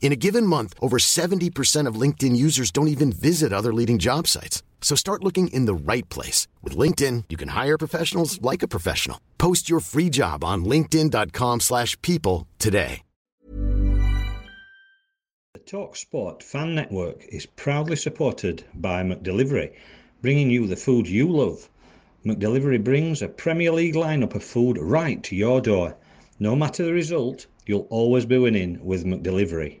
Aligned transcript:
In 0.00 0.12
a 0.12 0.16
given 0.16 0.46
month, 0.46 0.74
over 0.80 0.96
70% 0.96 1.86
of 1.86 2.00
LinkedIn 2.00 2.34
users 2.34 2.70
don't 2.70 2.88
even 2.88 3.12
visit 3.12 3.52
other 3.52 3.74
leading 3.74 3.98
job 3.98 4.26
sites. 4.26 4.62
So 4.80 4.94
start 4.96 5.22
looking 5.22 5.48
in 5.48 5.66
the 5.66 5.74
right 5.74 6.08
place. 6.08 6.46
With 6.62 6.76
LinkedIn, 6.76 7.24
you 7.28 7.36
can 7.36 7.48
hire 7.48 7.76
professionals 7.76 8.40
like 8.40 8.62
a 8.62 8.68
professional. 8.68 9.20
Post 9.36 9.68
your 9.68 9.80
free 9.80 10.08
job 10.08 10.42
on 10.44 10.64
linkedin.com 10.64 11.60
slash 11.60 12.00
people 12.00 12.46
today. 12.58 13.02
The 15.54 15.60
TalkSport 15.60 16.42
Fan 16.44 16.74
Network 16.76 17.24
is 17.28 17.44
proudly 17.44 17.96
supported 17.96 18.64
by 18.74 19.02
McDelivery, 19.02 19.72
bringing 20.22 20.50
you 20.50 20.68
the 20.68 20.76
food 20.76 21.08
you 21.08 21.28
love. 21.28 21.68
McDelivery 22.24 22.82
brings 22.82 23.20
a 23.20 23.28
Premier 23.28 23.72
League 23.72 23.96
lineup 23.96 24.36
of 24.36 24.44
food 24.44 24.78
right 24.78 25.20
to 25.24 25.34
your 25.34 25.60
door. 25.60 25.96
No 26.38 26.54
matter 26.54 26.84
the 26.84 26.92
result, 26.92 27.46
you'll 27.66 27.88
always 27.90 28.24
be 28.26 28.38
winning 28.38 28.78
with 28.84 29.04
McDelivery. 29.04 29.80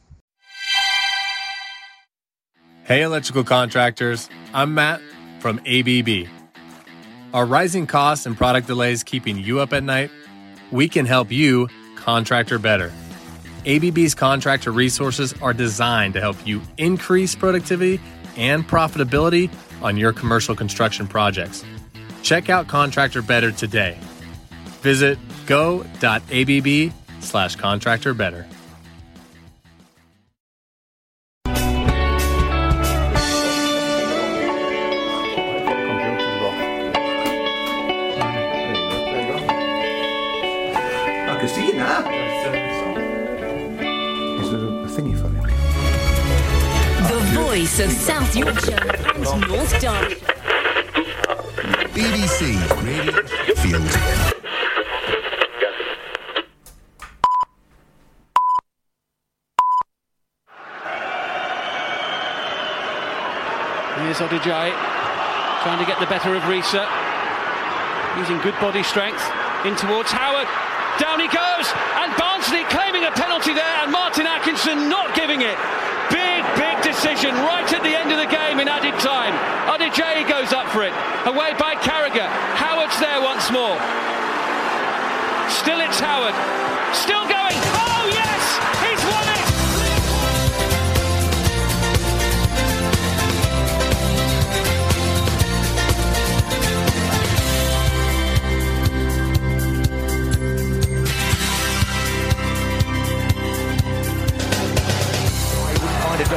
Hey, 2.91 3.03
electrical 3.03 3.45
contractors. 3.45 4.27
I'm 4.53 4.73
Matt 4.73 4.99
from 5.39 5.61
ABB. 5.65 6.27
Are 7.33 7.45
rising 7.45 7.87
costs 7.87 8.25
and 8.25 8.35
product 8.35 8.67
delays 8.67 9.01
keeping 9.01 9.37
you 9.37 9.61
up 9.61 9.71
at 9.71 9.81
night? 9.81 10.11
We 10.71 10.89
can 10.89 11.05
help 11.05 11.31
you 11.31 11.69
contractor 11.95 12.59
better. 12.59 12.91
ABB's 13.65 14.13
contractor 14.13 14.73
resources 14.73 15.33
are 15.41 15.53
designed 15.53 16.15
to 16.15 16.19
help 16.19 16.35
you 16.45 16.61
increase 16.77 17.33
productivity 17.33 18.01
and 18.35 18.67
profitability 18.67 19.49
on 19.81 19.95
your 19.95 20.11
commercial 20.11 20.53
construction 20.53 21.07
projects. 21.07 21.63
Check 22.23 22.49
out 22.49 22.67
Contractor 22.67 23.21
Better 23.21 23.53
today. 23.53 23.97
Visit 24.81 25.17
go.abb 25.45 26.91
slash 27.21 27.55
contractor 27.55 28.13
better. 28.13 28.45
Voice 47.61 47.79
of 47.79 47.91
South 47.91 48.35
Yorkshire 48.35 48.73
and 49.13 49.21
North 49.47 49.79
Derbyshire. 49.79 50.25
BBC 51.93 52.57
Radio 52.81 53.21
Field. 53.61 53.85
Here's 63.99 64.17
Odejayi 64.17 64.73
trying 65.61 65.77
to 65.77 65.85
get 65.85 65.99
the 65.99 66.07
better 66.07 66.33
of 66.33 66.41
Riise. 66.49 66.81
Using 68.17 68.39
good 68.41 68.59
body 68.59 68.81
strength 68.81 69.21
in 69.65 69.75
towards 69.75 70.11
Howard. 70.11 70.47
Down 70.97 71.19
he 71.19 71.27
goes, 71.27 71.67
and 72.01 72.11
Barnsley 72.17 72.63
claiming 72.73 73.03
a 73.03 73.11
penalty 73.11 73.53
there, 73.53 73.77
and 73.83 73.91
Martin 73.91 74.25
Atkinson 74.25 74.89
not 74.89 75.13
giving 75.13 75.41
it. 75.41 75.57
Big, 76.09 76.43
big 76.57 76.70
decision 77.01 77.33
right 77.33 77.65
at 77.73 77.81
the 77.81 77.97
end 77.97 78.11
of 78.11 78.19
the 78.19 78.29
game 78.29 78.59
in 78.59 78.67
added 78.67 78.93
time. 79.01 79.33
Odejayi 79.73 80.21
goes 80.29 80.53
up 80.53 80.69
for 80.69 80.83
it. 80.83 80.93
Away 81.25 81.55
by 81.57 81.73
Carragher. 81.73 82.29
Howard's 82.53 82.93
there 82.99 83.19
once 83.19 83.49
more. 83.49 83.73
Still 85.49 85.81
it's 85.81 85.97
Howard. 85.97 86.37
Still 86.93 87.25
going. 87.25 87.57
Oh 87.57 88.05
yes! 88.13 88.43
He's 88.85 89.01
won 89.09 89.30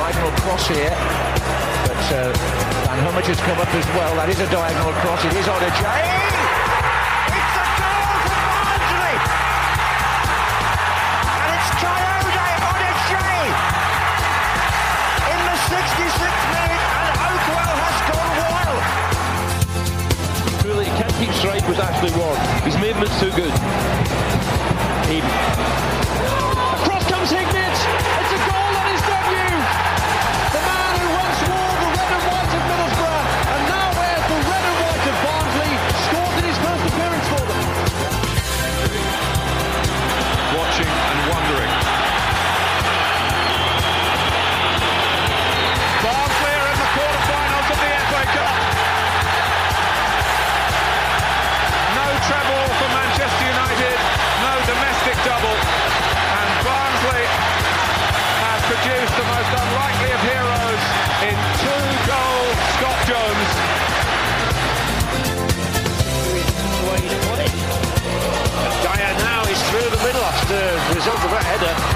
diagonal 0.05 0.37
cross 0.45 0.69
here. 0.69 0.93
But 1.89 2.05
uh, 2.13 2.29
Van 2.85 3.01
Homoet 3.09 3.25
has 3.25 3.41
come 3.41 3.57
up 3.57 3.73
as 3.73 3.87
well. 3.97 4.13
That 4.21 4.29
is 4.29 4.37
a 4.37 4.45
diagonal 4.53 4.93
cross. 5.01 5.25
It 5.25 5.33
is 5.33 5.49
on 5.49 5.57
a 5.65 5.73
J. 5.81 5.81
It's 7.33 7.57
a 7.57 7.65
goal 7.81 8.13
for 8.21 8.37
Barnsley. 8.37 9.17
And 11.25 11.51
it's 11.57 11.71
Coyote 11.81 12.37
on. 12.69 12.85
In 15.25 15.41
the 15.41 15.57
66th 15.73 16.45
minute, 16.53 16.85
and 17.01 17.17
Oakwell 17.25 17.77
has 17.81 17.97
gone 18.05 18.33
wild. 18.45 18.85
Really, 20.69 20.89
can't 21.01 21.17
keep 21.17 21.33
straight 21.33 21.65
with 21.65 21.81
Ashley 21.81 22.13
Ward. 22.21 22.37
His 22.69 22.77
movement's 22.77 23.17
too 23.25 23.33
good. 23.33 23.57
He... 25.09 25.25
Across 26.85 27.09
comes 27.09 27.33
Hignett. 27.33 28.24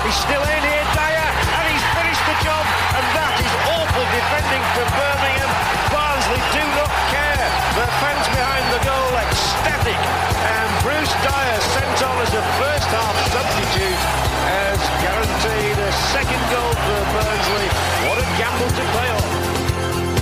He's 0.08 0.24
still 0.24 0.40
in 0.40 0.62
here, 0.64 0.88
Dyer, 0.96 1.30
and 1.36 1.64
he's 1.68 1.84
finished 1.92 2.24
the 2.24 2.36
job. 2.40 2.64
And 2.96 3.04
that 3.12 3.34
is 3.44 3.52
awful 3.76 4.04
defending 4.08 4.64
from 4.72 4.88
Birmingham. 4.96 5.52
Barnsley 5.92 6.40
do 6.56 6.64
not 6.80 6.92
care. 7.12 7.44
The 7.76 7.84
fans 8.00 8.24
behind 8.32 8.64
the 8.72 8.80
goal 8.88 9.12
ecstatic. 9.20 10.00
And 10.48 10.70
Bruce 10.80 11.12
Dyer 11.20 11.60
sent 11.76 12.08
on 12.08 12.16
as 12.24 12.32
a 12.32 12.40
first 12.56 12.88
half 12.88 13.16
substitute 13.36 14.00
has 14.48 14.80
guaranteed 15.04 15.76
a 15.76 15.92
second 16.08 16.40
goal 16.48 16.72
for 16.72 17.00
Barnsley. 17.12 17.68
What 18.08 18.16
a 18.16 18.24
gamble 18.40 18.72
to 18.80 18.84
play 18.96 19.08
on. 19.12 19.28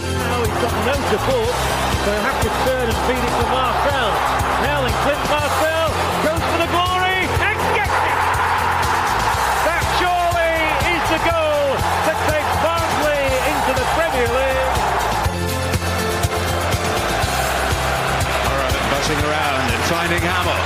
Now 0.02 0.38
he's 0.42 0.58
got 0.66 0.74
no 0.82 0.96
support, 1.14 1.54
so 2.02 2.10
have 2.26 2.38
to 2.42 2.50
turn 2.66 2.90
and 2.90 3.00
feed 3.06 3.22
it 3.22 3.34
to 3.38 3.46
Marcel. 3.54 4.10
Now 4.66 4.82
then, 4.82 4.94
Clint 5.06 5.22
Marcelle 5.30 5.85
Around 19.06 19.70
and 19.70 19.82
finding 19.86 20.18
Hammill. 20.18 20.58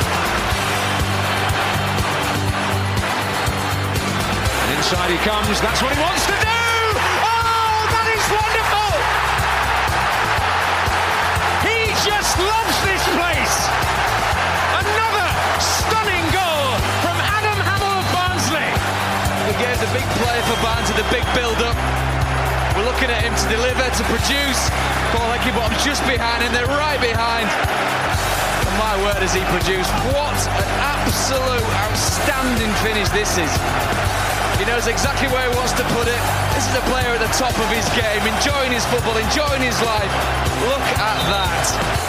And 4.65 4.69
inside 4.81 5.13
he 5.13 5.21
comes. 5.29 5.61
That's 5.61 5.85
what 5.85 5.93
he 5.93 6.01
wants 6.01 6.25
to 6.25 6.33
do. 6.41 6.61
Oh, 7.21 7.85
that 7.93 8.09
is 8.09 8.25
wonderful. 8.33 8.91
He 11.69 11.93
just 12.01 12.33
loves 12.41 12.77
this 12.81 13.05
place. 13.13 13.57
Another 14.89 15.29
stunning 15.61 16.25
goal 16.33 16.81
from 17.05 17.21
Adam 17.21 17.61
Hammill 17.61 17.93
of 17.93 18.09
Barnsley. 18.09 18.73
Again, 19.53 19.77
the 19.85 19.91
big 19.93 20.09
play 20.17 20.41
for 20.49 20.57
Barnsley, 20.65 20.97
the 20.97 21.09
big 21.13 21.29
build-up. 21.37 21.77
We're 22.73 22.89
looking 22.89 23.13
at 23.13 23.21
him 23.21 23.37
to 23.37 23.47
deliver, 23.53 23.85
to 23.85 24.05
produce. 24.09 24.61
Paul 25.13 25.29
Heckingbottom 25.29 25.77
just 25.85 26.01
behind 26.09 26.41
him, 26.41 26.57
they're 26.57 26.73
right 26.81 26.97
behind. 27.05 28.00
My 28.81 28.97
word, 29.05 29.21
has 29.21 29.37
he 29.37 29.45
produced. 29.53 29.93
What 30.17 30.41
an 30.57 30.71
absolute 30.81 31.69
outstanding 31.85 32.73
finish 32.81 33.13
this 33.13 33.37
is. 33.37 33.53
He 34.57 34.65
knows 34.65 34.89
exactly 34.89 35.29
where 35.29 35.45
he 35.45 35.53
wants 35.55 35.77
to 35.77 35.85
put 35.93 36.09
it. 36.09 36.23
This 36.57 36.65
is 36.65 36.75
a 36.81 36.85
player 36.89 37.13
at 37.13 37.21
the 37.21 37.29
top 37.37 37.53
of 37.61 37.69
his 37.69 37.85
game, 37.93 38.25
enjoying 38.25 38.73
his 38.73 38.85
football, 38.89 39.21
enjoying 39.21 39.61
his 39.61 39.77
life. 39.85 40.13
Look 40.65 40.87
at 40.97 41.19
that. 41.29 42.01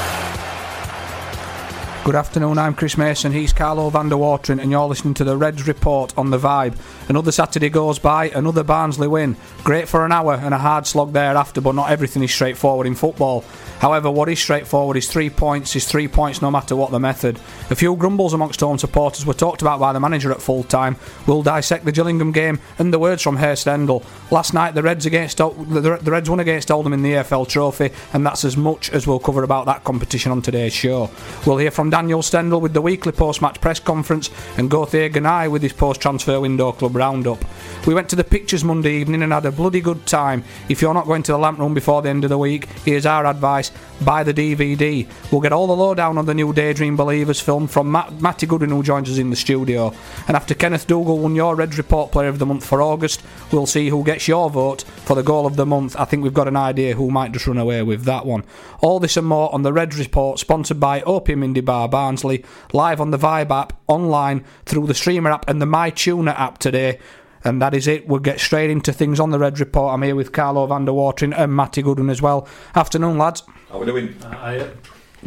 Good 2.03 2.15
afternoon, 2.15 2.57
I'm 2.57 2.73
Chris 2.73 2.97
Mason, 2.97 3.31
he's 3.31 3.53
Carlo 3.53 3.87
van 3.91 4.09
der 4.09 4.15
Wateren, 4.15 4.59
and 4.59 4.71
you're 4.71 4.87
listening 4.87 5.13
to 5.15 5.23
the 5.23 5.37
Reds 5.37 5.67
Report 5.67 6.17
on 6.17 6.31
the 6.31 6.39
Vibe. 6.39 6.75
Another 7.09 7.31
Saturday 7.31 7.69
goes 7.69 7.99
by, 7.99 8.29
another 8.29 8.63
Barnsley 8.63 9.07
win. 9.07 9.35
Great 9.63 9.87
for 9.87 10.03
an 10.05 10.11
hour 10.11 10.33
and 10.33 10.55
a 10.55 10.57
hard 10.57 10.87
slog 10.87 11.13
thereafter, 11.13 11.61
but 11.61 11.75
not 11.75 11.91
everything 11.91 12.23
is 12.23 12.33
straightforward 12.33 12.87
in 12.87 12.95
football. 12.95 13.43
However, 13.79 14.09
what 14.09 14.27
is 14.27 14.39
straightforward 14.39 14.97
is 14.97 15.09
three 15.09 15.29
points, 15.29 15.75
is 15.75 15.87
three 15.87 16.07
points 16.07 16.41
no 16.41 16.49
matter 16.49 16.75
what 16.75 16.89
the 16.89 16.99
method. 16.99 17.39
A 17.69 17.75
few 17.75 17.95
grumbles 17.95 18.33
amongst 18.33 18.59
home 18.59 18.79
supporters 18.79 19.25
were 19.25 19.35
talked 19.35 19.61
about 19.61 19.79
by 19.79 19.93
the 19.93 19.99
manager 19.99 20.31
at 20.31 20.41
full 20.41 20.63
time. 20.63 20.95
We'll 21.27 21.43
dissect 21.43 21.85
the 21.85 21.91
Gillingham 21.91 22.31
game 22.31 22.59
and 22.79 22.91
the 22.91 22.99
words 22.99 23.21
from 23.21 23.37
Herr 23.37 23.55
Stendel. 23.55 24.03
Last 24.31 24.53
night, 24.53 24.73
the 24.73 24.83
Reds 24.83 25.05
against 25.05 25.37
the 25.37 25.99
Reds 26.05 26.29
won 26.29 26.39
against 26.39 26.71
Oldham 26.71 26.93
in 26.93 27.03
the 27.03 27.13
EFL 27.13 27.47
Trophy, 27.47 27.91
and 28.13 28.25
that's 28.25 28.43
as 28.43 28.57
much 28.57 28.89
as 28.91 29.05
we'll 29.05 29.19
cover 29.19 29.43
about 29.43 29.67
that 29.67 29.83
competition 29.83 30.31
on 30.31 30.41
today's 30.41 30.73
show. 30.73 31.09
We'll 31.45 31.57
hear 31.57 31.71
from 31.71 31.91
Daniel 31.91 32.23
Stendel 32.23 32.61
with 32.61 32.73
the 32.73 32.81
weekly 32.81 33.11
post-match 33.11 33.61
press 33.61 33.79
conference, 33.79 34.31
and 34.57 34.71
Gauthier 34.71 35.09
Ganaye 35.09 35.51
with 35.51 35.61
his 35.61 35.73
post-transfer 35.73 36.39
window 36.39 36.71
club 36.71 36.95
roundup. 36.95 37.43
We 37.85 37.93
went 37.93 38.09
to 38.09 38.15
the 38.15 38.23
pictures 38.23 38.63
Monday 38.63 38.93
evening 38.93 39.23
and 39.23 39.33
had 39.33 39.45
a 39.45 39.50
bloody 39.51 39.81
good 39.81 40.05
time. 40.05 40.43
If 40.69 40.81
you're 40.81 40.93
not 40.93 41.05
going 41.05 41.23
to 41.23 41.31
the 41.31 41.37
lamp 41.37 41.59
room 41.59 41.73
before 41.73 42.01
the 42.01 42.09
end 42.09 42.23
of 42.23 42.29
the 42.29 42.37
week, 42.37 42.65
here's 42.85 43.05
our 43.05 43.25
advice 43.25 43.71
buy 44.03 44.23
the 44.23 44.33
DVD. 44.33 45.07
We'll 45.31 45.41
get 45.41 45.53
all 45.53 45.67
the 45.67 45.75
lowdown 45.75 46.17
on 46.17 46.25
the 46.25 46.33
new 46.33 46.53
Daydream 46.53 46.95
Believers 46.95 47.39
film 47.39 47.67
from 47.67 47.91
Matt, 47.91 48.19
Matty 48.19 48.47
Goodwin, 48.47 48.71
who 48.71 48.83
joins 48.83 49.09
us 49.09 49.17
in 49.17 49.29
the 49.29 49.35
studio. 49.35 49.93
And 50.27 50.35
after 50.35 50.53
Kenneth 50.53 50.87
Dougall 50.87 51.19
won 51.19 51.35
your 51.35 51.55
Reds 51.55 51.77
Report 51.77 52.11
Player 52.11 52.29
of 52.29 52.39
the 52.39 52.45
Month 52.45 52.65
for 52.65 52.81
August, 52.81 53.21
we'll 53.51 53.65
see 53.65 53.89
who 53.89 54.03
gets 54.03 54.27
your 54.27 54.49
vote 54.49 54.81
for 54.81 55.15
the 55.15 55.23
Goal 55.23 55.45
of 55.45 55.55
the 55.55 55.65
Month. 55.65 55.95
I 55.99 56.05
think 56.05 56.23
we've 56.23 56.33
got 56.33 56.47
an 56.47 56.57
idea 56.57 56.95
who 56.95 57.11
might 57.11 57.31
just 57.31 57.47
run 57.47 57.57
away 57.57 57.83
with 57.83 58.03
that 58.05 58.25
one. 58.25 58.43
All 58.79 58.99
this 58.99 59.17
and 59.17 59.27
more 59.27 59.53
on 59.53 59.61
the 59.61 59.73
Reds 59.73 59.99
Report, 59.99 60.39
sponsored 60.39 60.79
by 60.79 61.01
Opium 61.01 61.41
Indie 61.41 61.63
Bar 61.63 61.87
Barnsley, 61.87 62.43
live 62.73 62.99
on 62.99 63.11
the 63.11 63.19
Vibe 63.19 63.51
app, 63.51 63.73
online, 63.87 64.43
through 64.65 64.87
the 64.87 64.93
Streamer 64.93 65.31
app 65.31 65.47
and 65.47 65.61
the 65.61 65.65
MyTuner 65.65 66.37
app 66.37 66.57
today. 66.57 66.99
And 67.43 67.61
that 67.61 67.73
is 67.73 67.87
it. 67.87 68.07
We'll 68.07 68.19
get 68.19 68.39
straight 68.39 68.69
into 68.69 68.93
things 68.93 69.19
on 69.19 69.31
the 69.31 69.39
Red 69.39 69.59
Report. 69.59 69.93
I'm 69.93 70.01
here 70.03 70.15
with 70.15 70.31
Carlo 70.31 70.65
van 70.67 70.85
der 70.85 70.93
Watering 70.93 71.33
and 71.33 71.55
Matty 71.55 71.81
Goodwin 71.81 72.09
as 72.09 72.21
well. 72.21 72.47
Afternoon, 72.75 73.17
lads. 73.17 73.43
How 73.69 73.79
we 73.79 73.85
doing? 73.85 74.15
Uh, 74.23 74.69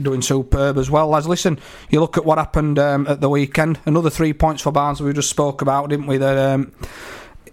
Doing 0.01 0.23
superb 0.23 0.77
as 0.77 0.91
well, 0.91 1.07
lads. 1.07 1.29
Listen, 1.29 1.57
you 1.89 2.01
look 2.01 2.17
at 2.17 2.25
what 2.25 2.37
happened 2.37 2.81
um, 2.81 3.07
at 3.07 3.21
the 3.21 3.29
weekend. 3.29 3.79
Another 3.87 4.11
three 4.11 4.33
points 4.33 4.61
for 4.61 4.73
Barnes. 4.73 5.01
We 5.01 5.13
just 5.13 5.31
spoke 5.31 5.63
about, 5.63 5.89
didn't 5.89 6.09
we? 6.09 6.17
That 6.17 6.37
um, 6.37 6.73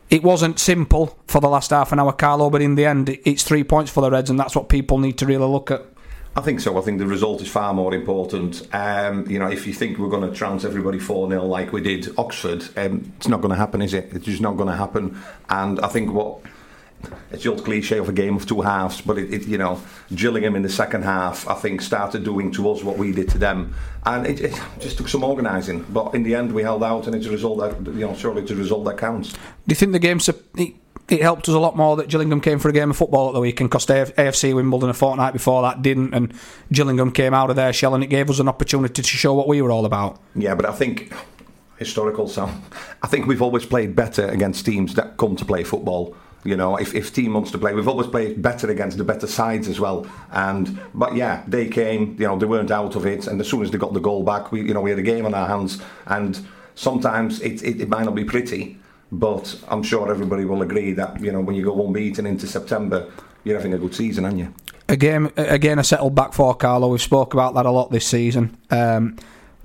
it 0.09 0.23
wasn't 0.23 0.57
simple 0.57 1.19
for 1.27 1.39
the 1.39 1.47
last 1.47 1.69
half 1.69 1.91
an 1.91 1.99
hour, 1.99 2.11
Carlo, 2.11 2.49
but 2.49 2.63
in 2.63 2.73
the 2.73 2.85
end, 2.85 3.09
it's 3.25 3.43
three 3.43 3.63
points 3.63 3.91
for 3.91 4.01
the 4.01 4.09
Reds, 4.09 4.31
and 4.31 4.39
that's 4.39 4.55
what 4.55 4.69
people 4.69 4.97
need 4.97 5.19
to 5.19 5.27
really 5.27 5.45
look 5.45 5.69
at. 5.69 5.85
I 6.35 6.39
think 6.39 6.61
so. 6.61 6.77
I 6.77 6.81
think 6.81 6.99
the 6.99 7.07
result 7.07 7.41
is 7.41 7.49
far 7.49 7.73
more 7.73 7.93
important. 7.93 8.65
Um, 8.73 9.29
you 9.29 9.37
know, 9.37 9.47
if 9.47 9.67
you 9.67 9.73
think 9.73 9.97
we're 9.97 10.09
going 10.09 10.29
to 10.29 10.35
trounce 10.35 10.63
everybody 10.63 10.97
4 10.97 11.27
0 11.27 11.43
like 11.43 11.73
we 11.73 11.81
did 11.81 12.07
Oxford, 12.17 12.63
um, 12.77 13.11
it's 13.17 13.27
not 13.27 13.41
going 13.41 13.49
to 13.49 13.57
happen, 13.57 13.81
is 13.81 13.93
it? 13.93 14.09
It's 14.13 14.25
just 14.25 14.41
not 14.41 14.55
going 14.55 14.69
to 14.69 14.75
happen. 14.75 15.21
And 15.49 15.79
I 15.81 15.87
think 15.87 16.13
what. 16.13 16.39
It's 17.31 17.41
the 17.41 17.49
old 17.49 17.65
cliche 17.65 17.97
of 17.97 18.09
a 18.09 18.13
game 18.13 18.35
of 18.35 18.45
two 18.45 18.61
halves, 18.61 19.01
but 19.01 19.17
it, 19.17 19.33
it, 19.33 19.47
you 19.47 19.57
know, 19.57 19.81
Gillingham 20.13 20.55
in 20.55 20.61
the 20.61 20.69
second 20.69 21.01
half, 21.01 21.47
I 21.47 21.55
think, 21.55 21.81
started 21.81 22.23
doing 22.23 22.51
to 22.51 22.69
us 22.69 22.83
what 22.83 22.99
we 22.99 23.11
did 23.11 23.27
to 23.29 23.39
them, 23.39 23.73
and 24.05 24.27
it, 24.27 24.39
it 24.39 24.61
just 24.79 24.99
took 24.99 25.07
some 25.07 25.23
organising. 25.23 25.83
But 25.89 26.13
in 26.13 26.21
the 26.21 26.35
end, 26.35 26.51
we 26.51 26.61
held 26.61 26.83
out, 26.83 27.07
and 27.07 27.15
it's 27.15 27.25
a 27.25 27.31
result 27.31 27.57
that 27.57 27.91
you 27.93 28.01
know, 28.01 28.13
surely 28.13 28.43
it's 28.43 28.51
a 28.51 28.55
result 28.55 28.85
that 28.85 28.99
counts. 28.99 29.33
Do 29.33 29.39
you 29.69 29.75
think 29.75 29.93
the 29.93 29.99
game's 29.99 30.29
it 31.11 31.21
helped 31.21 31.49
us 31.49 31.55
a 31.55 31.59
lot 31.59 31.75
more 31.75 31.95
that 31.97 32.07
Gillingham 32.07 32.39
came 32.39 32.57
for 32.57 32.69
a 32.69 32.73
game 32.73 32.89
of 32.89 32.97
football 32.97 33.27
at 33.27 33.33
the 33.33 33.39
weekend 33.39 33.69
because 33.69 33.85
AFC 33.85 34.55
Wimbledon 34.55 34.89
a 34.89 34.93
fortnight 34.93 35.33
before 35.33 35.61
that 35.63 35.81
didn't, 35.81 36.13
and 36.13 36.33
Gillingham 36.71 37.11
came 37.11 37.33
out 37.33 37.49
of 37.49 37.55
their 37.55 37.73
shell 37.73 37.93
and 37.93 38.03
it 38.03 38.07
gave 38.07 38.29
us 38.29 38.39
an 38.39 38.47
opportunity 38.47 39.01
to 39.01 39.07
show 39.07 39.33
what 39.33 39.47
we 39.47 39.61
were 39.61 39.71
all 39.71 39.85
about. 39.85 40.19
Yeah, 40.35 40.55
but 40.55 40.65
I 40.65 40.71
think 40.71 41.13
historical, 41.77 42.27
Sam. 42.27 42.61
I 43.03 43.07
think 43.07 43.25
we've 43.25 43.41
always 43.41 43.65
played 43.65 43.95
better 43.95 44.27
against 44.27 44.65
teams 44.65 44.93
that 44.95 45.17
come 45.17 45.35
to 45.35 45.45
play 45.45 45.63
football. 45.63 46.15
You 46.43 46.55
know, 46.55 46.77
if, 46.77 46.95
if 46.95 47.13
team 47.13 47.33
wants 47.33 47.51
to 47.51 47.57
play, 47.57 47.73
we've 47.73 47.87
always 47.87 48.07
played 48.07 48.41
better 48.41 48.69
against 48.71 48.97
the 48.97 49.03
better 49.03 49.27
sides 49.27 49.67
as 49.67 49.79
well. 49.79 50.07
And 50.31 50.79
but 50.93 51.15
yeah, 51.15 51.43
they 51.47 51.67
came. 51.67 52.15
You 52.19 52.27
know, 52.27 52.37
they 52.37 52.47
weren't 52.47 52.71
out 52.71 52.95
of 52.95 53.05
it, 53.05 53.27
and 53.27 53.39
as 53.39 53.47
soon 53.47 53.61
as 53.61 53.69
they 53.69 53.77
got 53.77 53.93
the 53.93 53.99
goal 53.99 54.23
back, 54.23 54.51
we 54.51 54.61
you 54.61 54.73
know 54.73 54.81
we 54.81 54.89
had 54.89 54.99
a 54.99 55.03
game 55.03 55.25
on 55.25 55.33
our 55.33 55.47
hands. 55.47 55.79
And 56.07 56.39
sometimes 56.75 57.41
it, 57.41 57.61
it, 57.63 57.81
it 57.81 57.89
might 57.89 58.05
not 58.05 58.15
be 58.15 58.23
pretty, 58.23 58.79
but 59.11 59.59
I'm 59.67 59.83
sure 59.83 60.09
everybody 60.09 60.45
will 60.45 60.61
agree 60.61 60.93
that 60.93 61.19
you 61.21 61.31
know 61.31 61.41
when 61.41 61.55
you 61.55 61.63
go 61.63 61.85
unbeaten 61.85 62.25
into 62.25 62.47
September, 62.47 63.11
you're 63.43 63.57
having 63.57 63.73
a 63.73 63.77
good 63.77 63.93
season, 63.93 64.25
aren't 64.25 64.37
you? 64.37 64.53
Again, 64.87 65.31
again, 65.37 65.79
a 65.79 65.83
settled 65.83 66.15
back 66.15 66.33
for 66.33 66.53
Carlo. 66.55 66.89
We've 66.89 67.01
spoke 67.01 67.33
about 67.33 67.53
that 67.55 67.65
a 67.65 67.71
lot 67.71 67.91
this 67.91 68.05
season. 68.05 68.57
Um, 68.69 69.17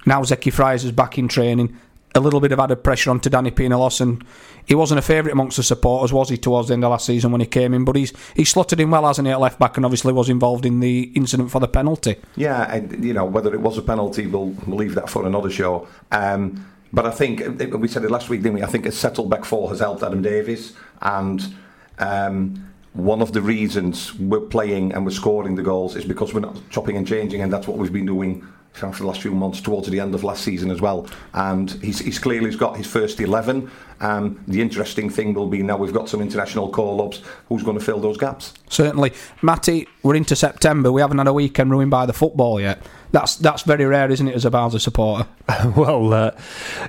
now 0.05 0.23
Zeki 0.23 0.53
Fryers 0.53 0.85
is 0.85 0.93
back 0.93 1.19
in 1.19 1.29
training. 1.29 1.77
A 2.15 2.21
little 2.21 2.41
bit 2.41 2.53
of 2.53 2.61
added 2.61 2.83
pressure 2.83 3.11
onto 3.11 3.29
Danny 3.29 3.51
Pinillos, 3.51 4.01
and 4.01 4.25
he 4.65 4.75
wasn't 4.75 4.99
a 4.99 5.03
favourite 5.03 5.33
amongst 5.33 5.59
the 5.59 5.63
supporters, 5.63 6.13
was 6.13 6.31
he, 6.31 6.39
towards 6.39 6.69
the 6.69 6.75
end 6.75 6.83
of 6.83 6.91
last 6.91 7.05
season 7.05 7.31
when 7.31 7.43
he 7.43 7.47
came 7.47 7.75
in? 7.75 7.85
But 7.85 7.97
he's 7.97 8.13
he's 8.35 8.49
slotted 8.49 8.81
in 8.81 8.91
well, 8.91 9.07
hasn't 9.07 9.27
he, 9.27 9.33
at 9.33 9.41
left 9.41 9.59
back, 9.59 9.77
and 9.77 9.85
obviously 9.85 10.13
was 10.13 10.31
involved 10.31 10.65
in 10.65 10.81
the 10.81 11.13
incident 11.15 11.51
for 11.51 11.61
the 11.61 11.69
penalty. 11.69 12.17
Yeah, 12.37 12.73
and 12.73 13.05
you 13.05 13.13
know 13.13 13.27
whether 13.27 13.53
it 13.53 13.61
was 13.61 13.77
a 13.77 13.83
penalty, 13.83 14.27
we'll, 14.27 14.51
we'll 14.67 14.79
leave 14.79 14.95
that 14.95 15.11
for 15.11 15.27
another 15.27 15.51
show. 15.51 15.87
Um, 16.11 16.65
but 16.97 17.05
I 17.05 17.11
think 17.11 17.43
we 17.75 17.89
said 17.89 18.05
it 18.05 18.11
last 18.11 18.31
week, 18.31 18.41
didn't 18.41 18.55
we? 18.55 18.63
I 18.63 18.67
think 18.67 18.87
a 18.87 18.91
settled 18.91 19.29
back 19.29 19.45
four 19.45 19.69
has 19.69 19.81
helped 19.81 20.03
Adam 20.03 20.23
Davies, 20.23 20.73
and 21.03 21.55
um, 21.99 22.73
one 22.95 23.21
of 23.21 23.35
the 23.35 23.43
reasons 23.43 24.15
we're 24.15 24.41
playing 24.41 24.95
and 24.95 25.05
we're 25.05 25.11
scoring 25.11 25.57
the 25.57 25.63
goals 25.63 25.95
is 25.95 26.07
because 26.07 26.33
we're 26.33 26.41
not 26.41 26.57
chopping 26.71 26.97
and 26.97 27.07
changing, 27.07 27.43
and 27.43 27.53
that's 27.53 27.69
what 27.69 27.77
we've 27.77 27.93
been 27.93 28.07
doing 28.07 28.49
for 28.77 28.91
the 28.91 29.07
last 29.07 29.23
few 29.23 29.35
months 29.35 29.61
towards 29.61 29.89
the 29.89 30.01
end 30.01 30.15
of 30.15 30.25
last 30.25 30.45
season 30.45 30.71
as 30.71 30.81
well. 30.81 31.07
And 31.33 31.71
he's, 31.83 31.99
he's 31.99 32.19
clearly 32.19 32.55
got 32.57 32.77
his 32.77 32.87
first 32.87 33.21
11. 33.21 33.71
Um, 34.01 34.43
the 34.47 34.61
interesting 34.61 35.09
thing 35.09 35.35
will 35.35 35.49
be 35.49 35.63
now 35.63 35.77
we've 35.77 35.93
got 35.93 36.09
some 36.09 36.21
international 36.21 36.69
call 36.69 37.03
ups, 37.03 37.23
who's 37.49 37.63
going 37.63 37.79
to 37.79 37.85
fill 37.85 38.01
those 38.01 38.19
gaps? 38.19 38.55
Certainly. 38.69 39.13
Matty, 39.43 39.89
we're 40.03 40.17
into 40.17 40.37
September. 40.37 40.93
We 40.93 41.01
haven't 41.01 41.19
had 41.19 41.27
a 41.27 41.33
weekend 41.33 41.71
ruined 41.71 41.91
by 41.91 42.07
the 42.07 42.13
football 42.13 42.61
yet. 42.61 42.81
That's 43.13 43.37
that's 43.37 43.63
very 43.63 43.87
rare, 43.87 44.11
isn't 44.11 44.29
it, 44.29 44.35
as 44.35 44.45
a 44.45 44.51
Barnsley 44.51 44.81
supporter? 44.81 45.27
well, 45.77 46.13
uh, 46.13 46.31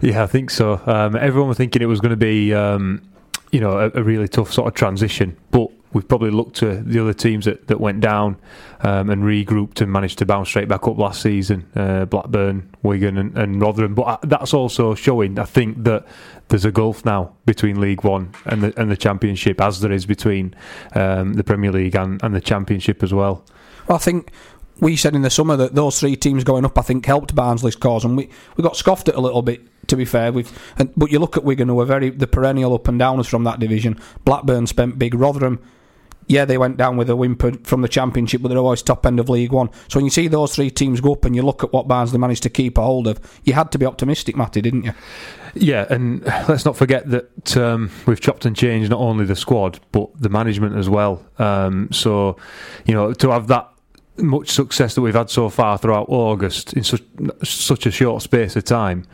yeah, 0.01 0.23
I 0.23 0.27
think 0.27 0.49
so. 0.49 0.81
Um, 0.85 1.15
everyone 1.15 1.47
was 1.47 1.57
thinking 1.57 1.81
it 1.81 1.85
was 1.85 2.01
going 2.01 2.11
to 2.11 2.17
be, 2.17 2.53
um, 2.53 3.01
you 3.51 3.61
know, 3.61 3.79
a, 3.79 3.91
a 3.99 4.03
really 4.03 4.27
tough 4.27 4.51
sort 4.51 4.67
of 4.67 4.73
transition, 4.73 5.37
but 5.51 5.69
we've 5.93 6.07
probably 6.07 6.31
looked 6.31 6.55
to 6.57 6.75
the 6.81 6.99
other 6.99 7.13
teams 7.13 7.45
that, 7.45 7.67
that 7.67 7.79
went 7.79 8.01
down 8.01 8.37
um, 8.81 9.09
and 9.09 9.23
regrouped 9.23 9.81
and 9.81 9.91
managed 9.91 10.17
to 10.19 10.25
bounce 10.25 10.49
straight 10.49 10.67
back 10.67 10.87
up 10.87 10.97
last 10.97 11.21
season 11.21 11.65
uh, 11.75 12.05
Blackburn, 12.05 12.69
Wigan, 12.83 13.17
and, 13.17 13.37
and 13.37 13.61
Rotherham. 13.61 13.95
But 13.95 14.03
uh, 14.03 14.17
that's 14.23 14.53
also 14.53 14.95
showing, 14.95 15.39
I 15.39 15.45
think, 15.45 15.83
that 15.83 16.05
there's 16.49 16.65
a 16.65 16.71
gulf 16.71 17.05
now 17.05 17.33
between 17.45 17.79
League 17.79 18.03
One 18.03 18.33
and 18.45 18.63
the, 18.63 18.79
and 18.79 18.91
the 18.91 18.97
Championship, 18.97 19.59
as 19.61 19.81
there 19.81 19.91
is 19.91 20.05
between 20.05 20.55
um, 20.95 21.33
the 21.33 21.43
Premier 21.43 21.71
League 21.71 21.95
and, 21.95 22.21
and 22.23 22.35
the 22.35 22.41
Championship 22.41 23.03
as 23.03 23.13
well. 23.13 23.43
well 23.87 23.97
I 23.97 23.99
think 23.99 24.31
we 24.79 24.95
said 24.95 25.15
in 25.15 25.21
the 25.23 25.29
summer 25.29 25.55
that 25.55 25.75
those 25.75 25.99
three 25.99 26.15
teams 26.15 26.43
going 26.43 26.65
up, 26.65 26.77
I 26.77 26.81
think, 26.81 27.05
helped 27.05 27.33
Barnsley's 27.33 27.75
cause, 27.75 28.05
and 28.05 28.15
we, 28.15 28.29
we 28.55 28.63
got 28.63 28.77
scoffed 28.77 29.09
at 29.09 29.15
a 29.15 29.21
little 29.21 29.41
bit. 29.41 29.61
To 29.87 29.95
be 29.95 30.03
fair, 30.03 30.33
with 30.33 30.51
but 30.97 31.11
you 31.11 31.19
look 31.19 31.37
at 31.37 31.45
Wigan, 31.45 31.69
who 31.69 31.79
are 31.79 31.85
very 31.85 32.09
the 32.09 32.27
perennial 32.27 32.73
up 32.73 32.89
and 32.89 32.99
downers 32.99 33.25
from 33.25 33.45
that 33.45 33.61
division. 33.61 33.97
Blackburn 34.25 34.67
spent 34.67 34.99
big. 34.99 35.13
Rotherham, 35.13 35.63
yeah, 36.27 36.45
they 36.45 36.57
went 36.57 36.77
down 36.77 36.97
with 36.97 37.09
a 37.09 37.15
whimper 37.15 37.53
from 37.63 37.81
the 37.81 37.87
Championship, 37.87 38.41
but 38.41 38.49
they're 38.49 38.57
always 38.57 38.81
top 38.81 39.05
end 39.05 39.19
of 39.19 39.29
League 39.29 39.51
One. 39.51 39.69
So 39.87 39.97
when 39.97 40.05
you 40.05 40.11
see 40.11 40.27
those 40.27 40.53
three 40.55 40.69
teams 40.69 41.01
go 41.01 41.13
up, 41.13 41.25
and 41.25 41.35
you 41.35 41.41
look 41.41 41.63
at 41.63 41.71
what 41.71 41.87
Barnsley 41.87 42.19
managed 42.19 42.43
to 42.43 42.49
keep 42.49 42.77
a 42.77 42.81
hold 42.81 43.07
of, 43.07 43.19
you 43.43 43.53
had 43.53 43.71
to 43.71 43.77
be 43.77 43.85
optimistic, 43.85 44.35
Matty, 44.35 44.61
didn't 44.61 44.83
you? 44.83 44.93
Yeah, 45.55 45.87
and 45.89 46.23
let's 46.47 46.65
not 46.65 46.75
forget 46.75 47.09
that 47.09 47.57
um, 47.57 47.89
we've 48.05 48.19
chopped 48.19 48.45
and 48.45 48.55
changed 48.55 48.91
not 48.91 48.99
only 48.99 49.25
the 49.25 49.35
squad 49.35 49.79
but 49.91 50.09
the 50.21 50.29
management 50.29 50.75
as 50.75 50.89
well. 50.89 51.25
Um, 51.39 51.89
so, 51.91 52.37
you 52.85 52.93
know, 52.93 53.13
to 53.13 53.31
have 53.31 53.47
that 53.47 53.69
much 54.17 54.49
success 54.49 54.95
that 54.95 55.01
we've 55.01 55.13
had 55.13 55.29
so 55.29 55.49
far 55.49 55.77
throughout 55.77 56.07
August 56.09 56.73
in 56.73 56.83
such 56.83 57.03
such 57.43 57.85
a 57.85 57.91
short 57.91 58.21
space 58.21 58.55
of 58.55 58.63
time, 58.63 59.05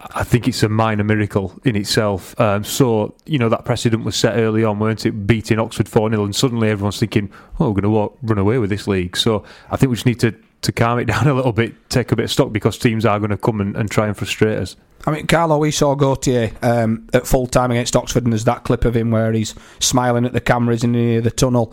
I 0.00 0.22
think 0.22 0.46
it's 0.46 0.62
a 0.62 0.68
minor 0.68 1.02
miracle 1.02 1.58
in 1.64 1.74
itself. 1.74 2.38
Um, 2.40 2.62
so 2.62 3.14
you 3.26 3.38
know 3.38 3.48
that 3.48 3.64
precedent 3.64 4.04
was 4.04 4.14
set 4.14 4.36
early 4.36 4.64
on, 4.64 4.78
weren't 4.78 5.04
it? 5.04 5.26
Beating 5.26 5.58
Oxford 5.58 5.88
four 5.88 6.08
0 6.08 6.24
and 6.24 6.34
suddenly 6.34 6.70
everyone's 6.70 7.00
thinking, 7.00 7.30
"Oh, 7.58 7.70
we're 7.70 7.80
going 7.80 8.10
to 8.10 8.16
run 8.22 8.38
away 8.38 8.58
with 8.58 8.70
this 8.70 8.86
league." 8.86 9.16
So 9.16 9.44
I 9.70 9.76
think 9.76 9.90
we 9.90 9.96
just 9.96 10.06
need 10.06 10.20
to 10.20 10.34
to 10.62 10.72
calm 10.72 10.98
it 10.98 11.04
down 11.08 11.26
a 11.26 11.34
little 11.34 11.52
bit, 11.52 11.74
take 11.90 12.12
a 12.12 12.16
bit 12.16 12.24
of 12.24 12.30
stock 12.30 12.52
because 12.52 12.78
teams 12.78 13.04
are 13.04 13.18
going 13.18 13.30
to 13.30 13.36
come 13.36 13.60
and, 13.60 13.76
and 13.76 13.90
try 13.90 14.06
and 14.06 14.16
frustrate 14.16 14.58
us. 14.58 14.76
I 15.06 15.10
mean, 15.12 15.26
Carlo, 15.26 15.58
we 15.58 15.70
saw 15.70 15.94
Gauthier 15.94 16.52
um, 16.62 17.08
at 17.12 17.26
full 17.26 17.46
time 17.46 17.70
against 17.70 17.96
Oxford, 17.96 18.24
and 18.24 18.32
there's 18.32 18.44
that 18.44 18.64
clip 18.64 18.84
of 18.84 18.96
him 18.96 19.10
where 19.10 19.32
he's 19.32 19.54
smiling 19.80 20.24
at 20.26 20.32
the 20.32 20.40
cameras 20.40 20.84
in 20.84 20.92
the, 20.92 21.20
the 21.20 21.30
tunnel. 21.30 21.72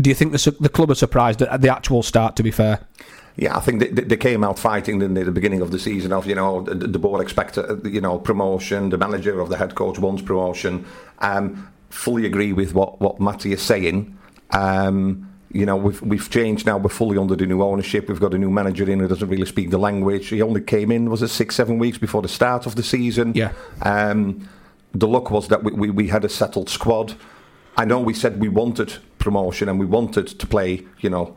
Do 0.00 0.10
you 0.10 0.14
think 0.14 0.32
the, 0.32 0.56
the 0.60 0.68
club 0.68 0.90
are 0.90 0.96
surprised 0.96 1.42
at 1.42 1.60
the 1.60 1.74
actual 1.74 2.02
start, 2.02 2.36
to 2.36 2.42
be 2.42 2.50
fair? 2.50 2.80
Yeah, 3.38 3.56
I 3.56 3.60
think 3.60 3.78
they, 3.80 4.02
they 4.02 4.16
came 4.16 4.42
out 4.42 4.58
fighting 4.58 5.00
in 5.00 5.14
the 5.14 5.30
beginning 5.30 5.60
of 5.60 5.70
the 5.70 5.78
season. 5.78 6.12
Of 6.12 6.26
you 6.26 6.34
know, 6.34 6.62
the, 6.62 6.74
the 6.74 6.98
board 6.98 7.22
expected 7.22 7.86
you 7.86 8.00
know 8.00 8.18
promotion. 8.18 8.90
The 8.90 8.98
manager 8.98 9.38
of 9.40 9.48
the 9.48 9.56
head 9.56 9.76
coach 9.76 9.98
wants 9.98 10.22
promotion. 10.22 10.84
Um, 11.20 11.72
fully 11.88 12.26
agree 12.26 12.52
with 12.52 12.74
what 12.74 13.00
what 13.00 13.20
Matty 13.20 13.52
is 13.52 13.62
saying. 13.62 14.18
Um, 14.50 15.32
you 15.52 15.64
know, 15.64 15.76
we've 15.76 16.02
we've 16.02 16.28
changed 16.28 16.66
now. 16.66 16.78
We're 16.78 16.90
fully 16.90 17.16
under 17.16 17.36
the 17.36 17.46
new 17.46 17.62
ownership. 17.62 18.08
We've 18.08 18.20
got 18.20 18.34
a 18.34 18.38
new 18.38 18.50
manager 18.50 18.90
in 18.90 18.98
who 18.98 19.06
doesn't 19.06 19.28
really 19.28 19.46
speak 19.46 19.70
the 19.70 19.78
language. 19.78 20.28
He 20.28 20.42
only 20.42 20.60
came 20.60 20.90
in 20.90 21.08
was 21.08 21.22
it 21.22 21.28
six 21.28 21.54
seven 21.54 21.78
weeks 21.78 21.96
before 21.96 22.22
the 22.22 22.28
start 22.28 22.66
of 22.66 22.74
the 22.74 22.82
season. 22.82 23.32
Yeah. 23.36 23.52
Um, 23.82 24.48
the 24.92 25.06
luck 25.06 25.30
was 25.30 25.46
that 25.48 25.62
we, 25.62 25.72
we, 25.72 25.90
we 25.90 26.08
had 26.08 26.24
a 26.24 26.28
settled 26.28 26.68
squad. 26.68 27.14
I 27.76 27.84
know 27.84 28.00
we 28.00 28.14
said 28.14 28.40
we 28.40 28.48
wanted 28.48 28.94
promotion 29.18 29.68
and 29.68 29.78
we 29.78 29.86
wanted 29.86 30.26
to 30.26 30.46
play, 30.46 30.84
you 31.00 31.10
know, 31.10 31.36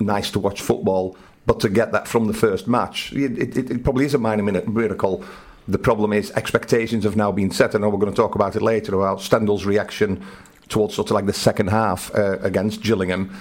nice 0.00 0.30
to 0.32 0.40
watch 0.40 0.60
football, 0.60 1.16
but 1.46 1.60
to 1.60 1.68
get 1.68 1.92
that 1.92 2.08
from 2.08 2.26
the 2.26 2.34
first 2.34 2.66
match, 2.66 3.12
it, 3.12 3.56
it, 3.56 3.70
it 3.70 3.84
probably 3.84 4.04
is 4.04 4.14
a 4.14 4.18
minor 4.18 4.42
miracle. 4.42 5.24
The 5.68 5.78
problem 5.78 6.12
is 6.12 6.30
expectations 6.32 7.04
have 7.04 7.16
now 7.16 7.32
been 7.32 7.50
set. 7.50 7.74
I 7.74 7.78
know 7.78 7.88
we're 7.88 7.98
going 7.98 8.12
to 8.12 8.16
talk 8.16 8.34
about 8.34 8.56
it 8.56 8.62
later 8.62 8.94
about 8.94 9.18
Stendel's 9.18 9.64
reaction 9.64 10.24
towards 10.68 10.94
sort 10.94 11.10
of 11.10 11.14
like 11.14 11.26
the 11.26 11.32
second 11.32 11.68
half 11.68 12.12
uh, 12.14 12.38
against 12.40 12.82
Gillingham. 12.82 13.36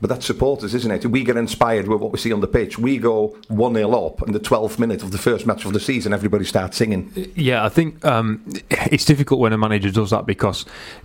But 0.00 0.08
that's 0.08 0.24
supporters, 0.24 0.74
isn't 0.74 0.90
it? 0.90 1.06
We 1.06 1.24
get 1.24 1.36
inspired 1.36 1.86
with 1.86 2.00
what 2.00 2.10
we 2.10 2.18
see 2.18 2.32
on 2.32 2.40
the 2.40 2.48
pitch. 2.48 2.78
We 2.78 2.96
go 2.98 3.36
1 3.48 3.74
0 3.74 4.06
up 4.06 4.22
in 4.22 4.32
the 4.32 4.40
12th 4.40 4.78
minute 4.78 5.02
of 5.02 5.12
the 5.12 5.18
first 5.18 5.46
match 5.46 5.66
of 5.66 5.74
the 5.74 5.80
season, 5.80 6.14
everybody 6.14 6.44
starts 6.44 6.78
singing. 6.78 7.12
Yeah, 7.34 7.64
I 7.64 7.68
think 7.68 8.02
um, 8.04 8.42
it's 8.70 9.04
difficult 9.04 9.40
when 9.40 9.52
a 9.52 9.58
manager 9.58 9.90
does 9.90 10.10
that 10.10 10.24
because 10.24 10.64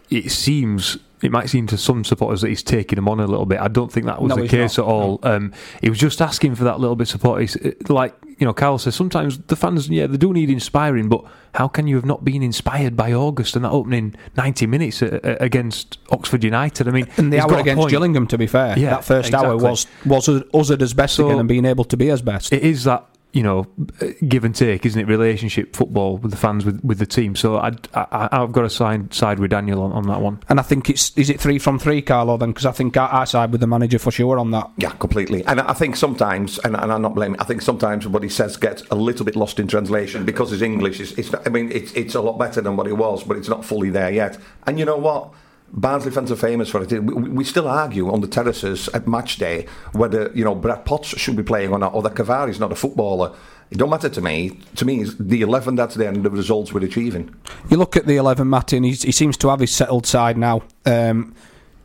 it 0.09 0.31
seems 0.31 0.97
it 1.21 1.31
might 1.31 1.49
seem 1.49 1.65
to 1.67 1.77
some 1.77 2.03
supporters 2.03 2.41
that 2.41 2.49
he's 2.49 2.63
taking 2.63 2.97
them 2.97 3.07
on 3.07 3.19
a 3.19 3.25
little 3.27 3.45
bit. 3.45 3.59
I 3.59 3.67
don't 3.67 3.91
think 3.91 4.05
that 4.05 4.21
was 4.21 4.29
No, 4.35 4.41
the 4.41 4.47
case 4.47 4.77
not. 4.77 4.83
at 4.85 4.89
all. 4.89 5.19
Um, 5.23 5.53
he 5.81 5.89
was 5.89 5.97
just 5.99 6.21
asking 6.21 6.55
for 6.55 6.63
that 6.65 6.79
little 6.79 6.95
bit 6.95 7.03
of 7.03 7.09
support. 7.09 7.41
He's, 7.41 7.57
like 7.89 8.13
you 8.37 8.45
know, 8.45 8.53
Carl 8.53 8.77
says 8.77 8.95
sometimes 8.95 9.37
the 9.37 9.55
fans, 9.55 9.87
yeah, 9.87 10.07
they 10.07 10.17
do 10.17 10.33
need 10.33 10.49
inspiring, 10.49 11.07
but 11.07 11.23
how 11.53 11.69
can 11.69 11.87
you 11.87 11.95
have 11.95 12.05
not 12.05 12.25
been 12.25 12.43
inspired 12.43 12.97
by 12.97 13.13
August 13.13 13.55
and 13.55 13.63
that 13.63 13.71
opening 13.71 14.13
ninety 14.35 14.65
minutes 14.67 15.01
uh, 15.01 15.19
uh, 15.23 15.37
against 15.39 15.97
Oxford 16.11 16.43
United? 16.43 16.87
I 16.87 16.91
mean, 16.91 17.07
And 17.17 17.31
the 17.31 17.39
hour 17.39 17.57
against. 17.59 17.87
Gillingham, 17.89 18.27
to 18.27 18.37
be 18.37 18.47
fair, 18.47 18.77
Yeah, 18.77 18.89
that 18.91 19.05
first 19.05 19.33
hour 19.33 19.55
was 19.57 19.87
was 20.05 20.27
us 20.27 20.69
at 20.71 20.81
his 20.81 20.93
best 20.93 21.15
So- 21.15 21.27
again 21.27 21.39
and 21.39 21.47
being 21.47 21.65
able 21.65 21.85
to 21.85 21.95
be 21.97 22.09
as 22.09 22.21
best. 22.21 22.51
It 22.51 22.63
is 22.63 22.83
that 22.83 23.05
you 23.35 23.43
know 23.43 23.67
uh, 24.01 24.07
give 24.27 24.45
and 24.45 24.55
take, 24.55 24.85
isn't 24.85 24.99
it? 24.99 25.07
Relationship 25.07 25.75
football 25.75 26.17
with 26.17 26.31
the 26.31 26.37
fans 26.37 26.65
with, 26.65 26.83
with 26.83 26.97
the 26.97 27.05
team. 27.05 27.35
So 27.35 27.57
I'd, 27.57 27.87
I, 27.93 28.29
I've 28.31 28.51
got 28.51 28.61
to 28.61 28.69
side 28.69 29.13
side 29.13 29.39
with 29.39 29.51
Daniel 29.51 29.81
on, 29.83 29.91
on 29.91 30.07
that 30.07 30.21
one. 30.21 30.39
And 30.49 30.59
I 30.59 30.63
think 30.63 30.89
it's 30.89 31.15
is 31.17 31.29
it 31.29 31.39
three 31.39 31.59
from 31.59 31.77
three, 31.77 32.01
Carlo? 32.01 32.37
Then 32.37 32.49
because 32.49 32.65
I 32.65 32.71
think 32.71 32.95
I, 32.97 33.09
I 33.11 33.23
side 33.25 33.51
with 33.51 33.61
the 33.61 33.67
manager 33.67 33.99
for 33.99 34.11
sure 34.11 34.39
on 34.39 34.51
that. 34.51 34.71
Yeah, 34.77 34.91
completely. 34.91 35.43
And 35.45 35.59
I 35.59 35.73
think 35.73 35.95
sometimes, 35.95 36.59
and, 36.59 36.75
and 36.75 36.91
I'm 36.91 37.01
not 37.01 37.13
blaming, 37.13 37.39
I 37.39 37.43
think 37.43 37.61
sometimes 37.61 38.07
what 38.07 38.23
he 38.23 38.29
says 38.29 38.55
gets 38.57 38.83
a 38.89 38.95
little 38.95 39.25
bit 39.25 39.35
lost 39.35 39.59
in 39.59 39.67
translation 39.67 40.25
because 40.25 40.51
his 40.51 40.61
English 40.61 40.99
is, 40.99 41.11
it's 41.17 41.31
not, 41.31 41.45
I 41.45 41.49
mean, 41.49 41.71
it's, 41.71 41.91
it's 41.93 42.15
a 42.15 42.21
lot 42.21 42.37
better 42.39 42.61
than 42.61 42.77
what 42.77 42.87
it 42.87 42.93
was, 42.93 43.23
but 43.23 43.37
it's 43.37 43.49
not 43.49 43.65
fully 43.65 43.89
there 43.89 44.11
yet. 44.11 44.37
And 44.65 44.79
you 44.79 44.85
know 44.85 44.97
what? 44.97 45.33
Barnsley 45.71 46.11
fans 46.11 46.31
are 46.31 46.35
famous 46.35 46.69
for 46.69 46.81
it. 46.81 46.91
We, 46.91 46.99
we 46.99 47.43
still 47.43 47.67
argue 47.67 48.11
on 48.11 48.21
the 48.21 48.27
terraces 48.27 48.87
at 48.89 49.07
match 49.07 49.37
day 49.37 49.67
whether, 49.93 50.31
you 50.33 50.43
know, 50.43 50.55
Brad 50.55 50.85
Potts 50.85 51.09
should 51.19 51.35
be 51.35 51.43
playing 51.43 51.71
or 51.71 51.79
not, 51.79 51.93
or 51.93 52.01
that 52.03 52.15
Cavaré's 52.15 52.59
not 52.59 52.71
a 52.71 52.75
footballer. 52.75 53.35
It 53.71 53.77
don't 53.77 53.89
matter 53.89 54.09
to 54.09 54.21
me. 54.21 54.59
To 54.75 54.85
me, 54.85 55.01
it's 55.01 55.15
the 55.15 55.41
11 55.41 55.75
that's 55.75 55.95
there 55.95 56.09
and 56.09 56.23
the 56.23 56.29
results 56.29 56.71
we're 56.71 56.85
achieving. 56.85 57.35
You 57.69 57.77
look 57.77 57.97
at 57.97 58.05
the 58.05 58.15
eleven, 58.17 58.49
Matty, 58.49 58.77
and 58.77 58.85
he's, 58.85 59.01
he 59.01 59.11
seems 59.11 59.37
to 59.37 59.49
have 59.49 59.59
his 59.59 59.73
settled 59.73 60.05
side 60.05 60.37
now. 60.37 60.61
Um, 60.85 61.33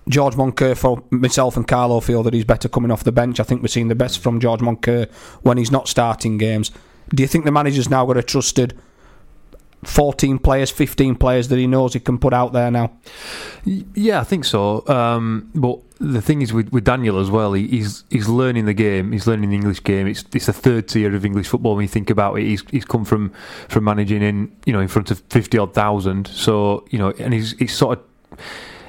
George 0.08 0.34
Moncur, 0.34 0.76
for 0.76 1.02
myself 1.10 1.56
and 1.56 1.66
Carlo, 1.66 2.00
feel 2.00 2.22
that 2.22 2.34
he's 2.34 2.44
better 2.44 2.68
coming 2.68 2.90
off 2.90 3.04
the 3.04 3.12
bench. 3.12 3.40
I 3.40 3.44
think 3.44 3.62
we're 3.62 3.68
seeing 3.68 3.88
the 3.88 3.94
best 3.94 4.18
from 4.18 4.40
George 4.40 4.60
Moncur 4.60 5.10
when 5.42 5.56
he's 5.56 5.70
not 5.70 5.88
starting 5.88 6.36
games. 6.36 6.70
Do 7.14 7.22
you 7.22 7.26
think 7.26 7.44
the 7.44 7.52
manager's 7.52 7.88
now 7.88 8.04
got 8.06 8.16
a 8.16 8.22
trusted 8.22 8.78
14 9.82 10.38
players, 10.38 10.70
15 10.70 11.14
players 11.16 11.48
that 11.48 11.56
he 11.56 11.66
knows 11.66 11.94
he 11.94 12.00
can 12.00 12.18
put 12.18 12.34
out 12.34 12.52
there 12.52 12.70
now? 12.70 12.92
Yeah, 13.64 14.20
I 14.20 14.24
think 14.24 14.44
so. 14.44 14.86
Um, 14.88 15.50
but 15.54 15.78
the 15.98 16.22
thing 16.22 16.42
is 16.42 16.52
with, 16.52 16.70
with 16.70 16.84
Daniel 16.84 17.18
as 17.18 17.30
well, 17.30 17.52
he, 17.52 17.66
he's 17.66 18.04
he's 18.10 18.28
learning 18.28 18.66
the 18.66 18.74
game. 18.74 19.12
He's 19.12 19.26
learning 19.26 19.50
the 19.50 19.56
English 19.56 19.82
game. 19.84 20.06
It's 20.06 20.24
it's 20.34 20.46
the 20.46 20.52
third 20.52 20.88
tier 20.88 21.14
of 21.14 21.24
English 21.24 21.48
football 21.48 21.76
when 21.76 21.82
you 21.82 21.88
think 21.88 22.10
about 22.10 22.38
it. 22.38 22.44
He's 22.44 22.64
he's 22.70 22.84
come 22.84 23.04
from 23.04 23.32
from 23.68 23.84
managing 23.84 24.22
in 24.22 24.54
you 24.64 24.72
know 24.72 24.80
in 24.80 24.88
front 24.88 25.10
of 25.10 25.20
fifty 25.30 25.58
odd 25.58 25.74
thousand. 25.74 26.26
So 26.28 26.86
you 26.90 26.98
know, 26.98 27.10
and 27.18 27.32
he's 27.34 27.52
he's 27.52 27.74
sort 27.74 27.98
of. 27.98 28.38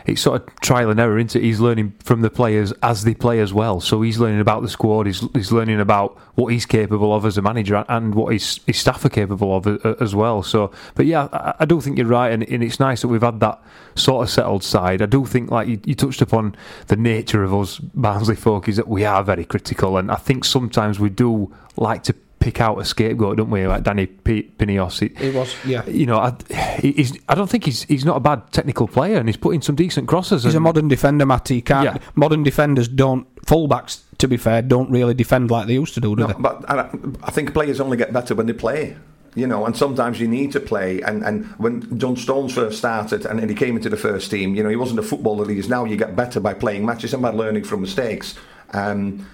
It's 0.06 0.22
sort 0.22 0.42
of 0.42 0.56
trial 0.62 0.90
and 0.90 1.00
error, 1.00 1.18
isn't 1.18 1.36
it? 1.36 1.44
He's 1.44 1.60
learning 1.60 1.94
from 2.04 2.22
the 2.22 2.30
players 2.30 2.72
as 2.84 3.04
they 3.04 3.14
play 3.14 3.40
as 3.40 3.54
well. 3.54 3.80
So 3.80 4.02
he's 4.02 4.20
learning 4.20 4.40
about 4.40 4.62
the 4.62 4.70
squad. 4.70 5.06
He's, 5.06 5.22
he's 5.34 5.52
learning 5.52 5.80
about 5.80 6.18
what 6.36 6.48
he's 6.48 6.66
capable 6.66 7.14
of 7.14 7.26
as 7.26 7.38
a 7.38 7.42
manager 7.42 7.86
and 7.88 8.16
what 8.16 8.34
his, 8.34 8.60
his 8.66 8.78
staff 8.78 9.04
are 9.06 9.10
capable 9.10 9.56
of 9.56 9.68
as 10.02 10.16
well. 10.16 10.44
So, 10.44 10.72
but 10.96 11.06
yeah, 11.06 11.28
I, 11.32 11.54
I 11.60 11.66
do 11.66 11.82
think 11.82 11.98
you're 11.98 12.08
right, 12.08 12.32
and, 12.32 12.44
and 12.44 12.64
it's 12.64 12.80
nice 12.80 13.02
that 13.02 13.08
we've 13.08 13.22
had 13.22 13.40
that 13.42 13.62
sort 13.96 14.24
of 14.24 14.30
settled 14.30 14.64
side. 14.64 15.02
I 15.02 15.06
do 15.06 15.26
think, 15.26 15.52
like 15.52 15.68
you, 15.68 15.80
you 15.86 15.96
touched 15.96 16.22
upon, 16.22 16.56
the 16.88 16.96
nature 16.96 17.44
of 17.44 17.54
us 17.54 17.80
Barnsley 17.80 18.36
folk 18.36 18.68
is 18.68 18.78
that 18.78 18.88
we 18.88 19.06
are 19.06 19.24
very 19.24 19.46
critical, 19.46 19.98
and 19.98 20.12
I 20.12 20.16
think 20.16 20.46
sometimes 20.46 21.00
we 21.00 21.10
do 21.10 21.54
like 21.78 22.04
to 22.04 22.16
pick 22.42 22.60
out 22.60 22.78
a 22.80 22.84
scapegoat, 22.84 23.38
don't 23.38 23.50
we? 23.50 23.66
Like 23.66 23.84
Danny 23.84 24.08
P- 24.08 24.52
Pinillos. 24.58 25.02
It, 25.02 25.22
It 25.22 25.34
was, 25.34 25.56
yeah. 25.66 25.86
You 25.86 26.06
know, 26.08 26.18
I, 26.18 26.36
he's, 26.82 27.18
I 27.30 27.36
don't 27.36 27.50
think 27.50 27.64
he's 27.64 27.84
he's 27.84 28.04
not 28.04 28.18
a 28.18 28.20
bad 28.20 28.52
technical 28.52 28.88
player, 28.88 29.18
and 29.18 29.30
he's 29.30 29.38
putting 29.38 29.62
some 29.62 29.76
decent 29.76 30.08
crosses. 30.10 30.44
He's 30.44 30.56
a 30.56 30.60
modern 30.60 30.88
defender, 30.90 31.26
Matty. 31.26 31.56
He 31.56 31.62
Can't, 31.62 31.86
Yeah. 31.86 31.98
Modern 32.16 32.44
defenders 32.44 32.88
don't, 32.90 33.26
fullbacks, 33.46 34.02
to 34.18 34.28
be 34.28 34.36
fair, 34.38 34.62
don't 34.62 34.92
really 34.92 35.14
defend 35.14 35.50
like 35.52 35.68
they 35.68 35.74
used 35.76 35.94
to 35.94 36.02
do, 36.02 36.16
do 36.16 36.24
No, 36.24 36.28
they? 36.28 36.34
but 36.34 36.70
I, 36.70 36.90
I 37.24 37.32
think 37.32 37.54
players 37.54 37.80
only 37.80 37.96
get 37.96 38.12
better 38.12 38.36
when 38.36 38.48
they 38.48 38.54
play. 38.54 38.98
You 39.34 39.48
know, 39.48 39.66
and 39.66 39.78
sometimes 39.78 40.20
you 40.20 40.28
need 40.28 40.52
to 40.52 40.60
play. 40.60 41.00
And, 41.02 41.24
and 41.24 41.46
when 41.58 41.98
John 41.98 42.18
Stones 42.18 42.54
first 42.54 42.78
started 42.80 43.26
and, 43.26 43.40
and 43.40 43.50
he 43.50 43.56
came 43.56 43.78
into 43.78 43.88
the 43.88 43.96
first 43.96 44.30
team, 44.30 44.56
you 44.56 44.62
know, 44.62 44.68
he 44.68 44.76
wasn't 44.76 45.00
a 45.00 45.04
footballer 45.04 45.48
he 45.48 45.58
is 45.58 45.70
now. 45.70 45.86
You 45.86 45.96
get 45.96 46.18
better 46.18 46.42
by 46.42 46.54
playing 46.54 46.86
matches 46.86 47.14
and 47.14 47.22
by 47.22 47.30
learning 47.30 47.64
from 47.64 47.80
mistakes. 47.80 48.36
Um, 48.74 49.26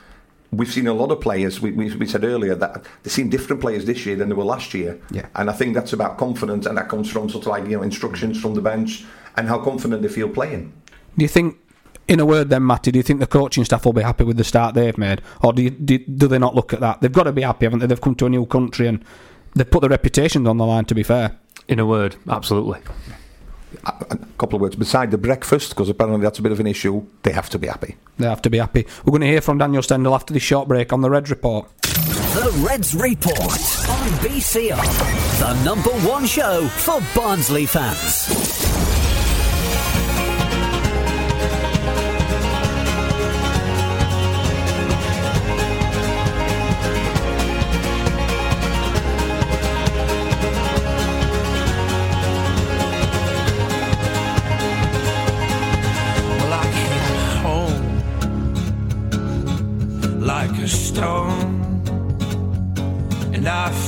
we've 0.52 0.72
seen 0.72 0.88
a 0.88 0.94
lot 0.94 1.12
of 1.12 1.20
players, 1.22 1.62
we, 1.62 1.72
we, 1.72 1.94
we 1.96 2.06
said 2.06 2.24
earlier, 2.24 2.56
that 2.56 2.86
they 3.04 3.10
seem 3.10 3.30
different 3.30 3.62
players 3.62 3.86
this 3.86 4.06
year 4.06 4.16
than 4.16 4.30
they 4.30 4.36
were 4.36 4.46
last 4.46 4.74
year. 4.74 5.00
Yeah. 5.12 5.28
And 5.36 5.50
I 5.50 5.54
think 5.54 5.74
that's 5.74 5.94
about 5.94 6.18
confidence, 6.18 6.66
and 6.66 6.78
that 6.78 6.90
comes 6.90 7.10
from 7.12 7.30
sort 7.30 7.46
of 7.46 7.52
like, 7.52 7.66
you 7.66 7.78
know, 7.78 7.84
instructions 7.84 8.40
from 8.40 8.54
the 8.54 8.62
bench 8.62 9.06
and 9.36 9.48
how 9.48 9.60
confident 9.60 10.02
they 10.02 10.08
feel 10.08 10.30
playing. 10.30 10.74
Do 11.18 11.24
you 11.24 11.28
think, 11.28 11.58
in 12.08 12.20
a 12.20 12.26
word, 12.26 12.50
then, 12.50 12.66
Matty, 12.66 12.92
do 12.92 13.00
you 13.00 13.04
think 13.04 13.20
the 13.20 13.28
coaching 13.28 13.66
staff 13.66 13.86
will 13.86 13.94
be 13.94 14.02
happy 14.02 14.24
with 14.24 14.38
the 14.38 14.44
start 14.44 14.74
they've 14.76 14.98
made, 14.98 15.22
or 15.44 15.52
do, 15.52 15.64
you, 15.64 15.70
do 15.70 15.98
do 15.98 16.28
they 16.28 16.40
not 16.40 16.56
look 16.56 16.74
at 16.74 16.80
that? 16.80 17.02
They've 17.02 17.12
got 17.12 17.24
to 17.24 17.34
be 17.34 17.42
happy, 17.42 17.66
haven't 17.66 17.80
they? 17.80 17.88
They've 17.88 18.00
come 18.00 18.16
to 18.16 18.26
a 18.26 18.30
new 18.30 18.46
country 18.46 18.88
and 18.88 19.04
they've 19.56 19.70
put 19.70 19.82
their 19.82 19.90
reputations 19.90 20.48
on 20.48 20.58
the 20.58 20.66
line. 20.66 20.86
To 20.86 20.96
be 20.96 21.04
fair, 21.04 21.38
In 21.68 21.80
a 21.80 21.86
word, 21.86 22.16
absolutely. 22.30 22.80
A, 23.86 23.94
a 24.12 24.18
couple 24.38 24.56
of 24.58 24.62
words. 24.62 24.76
Beside 24.76 25.12
the 25.12 25.18
breakfast, 25.18 25.70
because 25.70 25.90
apparently 25.90 26.22
that's 26.24 26.40
a 26.40 26.42
bit 26.42 26.52
of 26.52 26.60
an 26.60 26.68
issue, 26.68 27.06
they 27.24 27.32
have 27.32 27.50
to 27.52 27.60
be 27.60 27.68
happy. 27.68 27.96
they 28.18 28.28
have 28.28 28.42
to 28.44 28.50
be 28.50 28.58
happy. 28.58 28.86
We're 29.06 29.12
going 29.12 29.22
to 29.22 29.28
hear 29.28 29.42
from 29.42 29.58
Daniel 29.58 29.82
Stendel 29.82 30.14
after 30.16 30.34
this 30.34 30.44
short 30.44 30.68
break 30.68 30.92
on 30.94 31.02
the 31.02 31.10
Reds 31.10 31.30
Report. 31.30 31.68
The 31.82 32.66
Reds 32.68 32.94
Report 32.94 33.40
on 33.40 34.08
BCR, 34.22 35.40
the 35.40 35.64
number 35.64 35.90
one 36.08 36.26
show 36.26 36.68
for 36.68 37.02
Barnsley 37.16 37.66
fans. 37.66 38.57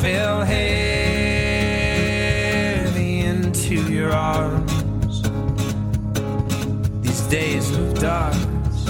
Fell 0.01 0.41
heavy 0.41 0.59
into 3.19 3.75
your 3.91 4.13
arms. 4.13 5.21
These 7.01 7.21
days 7.23 7.69
of 7.77 7.99
darkness 7.99 8.89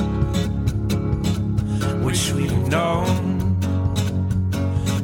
which 2.03 2.31
we've 2.33 2.67
known 2.67 3.59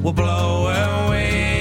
will 0.03 0.13
blow 0.13 0.67
away 0.67 1.54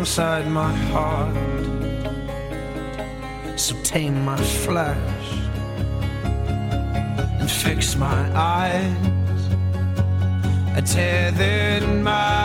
alongside 0.00 0.48
my 0.48 0.72
heart. 0.92 1.36
So 3.60 3.74
tame 3.82 4.24
my 4.24 4.38
flesh 4.64 5.26
and 7.38 7.50
fix 7.50 7.96
my 7.96 8.22
eyes. 8.34 9.42
A 10.74 10.80
tethered 10.80 11.86
mind 12.02 12.39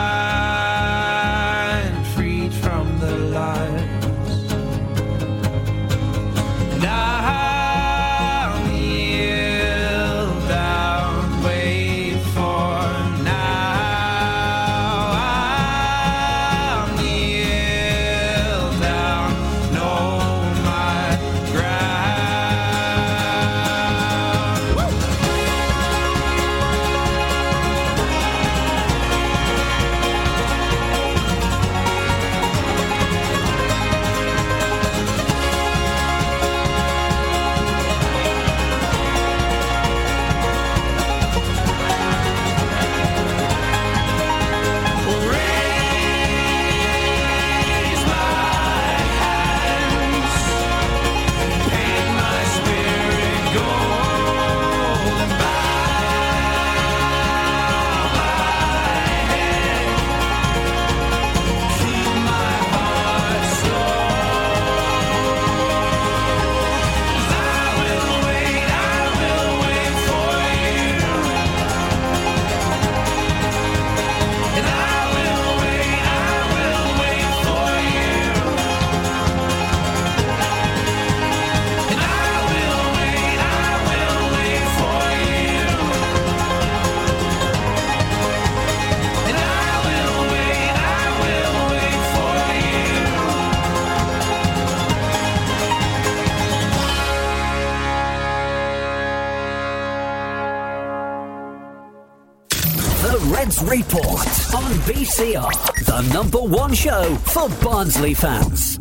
the 105.16 106.10
number 106.12 106.38
one 106.38 106.74
show 106.74 107.14
for 107.24 107.48
Barnsley 107.64 108.12
fans. 108.12 108.78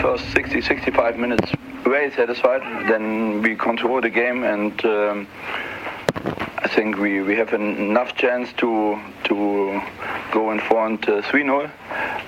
First 0.00 0.24
60, 0.32 0.62
65 0.62 1.18
minutes, 1.18 1.52
very 1.84 2.10
satisfied. 2.12 2.62
Then 2.88 3.42
we 3.42 3.54
control 3.54 4.00
the 4.00 4.08
game, 4.08 4.44
and 4.44 4.82
um, 4.86 5.28
I 6.56 6.68
think 6.68 6.96
we, 6.96 7.20
we 7.20 7.36
have 7.36 7.52
en- 7.52 7.76
enough 7.76 8.14
chance 8.16 8.50
to 8.54 8.98
to 9.24 9.82
go 10.32 10.52
in 10.52 10.60
front 10.60 11.06
uh, 11.06 11.20
3-0, 11.20 11.70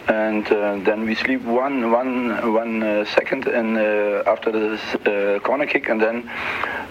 and 0.09 0.47
uh, 0.49 0.77
then 0.85 1.07
we 1.07 1.15
sleep 1.15 1.41
one 1.41 1.91
one 1.91 2.53
one 2.53 2.83
uh, 2.83 3.07
second 3.07 3.47
and 3.47 3.79
uh, 3.79 4.23
after 4.31 4.53
the 4.53 4.75
uh, 4.77 5.39
corner 5.41 5.65
kick, 5.65 5.89
and 5.89 6.03
then 6.03 6.17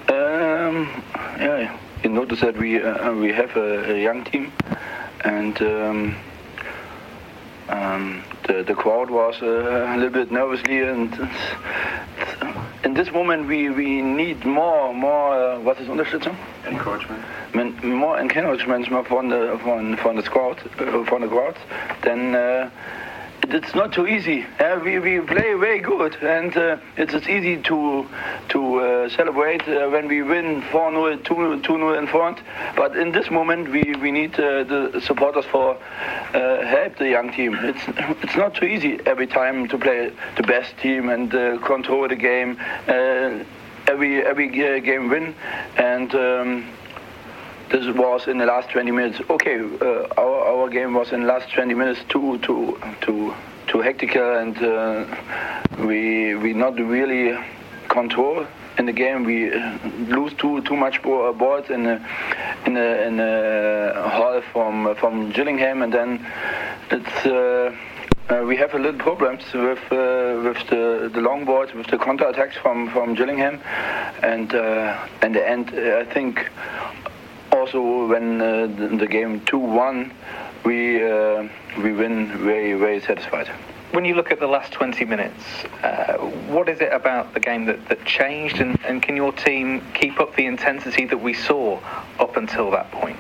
um, 0.10 0.90
yeah, 1.38 1.78
you 2.04 2.10
notice 2.10 2.40
that 2.42 2.58
we 2.58 2.82
uh, 2.82 3.14
we 3.14 3.32
have 3.32 3.56
a, 3.56 3.94
a 3.94 4.02
young 4.02 4.24
team, 4.24 4.52
and. 5.24 5.62
Um, 5.62 6.16
um, 7.70 8.24
the, 8.48 8.64
the 8.64 8.74
crowd 8.74 9.10
was 9.10 9.42
uh, 9.42 9.94
a 9.94 9.98
little 9.98 10.10
bit 10.10 10.32
nervously 10.32 10.82
and 10.82 11.30
in 12.84 12.94
this 12.94 13.12
moment 13.12 13.48
we, 13.48 13.70
we 13.70 14.02
need 14.02 14.46
more 14.46 14.94
more 14.94 15.34
uh, 15.34 15.60
what 15.60 15.80
is 15.80 15.88
Unterstützung? 15.88 16.36
Encouragement. 16.66 17.24
Men, 17.54 17.76
more 17.84 18.20
encouragement 18.20 18.88
from 19.08 19.30
the 19.30 19.60
from 19.64 19.98
from 19.98 20.16
the 20.16 20.24
crowd 20.24 20.60
uh, 20.80 21.04
from 21.06 21.22
the 21.22 21.28
crowd 21.28 21.58
then 22.04 22.36
uh, 22.36 22.70
it's 23.54 23.76
not 23.76 23.94
too 23.94 24.08
easy. 24.08 24.46
Uh, 24.60 24.80
we, 24.84 25.00
we 25.00 25.20
play 25.20 25.54
very 25.54 25.80
good, 25.80 26.16
and 26.22 26.56
uh, 26.56 26.78
it's, 26.98 27.14
it's 27.14 27.28
easy 27.28 27.58
to 27.64 28.08
to 28.50 28.80
uh, 28.80 29.10
celebrate 29.10 29.62
uh, 29.68 29.90
when 29.90 30.08
we 30.08 30.22
win 30.22 30.62
4-0, 30.64 31.24
2-0 31.24 31.98
in 31.98 32.08
front. 32.08 32.40
But 32.76 32.96
in 32.96 33.12
this 33.12 33.30
moment, 33.30 33.70
we, 33.70 33.96
we 34.02 34.12
need 34.12 34.34
uh, 34.40 34.64
the 34.64 35.02
supporters 35.04 35.46
for 35.46 35.78
uh, 36.34 36.66
help 36.66 36.98
the 36.98 37.10
young 37.10 37.32
team. 37.32 37.56
It's 37.56 37.84
it's 38.24 38.36
not 38.36 38.56
too 38.56 38.66
easy 38.66 39.00
every 39.06 39.28
time 39.28 39.68
to 39.68 39.78
play 39.78 40.12
the 40.38 40.44
best 40.44 40.78
team 40.78 41.10
and 41.10 41.32
control 41.62 42.08
the 42.08 42.16
game. 42.16 42.60
Every 43.88 44.26
every 44.26 44.50
game 44.82 45.10
win, 45.10 45.36
and. 45.78 46.16
Um, 46.16 46.66
this 47.70 47.86
was 47.96 48.28
in 48.28 48.38
the 48.38 48.46
last 48.46 48.70
20 48.70 48.92
minutes. 48.92 49.20
Okay, 49.30 49.60
uh, 49.60 50.08
our 50.18 50.40
our 50.52 50.70
game 50.70 50.94
was 50.94 51.12
in 51.12 51.22
the 51.22 51.28
last 51.28 51.52
20 51.54 51.74
minutes 51.74 52.02
too 52.10 52.38
too 52.40 52.80
too 53.02 53.34
too 53.68 53.82
hectic, 53.82 54.16
and 54.16 54.58
uh, 54.64 55.06
we 55.80 56.36
we 56.36 56.54
not 56.54 56.76
really 56.76 57.38
control 57.88 58.46
in 58.78 58.86
the 58.86 58.94
game. 58.94 59.24
We 59.24 59.52
uh, 59.52 59.78
lose 60.08 60.34
too 60.34 60.62
too 60.62 60.76
much 60.76 61.02
bo- 61.02 61.34
balls 61.34 61.70
in 61.70 61.84
the 61.84 62.02
in 62.66 62.74
the 62.76 63.08
in 63.08 63.18
hall 64.10 64.42
from 64.52 64.96
from 64.96 65.32
Gillingham, 65.32 65.82
and 65.82 65.94
then 65.94 66.26
it's. 66.92 67.26
Uh, 67.26 67.76
uh, 68.28 68.42
we 68.44 68.58
have 68.58 68.74
a 68.74 68.80
little 68.80 69.00
problems 69.00 69.44
with 69.54 69.78
uh, 69.92 70.42
with 70.44 70.58
the, 70.72 71.12
the 71.14 71.22
long 71.22 71.46
balls, 71.46 71.72
with 71.76 71.86
the 71.88 71.98
counter 72.00 72.28
attacks 72.28 72.58
from 72.58 72.90
from 72.90 73.14
Gillingham, 73.14 73.62
and 74.24 74.52
uh, 74.56 75.08
the 75.34 75.48
end, 75.48 75.72
uh, 75.76 76.00
I 76.00 76.06
think 76.12 76.50
also 77.66 78.06
when 78.06 78.42
uh, 78.42 78.68
the, 78.68 78.96
the 78.98 79.08
game 79.08 79.40
2-1 79.42 80.12
we 80.64 81.04
uh, 81.04 81.48
we 81.82 81.92
win 81.92 82.28
very 82.38 82.74
very 82.74 83.02
satisfied 83.02 83.50
When 83.92 84.06
you 84.06 84.14
look 84.14 84.32
at 84.32 84.40
the 84.40 84.48
last 84.48 84.74
20 84.74 85.06
minutes, 85.06 85.42
uh, 85.82 86.18
what 86.52 86.68
is 86.68 86.82
it 86.82 86.92
about 86.92 87.34
the 87.34 87.40
game 87.40 87.64
that, 87.68 87.80
that 87.88 88.04
changed, 88.04 88.60
and, 88.60 88.78
and 88.84 89.02
can 89.02 89.16
your 89.16 89.32
team 89.32 89.82
keep 89.94 90.20
up 90.20 90.36
the 90.36 90.46
intensity 90.48 91.06
that 91.06 91.22
we 91.28 91.34
saw 91.34 91.80
up 92.20 92.36
until 92.36 92.72
that 92.72 92.92
point? 92.92 93.18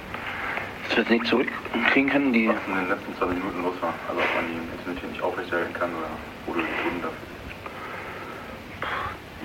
Dass 0.83 0.97
wir 0.97 1.03
es 1.03 1.09
nicht 1.09 1.27
zurückkriegen 1.27 2.09
können, 2.09 2.33
die... 2.33 2.49
Was 2.49 2.57
in 2.67 2.75
den 2.75 2.89
letzten 2.89 3.15
zwei 3.15 3.27
Minuten 3.27 3.63
los 3.63 3.81
war. 3.81 3.93
Also 4.09 4.19
ob 4.19 4.35
man 4.35 4.45
die 4.51 4.57
Intensität 4.59 5.11
nicht 5.11 5.23
aufrechterhalten 5.23 5.73
kann 5.73 5.91
oder 5.95 6.11
wo 6.45 6.53
du 6.53 6.59
den 6.59 6.75
Grund 6.81 7.03
dafür 7.04 7.04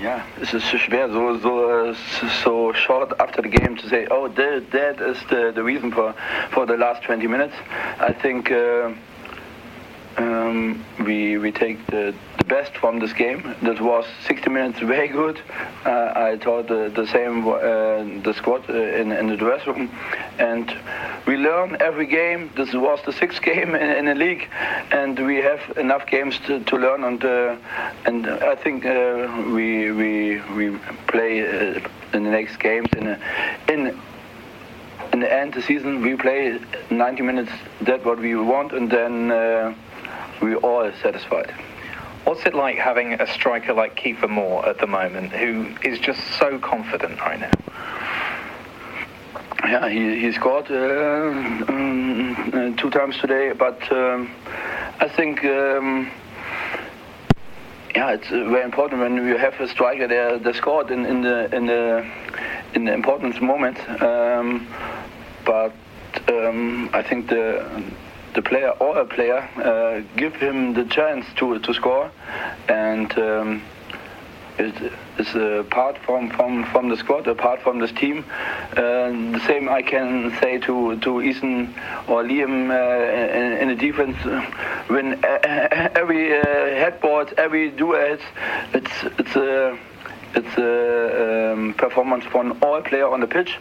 Yeah, 0.00 0.24
it's 0.38 0.50
just 0.50 0.64
schwer 0.64 1.12
so 1.12 1.92
so 1.92 2.28
so 2.42 2.72
short 2.72 3.12
after 3.20 3.42
the 3.42 3.48
game 3.48 3.76
to 3.76 3.88
say, 3.90 4.06
oh, 4.10 4.28
that, 4.28 4.70
that 4.70 4.98
is 4.98 5.18
the, 5.28 5.52
the 5.54 5.62
reason 5.62 5.92
for 5.92 6.14
for 6.52 6.64
the 6.64 6.78
last 6.78 7.02
20 7.02 7.26
minutes. 7.26 7.54
I 7.98 8.14
think 8.14 8.50
uh, 8.50 8.94
um, 10.20 10.84
we 11.04 11.38
we 11.38 11.50
take 11.50 11.84
the, 11.86 12.14
the 12.38 12.44
best 12.44 12.76
from 12.76 12.98
this 12.98 13.12
game. 13.12 13.54
That 13.62 13.80
was 13.80 14.04
60 14.26 14.50
minutes 14.50 14.78
very 14.80 15.08
good. 15.08 15.40
Uh, 15.84 16.12
I 16.14 16.38
thought 16.38 16.68
the, 16.68 16.90
the 16.94 17.06
same 17.06 17.48
uh, 17.48 18.22
the 18.22 18.34
squad 18.36 18.68
uh, 18.68 18.74
in 18.74 19.12
in 19.12 19.28
the 19.28 19.36
dressing 19.36 19.72
room, 19.72 19.90
and 20.38 20.66
we 21.26 21.36
learn 21.36 21.76
every 21.80 22.06
game. 22.06 22.50
This 22.56 22.72
was 22.74 23.00
the 23.06 23.12
sixth 23.12 23.42
game 23.50 23.74
in, 23.74 23.90
in 23.90 24.04
the 24.06 24.14
league, 24.14 24.48
and 24.90 25.18
we 25.26 25.36
have 25.36 25.60
enough 25.78 26.06
games 26.06 26.38
to, 26.46 26.60
to 26.64 26.76
learn. 26.76 27.04
And 27.04 27.24
uh, 27.24 27.56
and 28.04 28.26
I 28.26 28.56
think 28.56 28.84
uh, 28.84 29.44
we 29.54 29.90
we 29.90 30.40
we 30.56 30.76
play 31.06 31.32
uh, 31.46 31.80
in 32.12 32.24
the 32.24 32.30
next 32.30 32.56
games 32.58 32.88
in 32.96 33.06
a, 33.06 33.18
in 33.68 33.98
in 35.12 35.20
the 35.20 35.32
end 35.32 35.48
of 35.56 35.62
the 35.62 35.62
season 35.62 36.02
we 36.02 36.14
play 36.14 36.60
90 36.90 37.22
minutes. 37.22 37.52
That's 37.80 38.04
what 38.04 38.18
we 38.18 38.34
want, 38.36 38.72
and 38.72 38.90
then 38.90 39.30
uh, 39.30 39.74
we 40.40 40.54
all 40.56 40.90
satisfied. 41.02 41.54
What's 42.24 42.44
it 42.46 42.54
like 42.54 42.76
having 42.76 43.14
a 43.14 43.26
striker 43.26 43.72
like 43.72 43.96
Kiefer 43.96 44.28
Moore 44.28 44.68
at 44.68 44.78
the 44.78 44.86
moment, 44.86 45.32
who 45.32 45.74
is 45.82 45.98
just 45.98 46.20
so 46.38 46.58
confident 46.58 47.20
right 47.20 47.40
now? 47.40 47.50
Yeah, 49.64 49.88
he, 49.88 50.20
he 50.20 50.32
scored 50.32 50.70
uh, 50.70 51.64
um, 51.68 52.50
uh, 52.52 52.76
two 52.76 52.90
times 52.90 53.18
today, 53.18 53.52
but 53.52 53.80
um, 53.92 54.30
I 54.98 55.08
think 55.08 55.44
um, 55.44 56.10
yeah, 57.94 58.12
it's 58.12 58.28
very 58.28 58.62
important 58.62 59.00
when 59.00 59.16
you 59.16 59.36
have 59.36 59.54
a 59.60 59.68
striker 59.68 60.06
there 60.06 60.38
that 60.38 60.54
scored 60.54 60.90
in, 60.90 61.04
in 61.04 61.22
the 61.22 61.54
in 61.54 61.66
the 61.66 62.10
in 62.74 62.84
the 62.84 62.92
important 62.92 63.40
moment. 63.42 63.78
Um, 64.00 64.68
but 65.44 65.74
um, 66.28 66.90
I 66.92 67.02
think 67.02 67.28
the 67.28 67.84
the 68.34 68.42
player 68.42 68.70
or 68.70 68.98
a 68.98 69.06
player 69.06 69.38
uh, 69.56 70.02
give 70.16 70.34
him 70.36 70.74
the 70.74 70.84
chance 70.84 71.26
to 71.36 71.58
to 71.58 71.74
score, 71.74 72.10
and. 72.68 73.16
Um, 73.18 73.62
it 74.60 74.92
is 75.18 75.34
a 75.34 75.64
part 75.70 75.96
from, 75.98 76.30
from, 76.30 76.64
from 76.66 76.90
the 76.90 76.96
squad, 76.96 77.26
apart 77.26 77.62
from 77.62 77.78
this 77.78 77.92
team. 77.92 78.24
Uh, 78.72 78.76
the 78.76 79.42
same 79.46 79.68
I 79.68 79.82
can 79.82 80.36
say 80.40 80.58
to 80.58 80.98
to 80.98 81.22
Ethan 81.22 81.74
or 82.08 82.22
Liam 82.22 82.70
uh, 82.70 83.38
in, 83.38 83.52
in 83.62 83.68
the 83.68 83.74
defense. 83.74 84.16
When 84.88 85.24
every 85.24 86.38
uh, 86.38 86.44
headboard, 86.44 87.34
every 87.38 87.70
duet, 87.70 88.20
it's 88.74 88.92
it's 89.18 89.36
a 89.36 89.78
it's 90.34 90.56
a 90.58 91.52
um, 91.52 91.74
performance 91.74 92.24
from 92.24 92.58
all 92.62 92.80
player 92.82 93.08
on 93.08 93.20
the 93.20 93.26
pitch. 93.26 93.58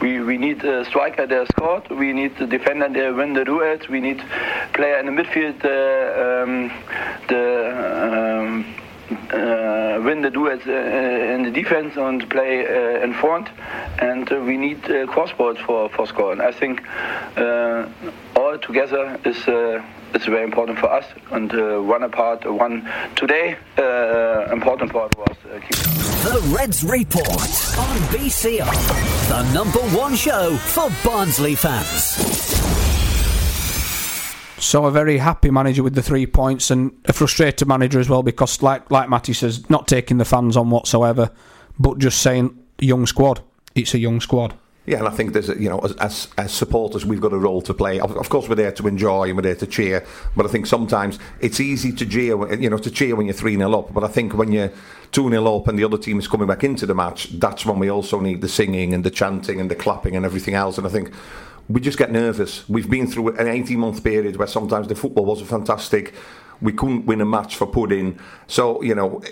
We 0.00 0.20
we 0.20 0.38
need 0.38 0.64
a 0.64 0.84
striker 0.84 1.26
that 1.26 1.48
scored. 1.48 1.90
We 1.90 2.12
need 2.12 2.36
the 2.38 2.46
defender 2.46 2.88
that 2.88 3.14
win 3.14 3.32
the 3.34 3.44
duels. 3.44 3.88
We 3.88 4.00
need 4.00 4.22
player 4.72 4.98
in 4.98 5.06
the 5.06 5.12
midfield 5.12 5.64
uh, 5.64 6.42
um, 6.42 6.72
the. 7.28 7.42
Um, 8.44 8.74
uh, 9.30 10.00
win 10.02 10.22
the 10.22 10.30
duets 10.30 10.66
uh, 10.66 10.70
in 10.70 11.42
the 11.42 11.50
defense 11.50 11.94
and 11.96 12.28
play 12.30 12.66
uh, 12.66 13.04
in 13.04 13.12
front, 13.12 13.48
and 13.98 14.30
uh, 14.32 14.36
we 14.40 14.56
need 14.56 14.82
uh, 14.84 15.06
crossballs 15.06 15.58
for 15.58 15.90
for 15.90 16.06
scoring. 16.06 16.40
I 16.40 16.52
think 16.52 16.82
uh, 17.36 17.86
all 18.34 18.58
together 18.58 19.18
is. 19.24 19.46
Is 20.14 20.26
very 20.26 20.44
important 20.44 20.78
for 20.78 20.92
us, 20.92 21.04
and 21.32 21.52
uh, 21.52 21.80
one 21.80 22.04
apart, 22.04 22.48
one 22.50 22.88
today 23.16 23.56
uh, 23.76 24.52
important 24.52 24.92
part 24.92 25.12
was 25.18 25.36
uh, 25.44 25.58
keeping. 25.58 25.82
The 26.22 26.54
Reds 26.56 26.84
Report 26.84 27.28
on 27.28 27.96
BCR, 28.14 29.28
the 29.28 29.52
number 29.52 29.80
one 29.96 30.14
show 30.14 30.54
for 30.56 30.88
Barnsley 31.04 31.56
fans. 31.56 32.14
So 34.64 34.84
a 34.86 34.92
very 34.92 35.18
happy 35.18 35.50
manager 35.50 35.82
with 35.82 35.96
the 35.96 36.02
three 36.02 36.26
points, 36.26 36.70
and 36.70 36.92
a 37.06 37.12
frustrated 37.12 37.66
manager 37.66 37.98
as 37.98 38.08
well 38.08 38.22
because, 38.22 38.62
like 38.62 38.88
like 38.92 39.08
Matty 39.08 39.32
says, 39.32 39.68
not 39.68 39.88
taking 39.88 40.18
the 40.18 40.24
fans 40.24 40.56
on 40.56 40.70
whatsoever, 40.70 41.32
but 41.76 41.98
just 41.98 42.22
saying 42.22 42.56
young 42.78 43.06
squad. 43.06 43.40
It's 43.74 43.94
a 43.94 43.98
young 43.98 44.20
squad. 44.20 44.54
Yeah, 44.86 44.98
and 44.98 45.08
I 45.08 45.10
think 45.12 45.32
there's, 45.32 45.48
a, 45.48 45.58
you 45.58 45.70
know, 45.70 45.78
as, 45.78 45.92
as 45.92 46.28
as 46.36 46.52
supporters, 46.52 47.06
we've 47.06 47.20
got 47.20 47.32
a 47.32 47.38
role 47.38 47.62
to 47.62 47.72
play. 47.72 47.98
Of, 48.00 48.14
of 48.16 48.28
course, 48.28 48.50
we're 48.50 48.54
there 48.54 48.72
to 48.72 48.86
enjoy 48.86 49.28
and 49.28 49.36
we're 49.36 49.42
there 49.42 49.54
to 49.56 49.66
cheer. 49.66 50.04
But 50.36 50.44
I 50.44 50.50
think 50.50 50.66
sometimes 50.66 51.18
it's 51.40 51.58
easy 51.58 51.90
to 51.92 52.04
cheer, 52.04 52.52
you 52.54 52.68
know, 52.68 52.76
to 52.76 52.90
cheer 52.90 53.16
when 53.16 53.24
you're 53.24 53.34
three 53.34 53.56
0 53.56 53.72
up. 53.72 53.94
But 53.94 54.04
I 54.04 54.08
think 54.08 54.34
when 54.34 54.52
you're 54.52 54.70
two 55.10 55.30
0 55.30 55.56
up 55.56 55.68
and 55.68 55.78
the 55.78 55.84
other 55.84 55.96
team 55.96 56.18
is 56.18 56.28
coming 56.28 56.46
back 56.46 56.64
into 56.64 56.84
the 56.84 56.94
match, 56.94 57.30
that's 57.38 57.64
when 57.64 57.78
we 57.78 57.88
also 57.88 58.20
need 58.20 58.42
the 58.42 58.48
singing 58.48 58.92
and 58.92 59.04
the 59.04 59.10
chanting 59.10 59.58
and 59.58 59.70
the 59.70 59.74
clapping 59.74 60.16
and 60.16 60.26
everything 60.26 60.52
else. 60.52 60.76
And 60.76 60.86
I 60.86 60.90
think 60.90 61.12
we 61.66 61.80
just 61.80 61.96
get 61.96 62.12
nervous. 62.12 62.68
We've 62.68 62.90
been 62.90 63.06
through 63.06 63.36
an 63.36 63.48
18 63.48 63.78
month 63.78 64.04
period 64.04 64.36
where 64.36 64.48
sometimes 64.48 64.88
the 64.88 64.94
football 64.94 65.24
wasn't 65.24 65.48
fantastic. 65.48 66.12
We 66.60 66.74
couldn't 66.74 67.06
win 67.06 67.22
a 67.22 67.26
match 67.26 67.56
for 67.56 67.66
pudding. 67.66 68.18
So 68.46 68.82
you 68.82 68.94
know. 68.94 69.22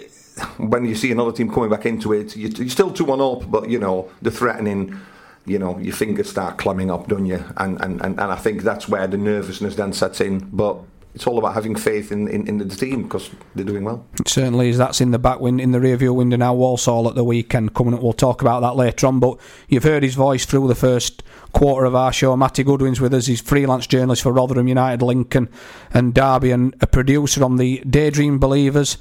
When 0.56 0.86
you 0.86 0.94
see 0.94 1.12
another 1.12 1.30
team 1.30 1.52
coming 1.52 1.68
back 1.68 1.84
into 1.84 2.14
it, 2.14 2.34
you're 2.34 2.70
still 2.70 2.90
2 2.90 3.04
1 3.04 3.20
up, 3.20 3.50
but 3.50 3.68
you 3.68 3.78
know, 3.78 4.10
the 4.22 4.30
threatening, 4.30 4.98
you 5.44 5.58
know, 5.58 5.78
your 5.78 5.94
fingers 5.94 6.30
start 6.30 6.58
clamming 6.58 6.90
up, 6.90 7.08
don't 7.08 7.26
you? 7.26 7.44
And, 7.56 7.80
and, 7.80 8.00
and, 8.00 8.18
and 8.18 8.32
I 8.32 8.36
think 8.36 8.62
that's 8.62 8.88
where 8.88 9.06
the 9.06 9.16
nervousness 9.16 9.74
then 9.76 9.92
sets 9.92 10.20
in. 10.20 10.38
But 10.52 10.78
it's 11.14 11.26
all 11.26 11.38
about 11.38 11.54
having 11.54 11.76
faith 11.76 12.10
in, 12.10 12.28
in, 12.28 12.46
in 12.48 12.58
the 12.58 12.64
team 12.64 13.02
because 13.02 13.30
they're 13.54 13.64
doing 13.64 13.84
well. 13.84 14.06
It 14.18 14.28
certainly 14.28 14.70
is. 14.70 14.78
That's 14.78 15.00
in 15.00 15.10
the 15.10 15.18
back 15.18 15.40
wind, 15.40 15.60
in 15.60 15.72
the 15.72 15.80
rear 15.80 15.96
view 15.96 16.14
window 16.14 16.36
now. 16.36 16.54
Walsall 16.54 17.08
at 17.08 17.14
the 17.14 17.24
weekend 17.24 17.74
coming 17.74 17.92
up. 17.92 18.02
We'll 18.02 18.12
talk 18.12 18.40
about 18.40 18.60
that 18.60 18.76
later 18.76 19.06
on. 19.06 19.20
But 19.20 19.38
you've 19.68 19.84
heard 19.84 20.02
his 20.02 20.14
voice 20.14 20.46
through 20.46 20.68
the 20.68 20.74
first 20.74 21.22
quarter 21.52 21.84
of 21.84 21.94
our 21.94 22.12
show. 22.12 22.36
Matty 22.36 22.62
Goodwin's 22.62 23.00
with 23.00 23.12
us. 23.12 23.26
He's 23.26 23.40
freelance 23.40 23.86
journalist 23.86 24.22
for 24.22 24.32
Rotherham 24.32 24.68
United, 24.68 25.04
Lincoln, 25.04 25.48
and 25.92 26.14
Derby, 26.14 26.50
and 26.50 26.74
a 26.80 26.86
producer 26.86 27.44
on 27.44 27.56
the 27.56 27.82
Daydream 27.88 28.38
Believers. 28.38 28.96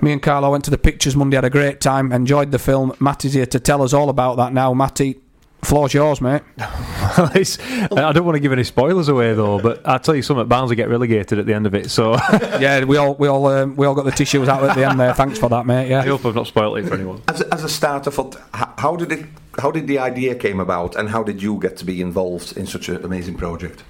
Me 0.00 0.10
and 0.10 0.22
Carlo 0.22 0.50
went 0.50 0.64
to 0.64 0.70
the 0.70 0.78
pictures 0.78 1.14
Monday, 1.14 1.36
had 1.36 1.44
a 1.44 1.50
great 1.50 1.80
time, 1.80 2.10
enjoyed 2.10 2.50
the 2.50 2.58
film. 2.58 2.92
Matty's 2.98 3.34
here 3.34 3.46
to 3.46 3.60
tell 3.60 3.82
us 3.82 3.92
all 3.92 4.08
about 4.08 4.36
that 4.36 4.52
now. 4.52 4.74
Matty, 4.74 5.20
floor's 5.64 5.94
yours, 5.94 6.20
mate. 6.20 6.42
I 6.58 8.12
don't 8.12 8.24
want 8.24 8.36
to 8.36 8.40
give 8.40 8.52
any 8.52 8.64
spoilers 8.64 9.08
away 9.08 9.34
though, 9.34 9.58
but 9.60 9.86
I'll 9.86 9.98
tell 9.98 10.14
you 10.14 10.22
something. 10.22 10.46
Barnsley 10.46 10.76
get 10.76 10.88
relegated 10.88 11.38
at 11.38 11.46
the 11.46 11.54
end 11.54 11.66
of 11.66 11.74
it, 11.74 11.90
so 11.90 12.12
yeah, 12.60 12.84
we 12.84 12.96
all 12.96 13.14
we 13.14 13.28
all 13.28 13.46
um, 13.46 13.76
we 13.76 13.86
all 13.86 13.94
got 13.94 14.04
the 14.04 14.10
tissues 14.10 14.48
out 14.48 14.62
at 14.62 14.76
the 14.76 14.84
end 14.88 14.98
there. 15.00 15.14
Thanks 15.14 15.38
for 15.38 15.48
that, 15.50 15.66
mate. 15.66 15.88
Yeah. 15.88 16.00
I 16.00 16.06
hope 16.06 16.24
I've 16.26 16.34
not 16.34 16.46
spoiled 16.46 16.78
it 16.78 16.86
for 16.88 16.94
anyone. 16.94 17.22
As 17.28 17.40
a, 17.40 17.54
as 17.54 17.64
a 17.64 17.68
starter, 17.68 18.10
for 18.10 18.30
t- 18.30 18.38
h- 18.54 18.64
how 18.78 18.96
did 18.96 19.12
it? 19.12 19.26
How 19.60 19.70
did 19.70 19.86
the 19.86 19.98
idea 19.98 20.34
came 20.34 20.60
about, 20.60 20.96
and 20.96 21.10
how 21.10 21.22
did 21.22 21.42
you 21.42 21.58
get 21.60 21.76
to 21.78 21.84
be 21.84 22.00
involved 22.00 22.56
in 22.56 22.66
such 22.66 22.88
an 22.88 23.04
amazing 23.04 23.36
project? 23.36 23.82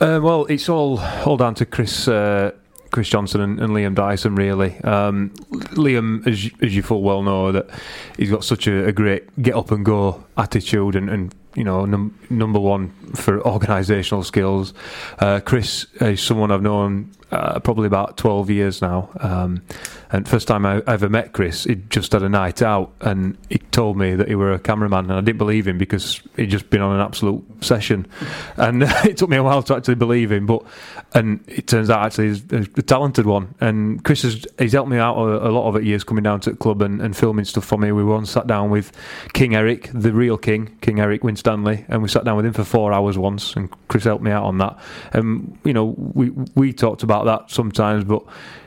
Uh, 0.00 0.20
well, 0.22 0.44
it's 0.46 0.68
all 0.68 0.98
all 1.24 1.36
down 1.36 1.54
to 1.54 1.64
Chris 1.66 2.08
uh, 2.08 2.50
Chris 2.94 3.08
Johnson 3.08 3.40
and, 3.40 3.58
and 3.58 3.72
Liam 3.72 3.92
Dyson. 3.92 4.36
Really, 4.36 4.76
um, 4.84 5.30
Liam, 5.72 6.24
as 6.28 6.44
you, 6.44 6.52
as 6.62 6.76
you 6.76 6.80
full 6.80 7.02
well 7.02 7.24
know, 7.24 7.50
that 7.50 7.68
he's 8.16 8.30
got 8.30 8.44
such 8.44 8.68
a, 8.68 8.86
a 8.86 8.92
great 8.92 9.42
get 9.42 9.56
up 9.56 9.72
and 9.72 9.84
go 9.84 10.22
attitude 10.38 10.94
and, 10.94 11.10
and 11.10 11.34
you 11.56 11.64
know, 11.64 11.84
num- 11.86 12.16
number 12.30 12.60
one 12.60 12.90
for 13.16 13.40
organisational 13.40 14.24
skills. 14.24 14.74
Uh, 15.18 15.40
Chris 15.44 15.86
is 16.00 16.22
someone 16.22 16.52
I've 16.52 16.62
known 16.62 17.10
uh, 17.34 17.58
probably 17.60 17.86
about 17.86 18.16
12 18.16 18.50
years 18.50 18.80
now. 18.80 19.10
Um, 19.18 19.62
and 20.10 20.28
first 20.28 20.46
time 20.46 20.64
I 20.64 20.80
ever 20.86 21.08
met 21.08 21.32
Chris, 21.32 21.64
he'd 21.64 21.90
just 21.90 22.12
had 22.12 22.22
a 22.22 22.28
night 22.28 22.62
out 22.62 22.92
and 23.00 23.36
he 23.48 23.58
told 23.58 23.96
me 23.96 24.14
that 24.14 24.28
he 24.28 24.36
were 24.36 24.52
a 24.52 24.60
cameraman. 24.60 25.10
And 25.10 25.14
I 25.14 25.20
didn't 25.20 25.38
believe 25.38 25.66
him 25.66 25.76
because 25.76 26.22
he'd 26.36 26.50
just 26.50 26.70
been 26.70 26.80
on 26.80 26.94
an 26.94 27.00
absolute 27.00 27.44
session. 27.64 28.06
And 28.56 28.82
it 29.04 29.16
took 29.16 29.28
me 29.28 29.36
a 29.36 29.42
while 29.42 29.62
to 29.64 29.74
actually 29.74 29.96
believe 29.96 30.30
him. 30.30 30.46
But 30.46 30.62
And 31.14 31.42
it 31.48 31.66
turns 31.66 31.90
out 31.90 32.06
actually 32.06 32.28
he's 32.28 32.52
a 32.52 32.82
talented 32.82 33.26
one. 33.26 33.56
And 33.60 34.04
Chris 34.04 34.22
has 34.22 34.46
he's 34.58 34.72
helped 34.72 34.90
me 34.90 34.98
out 34.98 35.16
a, 35.16 35.48
a 35.48 35.50
lot 35.50 35.66
of 35.66 35.74
it 35.74 35.82
years 35.82 36.04
coming 36.04 36.22
down 36.22 36.38
to 36.40 36.50
the 36.50 36.56
club 36.56 36.80
and, 36.82 37.02
and 37.02 37.16
filming 37.16 37.44
stuff 37.44 37.64
for 37.64 37.78
me. 37.78 37.90
We 37.90 38.04
once 38.04 38.30
sat 38.30 38.46
down 38.46 38.70
with 38.70 38.92
King 39.32 39.56
Eric, 39.56 39.90
the 39.92 40.12
real 40.12 40.38
king, 40.38 40.78
King 40.80 41.00
Eric 41.00 41.24
Winstanley, 41.24 41.84
and 41.88 42.02
we 42.02 42.08
sat 42.08 42.24
down 42.24 42.36
with 42.36 42.46
him 42.46 42.52
for 42.52 42.64
four 42.64 42.92
hours 42.92 43.18
once. 43.18 43.56
And 43.56 43.68
Chris 43.88 44.04
helped 44.04 44.22
me 44.22 44.30
out 44.30 44.44
on 44.44 44.58
that. 44.58 44.78
And, 45.12 45.58
you 45.64 45.72
know, 45.72 45.94
we, 45.96 46.30
we 46.54 46.72
talked 46.72 47.02
about 47.02 47.23
that 47.24 47.50
sometimes, 47.50 48.04
but 48.04 48.22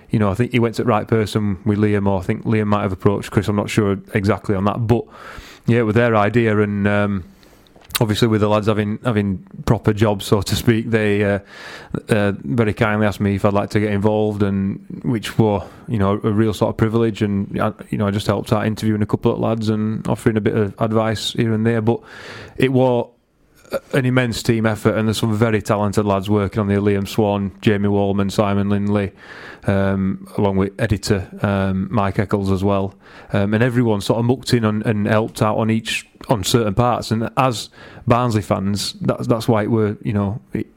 you 0.09 0.19
know, 0.19 0.29
I 0.29 0.35
think 0.35 0.51
he 0.51 0.59
went 0.59 0.75
to 0.75 0.83
the 0.83 0.87
right 0.87 1.07
person 1.07 1.59
with 1.65 1.79
Liam, 1.79 2.07
or 2.07 2.19
I 2.19 2.23
think 2.23 2.43
Liam 2.45 2.67
might 2.67 2.83
have 2.83 2.93
approached 2.93 3.31
Chris. 3.31 3.47
I'm 3.47 3.55
not 3.55 3.69
sure 3.69 3.97
exactly 4.13 4.55
on 4.55 4.65
that, 4.65 4.87
but 4.87 5.03
yeah, 5.65 5.81
with 5.81 5.95
their 5.95 6.15
idea, 6.15 6.59
and 6.59 6.87
um, 6.87 7.23
obviously 7.99 8.27
with 8.27 8.41
the 8.41 8.47
lads 8.47 8.67
having 8.67 8.99
having 9.03 9.39
proper 9.65 9.93
jobs, 9.93 10.25
so 10.25 10.41
to 10.41 10.55
speak, 10.55 10.89
they 10.89 11.23
uh, 11.23 11.39
uh, 12.09 12.31
very 12.37 12.73
kindly 12.73 13.05
asked 13.05 13.19
me 13.19 13.35
if 13.35 13.43
I'd 13.43 13.53
like 13.53 13.71
to 13.71 13.79
get 13.79 13.91
involved, 13.91 14.43
and 14.43 15.01
which 15.03 15.37
were 15.37 15.61
you 15.87 15.97
know 15.97 16.13
a 16.23 16.31
real 16.31 16.53
sort 16.53 16.69
of 16.69 16.77
privilege, 16.77 17.21
and 17.21 17.53
you 17.89 17.97
know 17.97 18.07
I 18.07 18.11
just 18.11 18.27
helped 18.27 18.53
out 18.53 18.65
interviewing 18.65 19.01
a 19.01 19.05
couple 19.05 19.33
of 19.33 19.39
lads 19.39 19.69
and 19.69 20.07
offering 20.07 20.37
a 20.37 20.41
bit 20.41 20.55
of 20.55 20.73
advice 20.79 21.33
here 21.33 21.53
and 21.53 21.65
there, 21.65 21.81
but 21.81 22.01
it 22.55 22.71
was 22.71 23.09
an 23.93 24.05
immense 24.05 24.41
team 24.43 24.65
effort, 24.65 24.95
and 24.95 25.07
there's 25.07 25.19
some 25.19 25.35
very 25.35 25.61
talented 25.61 26.05
lads 26.05 26.29
working 26.29 26.59
on 26.59 26.67
the 26.67 26.75
Liam 26.75 27.07
Swan, 27.07 27.51
Jamie 27.61 27.89
Wallman, 27.89 28.31
Simon 28.31 28.69
Lindley, 28.69 29.11
um, 29.65 30.27
along 30.37 30.57
with 30.57 30.73
editor 30.79 31.29
um, 31.41 31.87
Mike 31.91 32.19
Eccles 32.19 32.51
as 32.51 32.63
well, 32.63 32.95
um, 33.33 33.53
and 33.53 33.63
everyone 33.63 34.01
sort 34.01 34.19
of 34.19 34.25
mucked 34.25 34.53
in 34.53 34.63
and 34.63 35.07
helped 35.07 35.41
out 35.41 35.57
on 35.57 35.69
each 35.69 36.06
on 36.29 36.43
certain 36.43 36.73
parts. 36.73 37.11
And 37.11 37.29
as 37.37 37.69
Barnsley 38.07 38.41
fans, 38.41 38.93
that's 39.01 39.27
that's 39.27 39.47
why 39.47 39.63
it 39.63 39.71
were 39.71 39.97
you 40.01 40.13
know. 40.13 40.41
It, 40.53 40.67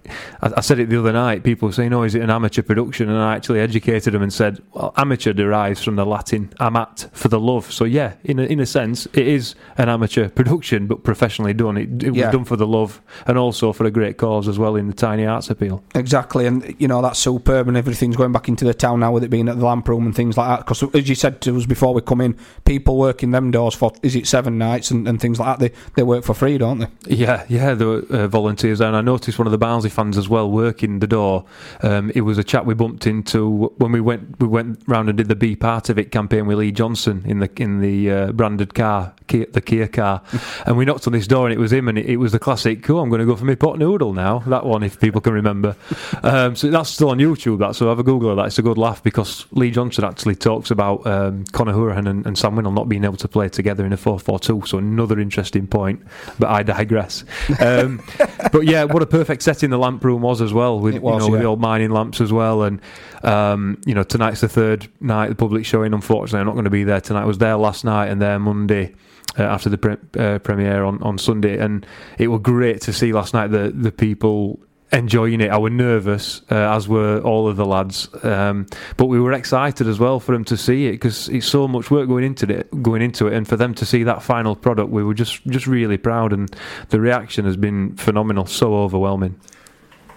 I, 0.42 0.52
I, 0.56 0.60
said 0.60 0.80
it 0.80 0.88
the 0.88 0.98
other 0.98 1.12
night. 1.12 1.44
People 1.44 1.68
were 1.68 1.72
saying, 1.72 1.92
"Oh, 1.92 2.02
is 2.02 2.14
it 2.14 2.22
an 2.22 2.30
amateur 2.30 2.62
production?" 2.62 3.08
And 3.08 3.18
I 3.18 3.36
actually 3.36 3.60
educated 3.60 4.14
them 4.14 4.22
and 4.22 4.32
said, 4.32 4.60
"Well, 4.72 4.92
amateur 4.96 5.32
derives 5.32 5.82
from 5.82 5.96
the 5.96 6.04
Latin 6.04 6.52
amat 6.58 7.08
for 7.12 7.28
the 7.28 7.38
love." 7.38 7.70
So 7.70 7.84
yeah, 7.84 8.14
in 8.24 8.40
a, 8.40 8.42
in 8.42 8.58
a 8.58 8.66
sense, 8.66 9.06
it 9.06 9.28
is 9.28 9.54
an 9.78 9.88
amateur 9.88 10.28
production, 10.28 10.88
but 10.88 11.04
professionally 11.04 11.54
done. 11.54 11.76
It, 11.76 12.02
it 12.02 12.14
yeah. 12.14 12.26
was 12.26 12.34
done 12.34 12.44
for 12.44 12.56
the 12.56 12.66
love 12.66 13.00
and 13.26 13.38
also 13.38 13.72
for 13.72 13.84
a 13.84 13.90
great 13.90 14.18
cause 14.18 14.48
as 14.48 14.58
well 14.58 14.74
in 14.74 14.88
the 14.88 14.94
tiny 14.94 15.24
arts 15.24 15.50
appeal. 15.50 15.84
Exactly, 15.94 16.46
and 16.46 16.74
you 16.78 16.88
know 16.88 17.00
that's 17.00 17.20
superb, 17.20 17.68
and 17.68 17.76
everything's 17.76 18.16
going 18.16 18.32
back 18.32 18.48
into 18.48 18.64
the 18.64 18.74
town 18.74 19.00
now 19.00 19.12
with 19.12 19.22
it 19.22 19.28
being 19.28 19.48
at 19.48 19.58
the 19.58 19.64
lamp 19.64 19.88
room 19.88 20.04
and 20.04 20.16
things 20.16 20.36
like 20.36 20.48
that. 20.48 20.66
Because 20.66 20.82
as 20.94 21.08
you 21.08 21.14
said 21.14 21.40
to 21.42 21.56
us 21.56 21.66
before 21.66 21.94
we 21.94 22.00
come 22.00 22.20
in, 22.20 22.36
people 22.64 22.96
working 22.96 23.30
them 23.30 23.52
doors 23.52 23.74
for 23.74 23.92
is 24.02 24.16
it 24.16 24.26
seven 24.26 24.58
nights 24.58 24.90
and, 24.90 25.06
and 25.06 25.20
things 25.20 25.29
like 25.38 25.58
that. 25.58 25.72
They 25.72 25.78
they 25.94 26.02
work 26.02 26.24
for 26.24 26.34
free, 26.34 26.58
don't 26.58 26.78
they? 26.78 26.88
Yeah, 27.06 27.44
yeah, 27.48 27.74
there 27.74 27.86
were 27.86 28.04
uh, 28.10 28.28
volunteers, 28.28 28.80
and 28.80 28.96
I 28.96 29.00
noticed 29.00 29.38
one 29.38 29.46
of 29.46 29.52
the 29.52 29.58
Barnsley 29.58 29.90
fans 29.90 30.18
as 30.18 30.28
well 30.28 30.50
working 30.50 30.98
the 30.98 31.06
door. 31.06 31.44
Um, 31.82 32.10
it 32.14 32.22
was 32.22 32.38
a 32.38 32.44
chap 32.44 32.64
we 32.64 32.74
bumped 32.74 33.06
into 33.06 33.72
when 33.78 33.92
we 33.92 34.00
went 34.00 34.40
we 34.40 34.46
went 34.46 34.82
round 34.86 35.08
and 35.08 35.18
did 35.18 35.28
the 35.28 35.36
Be 35.36 35.56
Part 35.56 35.88
of 35.88 35.98
It 35.98 36.10
campaign 36.10 36.46
with 36.46 36.58
Lee 36.58 36.72
Johnson 36.72 37.22
in 37.26 37.40
the 37.40 37.50
in 37.56 37.80
the 37.80 38.10
uh, 38.10 38.32
branded 38.32 38.74
car, 38.74 39.14
Kia, 39.28 39.46
the 39.46 39.60
Kia 39.60 39.88
car, 39.88 40.22
and 40.66 40.76
we 40.76 40.84
knocked 40.84 41.06
on 41.06 41.12
this 41.12 41.26
door 41.26 41.46
and 41.46 41.54
it 41.54 41.58
was 41.58 41.72
him, 41.72 41.88
and 41.88 41.98
it, 41.98 42.06
it 42.06 42.16
was 42.16 42.32
the 42.32 42.38
classic. 42.38 42.82
Cool, 42.82 43.00
I'm 43.00 43.08
going 43.08 43.20
to 43.20 43.26
go 43.26 43.36
for 43.36 43.44
my 43.44 43.54
pot 43.54 43.78
noodle 43.78 44.12
now. 44.12 44.40
That 44.40 44.64
one, 44.64 44.82
if 44.82 44.98
people 45.00 45.20
can 45.20 45.32
remember. 45.32 45.76
Um, 46.22 46.54
so 46.54 46.68
that's 46.70 46.90
still 46.90 47.10
on 47.10 47.18
YouTube. 47.18 47.58
That 47.58 47.74
so 47.74 47.88
have 47.88 47.98
a 47.98 48.02
Google 48.02 48.30
of 48.30 48.36
that. 48.36 48.46
It's 48.46 48.58
a 48.58 48.62
good 48.62 48.76
laugh 48.76 49.02
because 49.02 49.46
Lee 49.52 49.70
Johnson 49.70 50.04
actually 50.04 50.34
talks 50.34 50.70
about 50.70 51.06
um, 51.06 51.44
Conor 51.52 51.72
Hourihane 51.72 52.08
and, 52.08 52.26
and 52.26 52.36
Sam 52.36 52.56
Winnall 52.56 52.74
not 52.74 52.88
being 52.88 53.04
able 53.04 53.16
to 53.16 53.28
play 53.28 53.48
together 53.48 53.86
in 53.86 53.92
a 53.92 53.96
4-4-2. 53.96 54.68
So 54.68 54.78
another 54.78 55.19
interesting 55.20 55.66
point, 55.66 56.02
but 56.38 56.48
I 56.48 56.62
digress. 56.62 57.24
Um, 57.60 58.02
but 58.52 58.64
yeah, 58.64 58.84
what 58.84 59.02
a 59.02 59.06
perfect 59.06 59.42
setting 59.42 59.70
the 59.70 59.78
lamp 59.78 60.04
room 60.04 60.22
was 60.22 60.40
as 60.40 60.52
well, 60.52 60.78
with, 60.78 60.98
was, 60.98 61.14
you 61.14 61.18
know, 61.18 61.24
yeah. 61.26 61.30
with 61.30 61.40
the 61.40 61.46
old 61.46 61.60
mining 61.60 61.90
lamps 61.90 62.20
as 62.20 62.32
well. 62.32 62.62
And 62.62 62.80
um, 63.22 63.80
you 63.86 63.94
know, 63.94 64.02
tonight's 64.02 64.40
the 64.40 64.48
third 64.48 64.88
night 65.00 65.28
the 65.28 65.34
public 65.34 65.64
showing. 65.64 65.94
Unfortunately, 65.94 66.40
I'm 66.40 66.46
not 66.46 66.54
going 66.54 66.64
to 66.64 66.70
be 66.70 66.84
there 66.84 67.00
tonight. 67.00 67.22
I 67.22 67.26
was 67.26 67.38
there 67.38 67.56
last 67.56 67.84
night 67.84 68.08
and 68.08 68.20
there 68.20 68.38
Monday. 68.38 68.94
Uh, 69.38 69.44
after 69.44 69.68
the 69.68 69.78
pre- 69.78 69.96
uh, 70.18 70.40
premiere 70.40 70.82
on, 70.82 71.00
on 71.04 71.16
Sunday, 71.16 71.56
and 71.56 71.86
it 72.18 72.26
was 72.26 72.40
great 72.40 72.80
to 72.80 72.92
see 72.92 73.12
last 73.12 73.32
night 73.32 73.52
the 73.52 73.70
the 73.72 73.92
people 73.92 74.58
enjoying 74.92 75.40
it. 75.40 75.50
I 75.50 75.56
was 75.56 75.72
nervous, 75.72 76.42
uh, 76.50 76.54
as 76.54 76.88
were 76.88 77.20
all 77.20 77.48
of 77.48 77.56
the 77.56 77.66
lads, 77.66 78.08
um, 78.24 78.66
but 78.96 79.06
we 79.06 79.20
were 79.20 79.32
excited 79.32 79.86
as 79.86 79.98
well 79.98 80.20
for 80.20 80.32
them 80.32 80.44
to 80.46 80.56
see 80.56 80.86
it 80.86 80.92
because 80.92 81.28
it's 81.28 81.46
so 81.46 81.68
much 81.68 81.90
work 81.90 82.08
going 82.08 82.24
into 82.24 82.50
it, 82.52 82.82
going 82.82 83.02
into 83.02 83.26
it, 83.26 83.34
and 83.34 83.46
for 83.46 83.56
them 83.56 83.74
to 83.74 83.86
see 83.86 84.02
that 84.02 84.22
final 84.22 84.56
product, 84.56 84.90
we 84.90 85.04
were 85.04 85.14
just 85.14 85.44
just 85.46 85.66
really 85.66 85.96
proud, 85.96 86.32
and 86.32 86.54
the 86.88 87.00
reaction 87.00 87.44
has 87.44 87.56
been 87.56 87.96
phenomenal, 87.96 88.46
so 88.46 88.74
overwhelming. 88.74 89.38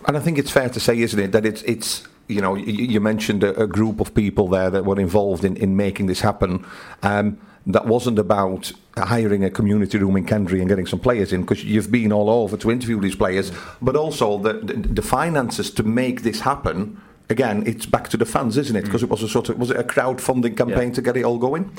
And 0.07 0.17
I 0.17 0.19
think 0.19 0.38
it's 0.38 0.51
fair 0.51 0.69
to 0.69 0.79
say, 0.79 0.99
isn't 0.99 1.19
it, 1.19 1.31
that 1.31 1.45
it's 1.45 1.62
it's 1.63 2.07
you 2.27 2.41
know 2.41 2.55
you, 2.55 2.86
you 2.86 3.01
mentioned 3.01 3.43
a, 3.43 3.59
a, 3.62 3.67
group 3.67 3.99
of 3.99 4.13
people 4.13 4.47
there 4.47 4.69
that 4.69 4.86
were 4.86 4.99
involved 4.99 5.43
in 5.43 5.55
in 5.57 5.75
making 5.75 6.07
this 6.07 6.21
happen. 6.21 6.65
Um, 7.01 7.38
that 7.65 7.86
wasn't 7.86 8.19
about 8.19 8.73
hiring 8.97 9.43
a 9.43 9.49
community 9.49 9.97
room 9.97 10.17
in 10.17 10.25
Kendray 10.25 10.59
and 10.59 10.67
getting 10.67 10.86
some 10.86 10.99
players 10.99 11.31
in 11.31 11.41
because 11.41 11.63
you've 11.63 11.91
been 11.91 12.12
all 12.12 12.29
over 12.29 12.57
to 12.57 12.69
interview 12.69 12.99
these 12.99 13.15
players, 13.15 13.51
but 13.81 13.95
also 13.95 14.38
the, 14.38 14.53
the, 14.53 14.73
the 14.73 15.01
finances 15.01 15.71
to 15.71 15.83
make 15.83 16.23
this 16.23 16.41
happen. 16.41 17.01
Again, 17.29 17.63
it's 17.65 17.86
back 17.86 18.09
to 18.09 18.17
the 18.17 18.25
fans, 18.25 18.57
isn't 18.57 18.75
it? 18.75 18.83
Because 18.83 19.01
mm. 19.01 19.05
it 19.05 19.09
was 19.09 19.23
a 19.23 19.29
sort 19.29 19.49
of 19.49 19.57
was 19.57 19.71
it 19.71 19.77
a 19.77 19.83
crowdfunding 19.83 20.57
campaign 20.57 20.89
yeah. 20.89 20.95
to 20.95 21.01
get 21.01 21.15
it 21.15 21.23
all 21.23 21.38
going? 21.38 21.71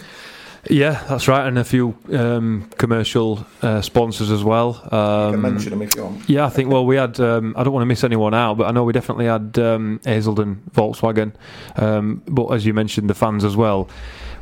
Yeah, 0.70 1.02
that's 1.08 1.28
right, 1.28 1.46
and 1.46 1.58
a 1.58 1.64
few 1.64 1.96
um, 2.12 2.70
commercial 2.78 3.46
uh, 3.62 3.80
sponsors 3.80 4.30
as 4.30 4.42
well. 4.42 4.80
Um, 4.92 5.26
you 5.26 5.32
can 5.32 5.40
mention 5.40 5.70
them 5.70 5.82
if 5.82 5.94
you 5.94 6.04
want. 6.04 6.28
Yeah, 6.28 6.46
I 6.46 6.50
think. 6.50 6.70
Well, 6.70 6.86
we 6.86 6.96
had. 6.96 7.18
Um, 7.20 7.54
I 7.56 7.64
don't 7.64 7.72
want 7.72 7.82
to 7.82 7.86
miss 7.86 8.04
anyone 8.04 8.34
out, 8.34 8.58
but 8.58 8.66
I 8.66 8.70
know 8.70 8.84
we 8.84 8.92
definitely 8.92 9.26
had 9.26 9.58
um, 9.58 10.00
Hazelden, 10.04 10.62
Volkswagen, 10.72 11.32
um, 11.76 12.22
but 12.26 12.46
as 12.48 12.64
you 12.64 12.74
mentioned, 12.74 13.10
the 13.10 13.14
fans 13.14 13.44
as 13.44 13.56
well 13.56 13.88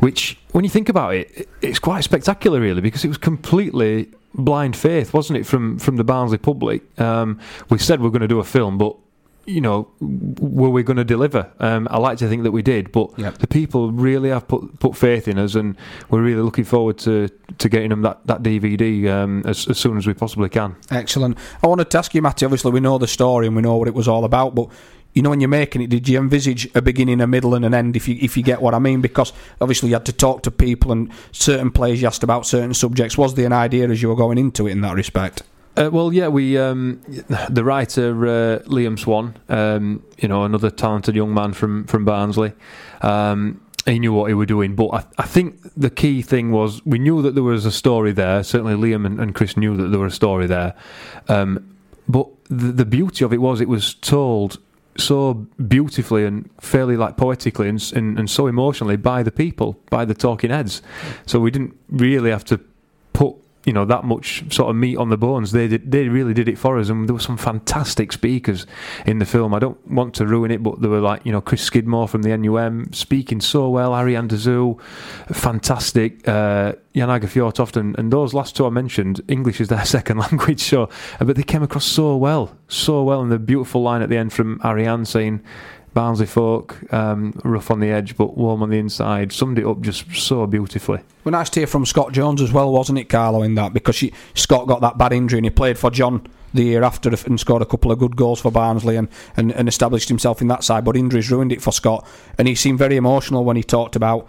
which, 0.03 0.37
when 0.51 0.65
you 0.65 0.71
think 0.71 0.89
about 0.89 1.15
it, 1.15 1.49
it's 1.61 1.79
quite 1.79 2.03
spectacular, 2.03 2.61
really, 2.61 2.81
because 2.81 3.05
it 3.05 3.09
was 3.09 3.19
completely 3.19 4.09
blind 4.35 4.77
faith, 4.77 5.15
wasn't 5.15 5.39
it, 5.39 5.47
from 5.47 5.79
from 5.79 5.95
the 5.95 6.03
Barnsley 6.03 6.39
public? 6.39 6.83
Um, 7.01 7.39
we 7.71 7.79
said 7.79 8.01
we 8.01 8.09
are 8.09 8.11
going 8.11 8.23
to 8.23 8.27
do 8.27 8.41
a 8.41 8.45
film, 8.45 8.79
but 8.79 8.97
you 9.45 9.61
know, 9.61 9.89
were 10.01 10.71
we 10.71 10.83
going 10.83 10.97
to 10.97 11.05
deliver? 11.05 11.51
Um, 11.59 11.89
I 11.91 11.99
like 11.99 12.19
to 12.19 12.29
think 12.29 12.45
that 12.45 12.53
we 12.53 12.63
did, 12.63 12.93
but 12.93 13.11
yep. 13.19 13.39
the 13.39 13.47
people 13.47 13.91
really 13.91 14.31
have 14.31 14.47
put 14.47 14.79
put 14.79 14.97
faith 14.97 15.27
in 15.29 15.39
us, 15.39 15.55
and 15.55 15.77
we're 16.11 16.23
really 16.23 16.43
looking 16.43 16.65
forward 16.65 16.99
to, 16.99 17.29
to 17.59 17.69
getting 17.69 17.91
them 17.91 18.03
that 18.03 18.27
that 18.27 18.43
DVD 18.43 19.09
um, 19.09 19.43
as, 19.47 19.67
as 19.69 19.79
soon 19.79 19.97
as 19.97 20.07
we 20.07 20.15
possibly 20.15 20.49
can. 20.49 20.77
Excellent. 20.91 21.37
I 21.63 21.67
wanted 21.67 21.91
to 21.91 21.99
ask 21.99 22.15
you, 22.15 22.23
Matty. 22.23 22.45
Obviously, 22.45 22.71
we 22.71 22.81
know 22.81 22.99
the 22.99 23.09
story 23.09 23.47
and 23.47 23.57
we 23.57 23.63
know 23.63 23.77
what 23.77 23.89
it 23.89 23.95
was 23.95 24.09
all 24.09 24.25
about, 24.25 24.55
but 24.55 24.69
you 25.13 25.21
know, 25.21 25.31
when 25.31 25.41
you're 25.41 25.49
making 25.49 25.83
it, 25.83 25.91
did 25.91 26.09
you 26.09 26.19
envisage 26.19 26.69
a 26.75 26.81
beginning, 26.81 27.21
a 27.21 27.27
middle, 27.27 27.55
and 27.55 27.65
an 27.65 27.75
end? 27.75 27.97
If 27.97 28.09
you 28.09 28.17
if 28.21 28.37
you 28.37 28.43
get 28.43 28.63
what 28.63 28.75
I 28.75 28.79
mean, 28.79 29.01
because 29.01 29.33
obviously 29.61 29.91
you 29.91 29.95
had 29.95 30.07
to 30.07 30.13
talk 30.13 30.43
to 30.45 30.51
people, 30.51 30.93
and 30.93 31.11
certain 31.33 31.71
players 31.71 32.01
you 32.01 32.07
asked 32.07 32.23
about 32.23 32.47
certain 32.47 32.75
subjects. 32.75 33.19
Was 33.19 33.35
there 33.35 33.47
an 33.47 33.53
idea 33.53 33.89
as 33.89 34.01
you 34.01 34.09
were 34.09 34.17
going 34.17 34.39
into 34.39 34.67
it 34.67 34.73
in 34.73 34.81
that 34.83 34.95
respect? 34.95 35.43
Uh, 35.75 35.89
well, 35.91 36.13
yeah, 36.13 36.29
we 36.29 36.59
um, 36.59 37.01
the 37.49 37.65
writer 37.65 38.27
uh, 38.27 38.59
Liam 38.61 38.99
Swan, 38.99 39.37
um, 39.49 40.05
you 40.19 40.29
know, 40.29 40.45
another 40.45 40.71
talented 40.71 41.15
young 41.15 41.33
man 41.33 41.53
from 41.53 41.85
from 41.87 42.05
Barnsley. 42.05 42.53
Um, 43.01 43.61
he 43.87 43.99
knew 43.99 44.13
what 44.13 44.29
he 44.29 44.35
was 44.35 44.47
doing, 44.47 44.77
but 44.77 44.89
I, 44.89 45.05
I, 45.19 45.27
think 45.27 45.61
the 45.77 45.91
key 45.91 46.23
thing 46.23 46.53
was 46.53 46.85
we 46.87 47.01
knew 47.01 47.21
that 47.23 47.35
there 47.35 47.43
was 47.43 47.67
a 47.67 47.73
story 47.73 48.13
there. 48.13 48.45
Certainly, 48.45 48.75
Liam 48.75 49.07
and, 49.07 49.19
and 49.19 49.35
Chris 49.35 49.57
knew 49.57 49.77
that 49.77 49.89
there 49.89 49.99
was 49.99 50.13
a 50.13 50.17
story 50.17 50.47
there. 50.47 50.75
Um, 51.29 51.77
but 52.07 52.29
the, 52.45 52.73
the 52.73 52.85
beauty 52.85 53.25
of 53.25 53.33
it 53.33 53.39
was 53.39 53.61
it 53.61 53.69
was 53.69 53.95
told 53.95 54.59
so 54.99 55.35
beautifully 55.67 56.25
and 56.25 56.51
fairly 56.61 56.99
like 56.99 57.17
poetically 57.17 57.69
and, 57.69 57.93
and, 57.97 58.19
and 58.19 58.31
so 58.31 58.47
emotionally 58.47 58.97
by 58.97 59.23
the 59.23 59.33
people, 59.33 59.81
by 59.91 60.05
the 60.05 60.15
talking 60.15 60.51
heads. 60.51 60.83
So 61.27 61.41
we 61.41 61.51
didn't 61.51 61.77
really 61.89 62.31
have 62.31 62.45
to 62.47 62.61
you 63.65 63.73
know 63.73 63.85
that 63.85 64.05
much 64.05 64.45
sort 64.53 64.71
of 64.71 64.77
meat 64.77 64.97
on 64.97 65.09
the 65.09 65.17
bones. 65.17 65.53
They 65.53 65.69
did, 65.69 65.91
they 65.91 66.09
really 66.09 66.35
did 66.35 66.49
it 66.49 66.59
for 66.59 66.79
us, 66.79 66.89
and 66.89 67.09
there 67.09 67.15
were 67.15 67.21
some 67.21 67.37
fantastic 67.37 68.13
speakers 68.13 68.67
in 69.07 69.19
the 69.19 69.25
film. 69.25 69.55
I 69.55 69.59
don't 69.59 69.87
want 69.89 70.15
to 70.15 70.27
ruin 70.27 70.51
it, 70.51 70.63
but 70.63 70.81
there 70.81 70.91
were 70.91 71.01
like 71.01 71.25
you 71.25 71.33
know 71.33 71.41
Chris 71.41 71.63
Skidmore 71.63 72.09
from 72.09 72.23
the 72.23 72.37
NUM 72.37 72.93
speaking 72.93 73.41
so 73.41 73.69
well, 73.69 73.95
Ariane 73.95 74.29
Dazou, 74.29 74.81
fantastic, 75.33 76.27
uh, 76.27 76.73
Åge 76.95 77.77
and, 77.77 77.99
and 77.99 78.13
those 78.13 78.35
last 78.35 78.57
two 78.57 78.67
I 78.67 78.71
mentioned, 78.71 79.21
English 79.29 79.61
is 79.61 79.69
their 79.69 79.85
second 79.97 80.19
language, 80.19 80.61
so 80.61 80.89
but 81.19 81.37
they 81.37 81.43
came 81.43 81.63
across 81.63 81.85
so 81.85 82.17
well, 82.17 82.57
so 82.69 83.03
well, 83.03 83.23
and 83.23 83.31
the 83.31 83.39
beautiful 83.39 83.83
line 83.83 84.03
at 84.03 84.09
the 84.09 84.17
end 84.17 84.33
from 84.33 84.61
Ariane 84.65 85.05
saying 85.05 85.43
Barnsley 85.95 86.27
folk, 86.27 86.93
um, 86.93 87.39
rough 87.45 87.71
on 87.71 87.81
the 87.81 87.91
edge 87.91 88.17
but 88.17 88.37
warm 88.37 88.63
on 88.63 88.71
the 88.71 88.79
inside, 88.79 89.33
summed 89.33 89.59
it 89.59 89.67
up 89.67 89.81
just 89.81 90.15
so 90.15 90.47
beautifully. 90.47 91.01
Well, 91.25 91.33
nice 91.33 91.51
to 91.51 91.61
hear 91.61 91.67
from 91.67 91.85
Scott 91.87 92.13
Jones 92.13 92.41
as 92.41 92.53
well, 92.53 92.73
wasn't 92.73 92.99
it, 92.99 93.09
Carlo, 93.09 93.43
in 93.43 93.55
that? 93.57 93.73
Because 93.73 93.97
she, 93.97 94.13
Scott 94.35 94.67
got 94.67 94.81
that 94.81 94.99
bad 94.99 95.13
injury 95.13 95.39
and 95.39 95.47
he 95.47 95.51
played 95.51 95.79
for 95.79 95.91
John 95.91 96.27
the 96.55 96.65
year 96.65 96.83
after 96.83 97.11
and 97.27 97.39
scored 97.39 97.63
a 97.63 97.67
couple 97.67 97.93
of 97.93 97.99
good 97.99 98.17
goals 98.17 98.41
for 98.41 98.51
Barnsley 98.51 98.97
and, 98.97 99.09
and, 99.37 99.53
and 99.53 99.69
established 99.69 100.09
himself 100.09 100.41
in 100.41 100.49
that 100.49 100.65
side. 100.65 100.85
But 100.85 100.97
injuries 100.97 101.31
ruined 101.31 101.53
it 101.53 101.63
for 101.63 101.73
Scott. 101.73 102.07
And 102.39 102.49
he 102.49 102.55
seemed 102.55 102.79
very 102.79 102.97
emotional 102.97 103.45
when 103.45 103.57
he 103.57 103.63
talked 103.63 103.97
about 103.97 104.29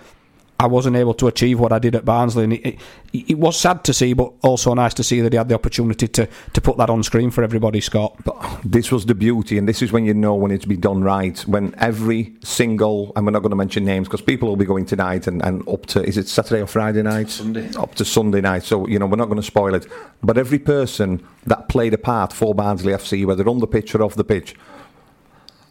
I 0.63 0.67
wasn't 0.67 0.95
able 0.95 1.13
to 1.15 1.27
achieve 1.27 1.59
what 1.59 1.73
I 1.73 1.79
did 1.79 1.93
at 1.93 2.05
Barnsley, 2.05 2.45
and 2.45 2.53
it, 2.53 2.65
it, 3.11 3.31
it, 3.31 3.37
was 3.37 3.59
sad 3.59 3.83
to 3.83 3.93
see, 3.93 4.13
but 4.13 4.31
also 4.43 4.73
nice 4.73 4.93
to 4.93 5.03
see 5.03 5.19
that 5.19 5.33
he 5.33 5.37
had 5.37 5.49
the 5.49 5.55
opportunity 5.55 6.07
to, 6.07 6.25
to 6.53 6.61
put 6.61 6.77
that 6.77 6.89
on 6.89 7.03
screen 7.03 7.31
for 7.31 7.43
everybody, 7.43 7.81
Scott. 7.81 8.15
But 8.23 8.61
this 8.63 8.89
was 8.89 9.05
the 9.05 9.13
beauty, 9.13 9.57
and 9.57 9.67
this 9.67 9.81
is 9.81 9.91
when 9.91 10.05
you 10.05 10.13
know 10.13 10.35
when 10.35 10.51
it's 10.51 10.63
been 10.63 10.79
done 10.79 11.03
right. 11.03 11.37
When 11.41 11.75
every 11.79 12.33
single, 12.45 13.11
and 13.17 13.25
we're 13.25 13.33
not 13.33 13.41
going 13.41 13.49
to 13.49 13.57
mention 13.57 13.83
names 13.83 14.07
because 14.07 14.21
people 14.21 14.47
will 14.47 14.55
be 14.55 14.63
going 14.63 14.85
tonight 14.85 15.27
and, 15.27 15.43
and 15.43 15.67
up 15.67 15.85
to, 15.87 16.01
is 16.01 16.17
it 16.17 16.29
Saturday 16.29 16.61
or 16.61 16.67
Friday 16.67 17.01
night? 17.01 17.29
Sunday. 17.29 17.69
Up 17.75 17.93
to 17.95 18.05
Sunday 18.05 18.39
night, 18.39 18.63
so, 18.63 18.87
you 18.87 18.97
know, 18.97 19.05
we're 19.05 19.17
not 19.17 19.25
going 19.25 19.41
to 19.41 19.43
spoil 19.43 19.75
it. 19.75 19.85
But 20.23 20.37
every 20.37 20.59
person 20.59 21.27
that 21.45 21.67
played 21.67 21.93
a 21.93 21.97
part 21.97 22.31
for 22.31 22.55
Barnsley 22.55 22.93
FC, 22.93 23.25
whether 23.25 23.45
on 23.49 23.59
the 23.59 23.67
pitch 23.67 23.93
or 23.93 24.01
off 24.01 24.15
the 24.15 24.23
pitch, 24.23 24.55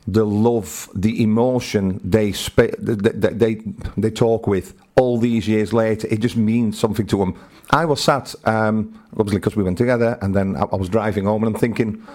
the 0.07 0.25
love, 0.25 0.89
the 0.95 1.23
emotion 1.23 2.01
they, 2.03 2.33
spe- 2.33 2.77
they, 2.79 3.11
they, 3.13 3.55
they 3.97 4.11
talk 4.11 4.47
with 4.47 4.75
all 4.97 5.19
these 5.19 5.47
years 5.49 5.73
later, 5.73 6.09
it 6.11 6.21
just 6.21 6.37
means 6.37 6.79
something 6.79 7.07
to 7.07 7.19
them. 7.19 7.39
I 7.71 7.85
was 7.85 8.03
sat, 8.03 8.35
um, 8.45 9.01
obviously 9.13 9.39
because 9.39 9.57
we 9.57 9.63
went 9.63 9.79
together, 9.79 10.19
and 10.21 10.35
then 10.35 10.57
I, 10.57 10.63
I 10.63 10.77
was 10.77 10.89
driving 10.89 11.25
home 11.25 11.45
and 11.45 11.55
I'm 11.55 11.61
thinking, 11.61 12.07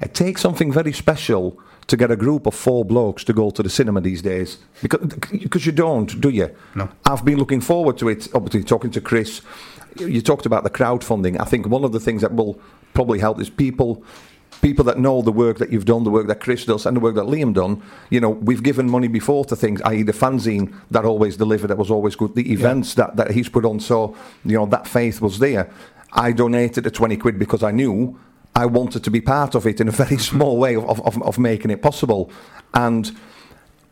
it 0.00 0.14
takes 0.14 0.40
something 0.40 0.72
very 0.72 0.92
special 0.92 1.58
to 1.86 1.96
get 1.96 2.10
a 2.10 2.16
group 2.16 2.46
of 2.46 2.54
four 2.54 2.84
blokes 2.84 3.24
to 3.24 3.32
go 3.32 3.50
to 3.50 3.62
the 3.62 3.70
cinema 3.70 4.00
these 4.00 4.20
days 4.20 4.58
because 4.82 5.00
because 5.32 5.64
you 5.64 5.72
don't, 5.72 6.20
do 6.20 6.28
you? 6.28 6.54
No. 6.74 6.88
I've 7.06 7.24
been 7.24 7.38
looking 7.38 7.62
forward 7.62 7.96
to 7.98 8.08
it. 8.08 8.28
Obviously, 8.34 8.62
talking 8.62 8.90
to 8.90 9.00
Chris, 9.00 9.40
you 9.98 10.20
talked 10.20 10.46
about 10.46 10.64
the 10.64 10.70
crowdfunding. 10.70 11.40
I 11.40 11.44
think 11.44 11.66
one 11.66 11.84
of 11.84 11.92
the 11.92 12.00
things 12.00 12.20
that 12.22 12.34
will 12.34 12.60
probably 12.92 13.18
help 13.18 13.40
is 13.40 13.48
people 13.48 14.04
people 14.60 14.84
that 14.84 14.98
know 14.98 15.22
the 15.22 15.32
work 15.32 15.58
that 15.58 15.70
you've 15.70 15.84
done, 15.84 16.04
the 16.04 16.10
work 16.10 16.26
that 16.26 16.40
Chris 16.40 16.64
does, 16.64 16.86
and 16.86 16.96
the 16.96 17.00
work 17.00 17.14
that 17.14 17.24
Liam 17.24 17.54
done. 17.54 17.82
You 18.10 18.20
know, 18.20 18.30
we've 18.30 18.62
given 18.62 18.90
money 18.90 19.08
before 19.08 19.44
to 19.46 19.56
things, 19.56 19.80
i.e., 19.82 20.02
the 20.02 20.12
fanzine 20.12 20.74
that 20.90 21.04
always 21.04 21.36
delivered, 21.36 21.68
that 21.68 21.78
was 21.78 21.90
always 21.90 22.16
good, 22.16 22.34
the 22.34 22.52
events 22.52 22.96
yeah. 22.96 23.06
that, 23.06 23.16
that 23.16 23.30
he's 23.30 23.48
put 23.48 23.64
on. 23.64 23.80
So, 23.80 24.16
you 24.44 24.56
know, 24.56 24.66
that 24.66 24.86
faith 24.86 25.20
was 25.20 25.38
there. 25.38 25.70
I 26.12 26.32
donated 26.32 26.84
the 26.84 26.90
20 26.90 27.16
quid 27.16 27.38
because 27.38 27.62
I 27.62 27.70
knew 27.70 28.18
I 28.54 28.66
wanted 28.66 29.04
to 29.04 29.10
be 29.10 29.20
part 29.20 29.54
of 29.54 29.66
it 29.66 29.80
in 29.80 29.88
a 29.88 29.92
very 29.92 30.16
mm-hmm. 30.16 30.36
small 30.36 30.56
way 30.56 30.74
of, 30.74 31.00
of, 31.00 31.22
of 31.22 31.38
making 31.38 31.70
it 31.70 31.82
possible. 31.82 32.30
And 32.74 33.16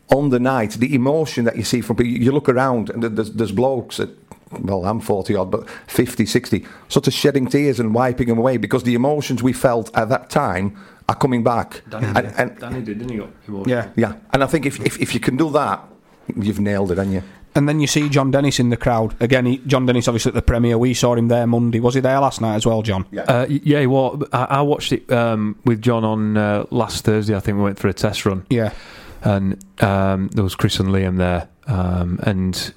on 0.09 0.29
the 0.29 0.39
night, 0.39 0.71
the 0.71 0.93
emotion 0.95 1.45
that 1.45 1.57
you 1.57 1.63
see 1.63 1.81
from 1.81 1.97
people, 1.97 2.11
you 2.11 2.31
look 2.31 2.49
around 2.49 2.89
and 2.89 3.03
there's, 3.03 3.31
there's 3.31 3.51
blokes 3.51 3.97
that 3.97 4.26
well, 4.51 4.85
I'm 4.85 4.99
40 4.99 5.35
odd, 5.35 5.51
but 5.51 5.69
50, 5.87 6.25
60, 6.25 6.65
sort 6.87 7.07
of 7.07 7.13
shedding 7.13 7.47
tears 7.47 7.79
and 7.79 7.93
wiping 7.93 8.27
them 8.27 8.37
away 8.37 8.57
because 8.57 8.83
the 8.83 8.95
emotions 8.95 9.43
we 9.43 9.53
felt 9.53 9.95
at 9.95 10.09
that 10.09 10.29
time 10.29 10.77
are 11.09 11.15
coming 11.15 11.43
back. 11.43 11.83
Danny, 11.89 12.07
and, 12.07 12.15
did. 12.15 12.33
And, 12.37 12.59
Danny 12.59 12.81
did, 12.81 12.99
didn't 12.99 13.09
he? 13.09 13.69
Yeah. 13.69 13.89
Yeah. 13.95 14.15
And 14.31 14.43
I 14.43 14.47
think 14.47 14.65
if, 14.65 14.79
if, 14.79 14.99
if 14.99 15.13
you 15.13 15.19
can 15.19 15.37
do 15.37 15.49
that, 15.51 15.83
you've 16.35 16.59
nailed 16.59 16.91
it, 16.91 16.97
haven't 16.97 17.13
you? 17.13 17.23
And 17.55 17.67
then 17.67 17.79
you 17.79 17.87
see 17.87 18.07
John 18.07 18.29
Dennis 18.29 18.59
in 18.59 18.69
the 18.69 18.77
crowd. 18.77 19.19
Again, 19.19 19.47
he, 19.47 19.57
John 19.59 19.87
Dennis, 19.87 20.07
obviously, 20.07 20.29
at 20.29 20.35
the 20.35 20.43
premiere. 20.43 20.77
We 20.77 20.93
saw 20.93 21.15
him 21.15 21.27
there 21.27 21.47
Monday. 21.47 21.79
Was 21.79 21.95
he 21.95 22.01
there 22.01 22.19
last 22.19 22.39
night 22.39 22.55
as 22.55 22.67
well, 22.67 22.83
John? 22.83 23.05
Yeah, 23.09 23.23
uh, 23.23 23.45
yeah 23.49 23.79
he 23.79 23.87
was. 23.87 24.27
I, 24.31 24.43
I 24.43 24.61
watched 24.61 24.91
it 24.91 25.11
um, 25.11 25.57
with 25.65 25.81
John 25.81 26.03
on 26.03 26.37
uh, 26.37 26.65
last 26.69 27.03
Thursday. 27.03 27.35
I 27.35 27.39
think 27.39 27.57
we 27.57 27.63
went 27.63 27.79
for 27.79 27.87
a 27.87 27.93
test 27.93 28.27
run. 28.27 28.45
Yeah. 28.51 28.73
And 29.23 29.57
um, 29.81 30.27
there 30.33 30.43
was 30.43 30.53
Chris 30.55 30.79
and 30.79 30.89
Liam 30.89 31.17
there. 31.17 31.49
Um, 31.65 32.19
and 32.21 32.73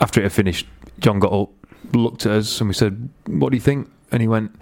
after 0.00 0.20
it 0.20 0.24
had 0.24 0.32
finished, 0.32 0.66
John 1.02 1.18
got 1.18 1.32
up, 1.32 1.50
looked 1.92 2.26
at 2.26 2.32
us, 2.32 2.60
and 2.60 2.68
we 2.68 2.74
said, 2.74 3.08
"What 3.26 3.50
do 3.50 3.56
you 3.56 3.62
think?" 3.62 3.90
And 4.10 4.20
he 4.20 4.28
went, 4.28 4.54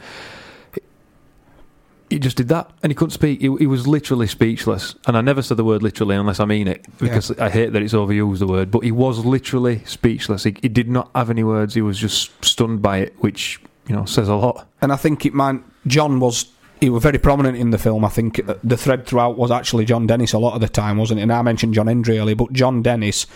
he 2.11 2.19
just 2.19 2.37
did 2.37 2.49
that 2.49 2.71
and 2.83 2.91
he 2.91 2.95
couldn't 2.95 3.13
speak. 3.13 3.41
He, 3.41 3.55
he, 3.57 3.67
was 3.67 3.87
literally 3.87 4.27
speechless. 4.27 4.97
And 5.07 5.17
I 5.17 5.21
never 5.21 5.43
said 5.43 5.57
the 5.57 5.65
word 5.65 5.83
literally 5.83 6.17
unless 6.17 6.41
I 6.41 6.45
mean 6.45 6.67
it 6.67 6.85
because 6.99 7.31
yeah. 7.31 7.45
I 7.45 7.51
hate 7.51 7.73
that 7.73 7.83
it's 7.83 7.95
overused 7.95 8.41
the 8.41 8.49
word. 8.49 8.71
But 8.71 8.81
he 8.81 8.91
was 8.91 9.25
literally 9.25 9.83
speechless. 9.85 10.43
He, 10.43 10.57
he, 10.61 10.69
did 10.69 10.91
not 10.91 11.11
have 11.15 11.31
any 11.31 11.45
words. 11.45 11.75
He 11.75 11.83
was 11.83 11.99
just 11.99 12.45
stunned 12.45 12.83
by 12.83 12.99
it, 12.99 13.15
which 13.19 13.61
you 13.87 13.95
know 13.95 14.05
says 14.05 14.29
a 14.29 14.35
lot. 14.35 14.67
And 14.83 14.93
I 14.93 14.97
think 14.97 15.25
it 15.25 15.33
might. 15.33 15.63
John 15.87 16.21
was. 16.21 16.51
He 16.81 16.89
was 16.89 17.03
very 17.03 17.19
prominent 17.19 17.59
in 17.59 17.71
the 17.71 17.79
film. 17.79 18.07
I 18.07 18.09
think 18.09 18.41
the 18.65 18.77
thread 18.77 19.07
throughout 19.07 19.37
was 19.37 19.51
actually 19.51 19.85
John 19.85 20.07
Dennis 20.07 20.33
a 20.33 20.39
lot 20.39 20.55
of 20.55 20.63
the 20.63 20.69
time, 20.69 20.97
wasn't 20.97 21.21
it? 21.21 21.25
And 21.25 21.33
I 21.33 21.43
mentioned 21.43 21.75
John 21.75 21.87
Hendrie 21.87 22.19
earlier, 22.19 22.35
but 22.35 22.55
John 22.55 22.81
Dennis 22.81 23.27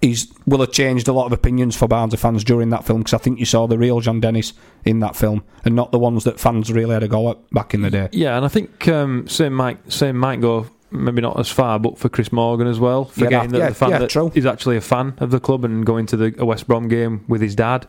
he's 0.00 0.32
will 0.46 0.60
have 0.60 0.72
changed 0.72 1.08
a 1.08 1.12
lot 1.12 1.26
of 1.26 1.32
opinions 1.32 1.76
for 1.76 1.88
Barnsley 1.88 2.18
fans 2.18 2.44
during 2.44 2.70
that 2.70 2.84
film 2.84 3.00
because 3.00 3.14
I 3.14 3.18
think 3.18 3.38
you 3.38 3.44
saw 3.44 3.66
the 3.66 3.78
real 3.78 4.00
John 4.00 4.20
Dennis 4.20 4.52
in 4.84 5.00
that 5.00 5.16
film 5.16 5.44
and 5.64 5.74
not 5.74 5.92
the 5.92 5.98
ones 5.98 6.24
that 6.24 6.40
fans 6.40 6.72
really 6.72 6.94
had 6.94 7.02
a 7.02 7.08
go 7.08 7.30
at 7.30 7.50
back 7.50 7.74
in 7.74 7.82
the 7.82 7.90
day. 7.90 8.08
Yeah, 8.12 8.36
and 8.36 8.44
I 8.44 8.48
think 8.48 8.88
um, 8.88 9.26
same 9.28 9.52
might 9.52 9.92
same 9.92 10.16
might 10.16 10.40
go 10.40 10.66
maybe 10.90 11.20
not 11.20 11.38
as 11.38 11.50
far, 11.50 11.78
but 11.78 11.98
for 11.98 12.08
Chris 12.08 12.32
Morgan 12.32 12.66
as 12.66 12.80
well, 12.80 13.04
forgetting 13.04 13.32
yeah, 13.32 13.46
that, 13.46 13.58
yeah, 13.58 13.68
the 13.68 13.74
fan 13.74 13.90
yeah, 13.90 13.98
that 13.98 14.10
true. 14.10 14.32
is 14.34 14.46
actually 14.46 14.76
a 14.76 14.80
fan 14.80 15.14
of 15.18 15.30
the 15.30 15.40
club 15.40 15.64
and 15.64 15.84
going 15.84 16.06
to 16.06 16.16
the 16.16 16.44
West 16.44 16.66
Brom 16.66 16.88
game 16.88 17.24
with 17.28 17.42
his 17.42 17.54
dad. 17.54 17.86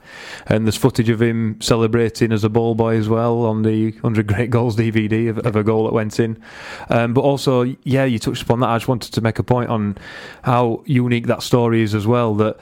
And 0.47 0.65
there's 0.65 0.75
footage 0.75 1.09
of 1.09 1.21
him 1.21 1.59
celebrating 1.61 2.31
as 2.31 2.43
a 2.43 2.49
ball 2.49 2.75
boy 2.75 2.97
as 2.97 3.07
well 3.07 3.45
on 3.45 3.61
the 3.63 3.91
100 3.91 4.27
Great 4.27 4.49
Goals 4.49 4.75
DVD 4.75 5.29
of, 5.29 5.39
of 5.39 5.55
a 5.55 5.63
goal 5.63 5.85
that 5.85 5.93
went 5.93 6.19
in. 6.19 6.41
Um, 6.89 7.13
but 7.13 7.21
also, 7.21 7.63
yeah, 7.83 8.03
you 8.03 8.19
touched 8.19 8.43
upon 8.43 8.59
that. 8.59 8.67
I 8.67 8.77
just 8.77 8.87
wanted 8.87 9.13
to 9.13 9.21
make 9.21 9.39
a 9.39 9.43
point 9.43 9.69
on 9.69 9.97
how 10.43 10.83
unique 10.85 11.27
that 11.27 11.41
story 11.41 11.81
is 11.81 11.95
as 11.95 12.05
well. 12.05 12.35
That 12.35 12.57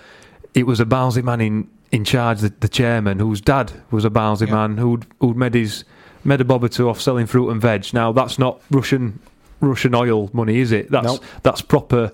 it 0.53 0.67
was 0.67 0.79
a 0.79 0.85
Barnsley 0.85 1.23
man 1.23 1.41
in, 1.41 1.69
in 1.91 2.05
charge, 2.05 2.41
the, 2.41 2.53
the 2.59 2.69
chairman, 2.69 3.19
whose 3.19 3.41
dad 3.41 3.73
was 3.89 4.05
a 4.05 4.09
Barnsley 4.09 4.47
man 4.47 4.77
who'd, 4.77 5.07
who'd 5.19 5.37
made 5.37 5.55
his 5.55 5.83
made 6.23 6.41
a 6.41 6.45
bob 6.45 6.63
or 6.63 6.67
two 6.67 6.89
off 6.89 6.99
selling 6.99 7.25
fruit 7.25 7.49
and 7.49 7.61
veg. 7.61 7.93
Now 7.93 8.11
that's 8.11 8.37
not 8.37 8.61
Russian 8.69 9.19
Russian 9.59 9.95
oil 9.95 10.29
money, 10.33 10.59
is 10.59 10.71
it? 10.71 10.91
That's 10.91 11.05
nope. 11.05 11.23
that's 11.41 11.61
proper, 11.61 12.11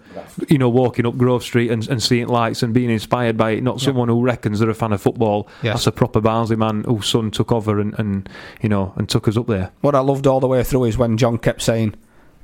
you 0.49 0.57
know, 0.57 0.69
walking 0.69 1.05
up 1.05 1.17
Grove 1.17 1.43
Street 1.43 1.71
and, 1.71 1.87
and 1.89 2.01
seeing 2.01 2.27
lights 2.27 2.63
and 2.63 2.73
being 2.73 2.89
inspired 2.89 3.37
by 3.37 3.51
it. 3.51 3.63
Not 3.63 3.81
someone 3.81 4.07
who 4.07 4.23
reckons 4.23 4.59
they're 4.59 4.69
a 4.69 4.75
fan 4.75 4.93
of 4.93 5.01
football. 5.01 5.47
Yes. 5.61 5.73
That's 5.75 5.87
a 5.87 5.91
proper 5.91 6.21
Barnsley 6.21 6.55
man 6.55 6.83
whose 6.85 7.07
son 7.07 7.31
took 7.31 7.51
over 7.51 7.79
and, 7.79 7.97
and 7.99 8.29
you 8.61 8.69
know 8.69 8.93
and 8.95 9.09
took 9.09 9.27
us 9.27 9.35
up 9.35 9.47
there. 9.47 9.71
What 9.81 9.95
I 9.95 9.99
loved 9.99 10.25
all 10.25 10.39
the 10.39 10.47
way 10.47 10.63
through 10.63 10.85
is 10.85 10.97
when 10.97 11.17
John 11.17 11.37
kept 11.37 11.61
saying, 11.61 11.95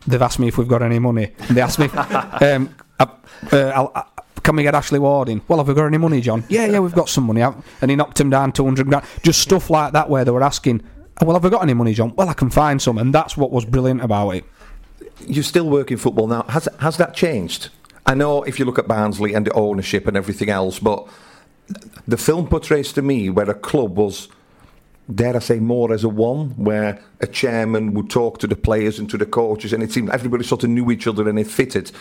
"They've 0.05 0.21
asked 0.21 0.39
me 0.39 0.49
if 0.49 0.57
we've 0.57 0.67
got 0.67 0.81
any 0.81 0.99
money." 0.99 1.31
They 1.49 1.62
asked 1.62 1.79
me, 1.79 1.85
um, 1.95 2.75
uh, 2.99 3.05
uh, 3.53 4.03
"Can 4.43 4.57
we 4.57 4.63
get 4.63 4.75
Ashley 4.75 4.99
Ward 4.99 5.29
in?" 5.29 5.41
Well, 5.47 5.59
have 5.59 5.67
we 5.69 5.73
got 5.73 5.85
any 5.85 5.97
money, 5.97 6.19
John? 6.19 6.43
Yeah, 6.49 6.65
yeah, 6.65 6.79
we've 6.79 6.93
got 6.93 7.07
some 7.07 7.23
money. 7.23 7.41
And 7.41 7.89
he 7.89 7.95
knocked 7.95 8.19
him 8.19 8.29
down 8.29 8.51
two 8.51 8.65
hundred 8.65 8.88
grand. 8.88 9.05
Just 9.23 9.41
stuff 9.41 9.69
like 9.69 9.93
that 9.93 10.09
where 10.09 10.25
they 10.25 10.31
were 10.31 10.43
asking. 10.43 10.81
Well, 11.21 11.33
have 11.33 11.43
we 11.43 11.49
got 11.49 11.63
any 11.63 11.73
money, 11.73 11.93
John? 11.93 12.13
Well, 12.15 12.29
I 12.29 12.33
can 12.33 12.49
find 12.49 12.81
some, 12.81 12.97
and 12.97 13.13
that's 13.13 13.35
what 13.35 13.51
was 13.51 13.65
brilliant 13.65 14.01
about 14.01 14.31
it 14.31 14.45
you 15.27 15.43
still 15.43 15.69
work 15.69 15.91
in 15.91 15.97
football 15.97 16.27
now. 16.27 16.43
Has 16.49 16.67
has 16.79 16.97
that 16.97 17.13
changed? 17.13 17.69
I 18.05 18.13
know 18.15 18.43
if 18.43 18.58
you 18.60 18.65
look 18.65 18.79
at 18.79 18.88
Barnsley 18.88 19.34
and 19.34 19.45
the 19.45 19.53
ownership 19.53 20.08
and 20.08 20.17
everything 20.17 20.49
else, 20.49 20.79
but 20.79 21.08
the 22.08 22.17
film 22.17 22.47
portrays 22.47 22.91
to 22.93 23.01
me 23.01 23.29
where 23.29 23.49
a 23.49 23.53
club 23.53 23.97
was, 23.97 24.29
dare 25.13 25.36
I 25.36 25.39
say, 25.39 25.60
more 25.60 25.93
as 25.93 26.03
a 26.03 26.10
one, 26.10 26.51
where 26.51 26.99
a 27.19 27.27
chairman 27.27 27.93
would 27.93 28.10
talk 28.10 28.39
to 28.39 28.47
the 28.47 28.55
players 28.55 28.97
and 28.97 29.10
to 29.12 29.17
the 29.17 29.25
coaches, 29.25 29.73
and 29.73 29.84
it 29.84 29.91
seemed 29.91 30.10
everybody 30.10 30.43
sort 30.43 30.63
of 30.63 30.71
knew 30.71 30.89
each 30.89 31.05
other 31.05 31.29
and 31.29 31.38
it 31.38 31.47
fitted. 31.47 31.91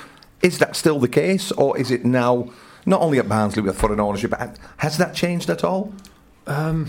Is 0.41 0.59
that 0.59 0.77
still 0.77 0.99
the 0.99 1.09
case, 1.09 1.53
or 1.53 1.77
is 1.77 1.91
it 1.91 2.05
now 2.05 2.51
not 2.87 3.03
only 3.03 3.19
at 3.19 3.29
Barnsley 3.29 3.63
with 3.63 3.79
foreign 3.79 4.01
ownership? 4.01 4.31
But 4.31 4.59
Has 4.79 4.97
that 4.99 5.15
changed 5.15 5.51
at 5.51 5.65
all? 5.65 5.93
Um, 6.47 6.89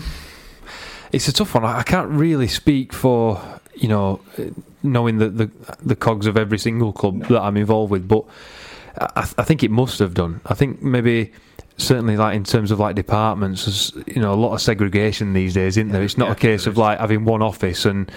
it's 1.12 1.28
a 1.28 1.32
tough 1.32 1.54
one. 1.54 1.64
I 1.64 1.82
can't 1.82 2.08
really 2.10 2.48
speak 2.48 2.92
for 2.92 3.60
you 3.74 3.88
know 3.88 4.20
knowing 4.82 5.18
the, 5.18 5.28
the 5.28 5.50
the 5.84 5.96
cogs 5.96 6.26
of 6.26 6.36
every 6.36 6.58
single 6.58 6.92
club 6.92 7.16
no. 7.16 7.28
that 7.28 7.42
I'm 7.42 7.56
involved 7.56 7.90
with, 7.90 8.06
but 8.08 8.24
I, 8.98 9.28
I, 9.38 9.44
think 9.44 9.62
it 9.62 9.70
must 9.70 9.98
have 9.98 10.14
done. 10.14 10.40
I 10.46 10.54
think 10.54 10.82
maybe 10.82 11.32
certainly 11.76 12.16
like 12.16 12.36
in 12.36 12.44
terms 12.44 12.70
of 12.70 12.78
like 12.78 12.94
departments, 12.94 13.64
there's 13.64 13.92
you 14.06 14.20
know 14.20 14.32
a 14.32 14.36
lot 14.36 14.54
of 14.54 14.60
segregation 14.60 15.32
these 15.32 15.54
days, 15.54 15.76
isn't 15.76 15.92
there? 15.92 16.02
It's 16.02 16.18
not 16.18 16.26
yeah, 16.26 16.32
a 16.32 16.36
case 16.36 16.66
of 16.66 16.76
like 16.76 16.98
having 16.98 17.24
one 17.24 17.42
office 17.42 17.84
and 17.84 18.10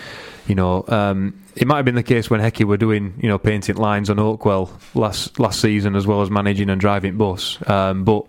you 0.47 0.55
know 0.55 0.85
um, 0.87 1.41
it 1.55 1.67
might 1.67 1.77
have 1.77 1.85
been 1.85 1.95
the 1.95 2.03
case 2.03 2.29
when 2.29 2.39
Hecky 2.39 2.65
were 2.65 2.77
doing 2.77 3.13
you 3.21 3.29
know 3.29 3.37
painting 3.37 3.77
lines 3.77 4.09
on 4.09 4.17
Oakwell 4.17 4.69
last 4.95 5.39
last 5.39 5.61
season 5.61 5.95
as 5.95 6.05
well 6.07 6.21
as 6.21 6.29
managing 6.29 6.69
and 6.69 6.79
driving 6.79 7.17
bus, 7.17 7.57
um, 7.69 8.03
but. 8.03 8.25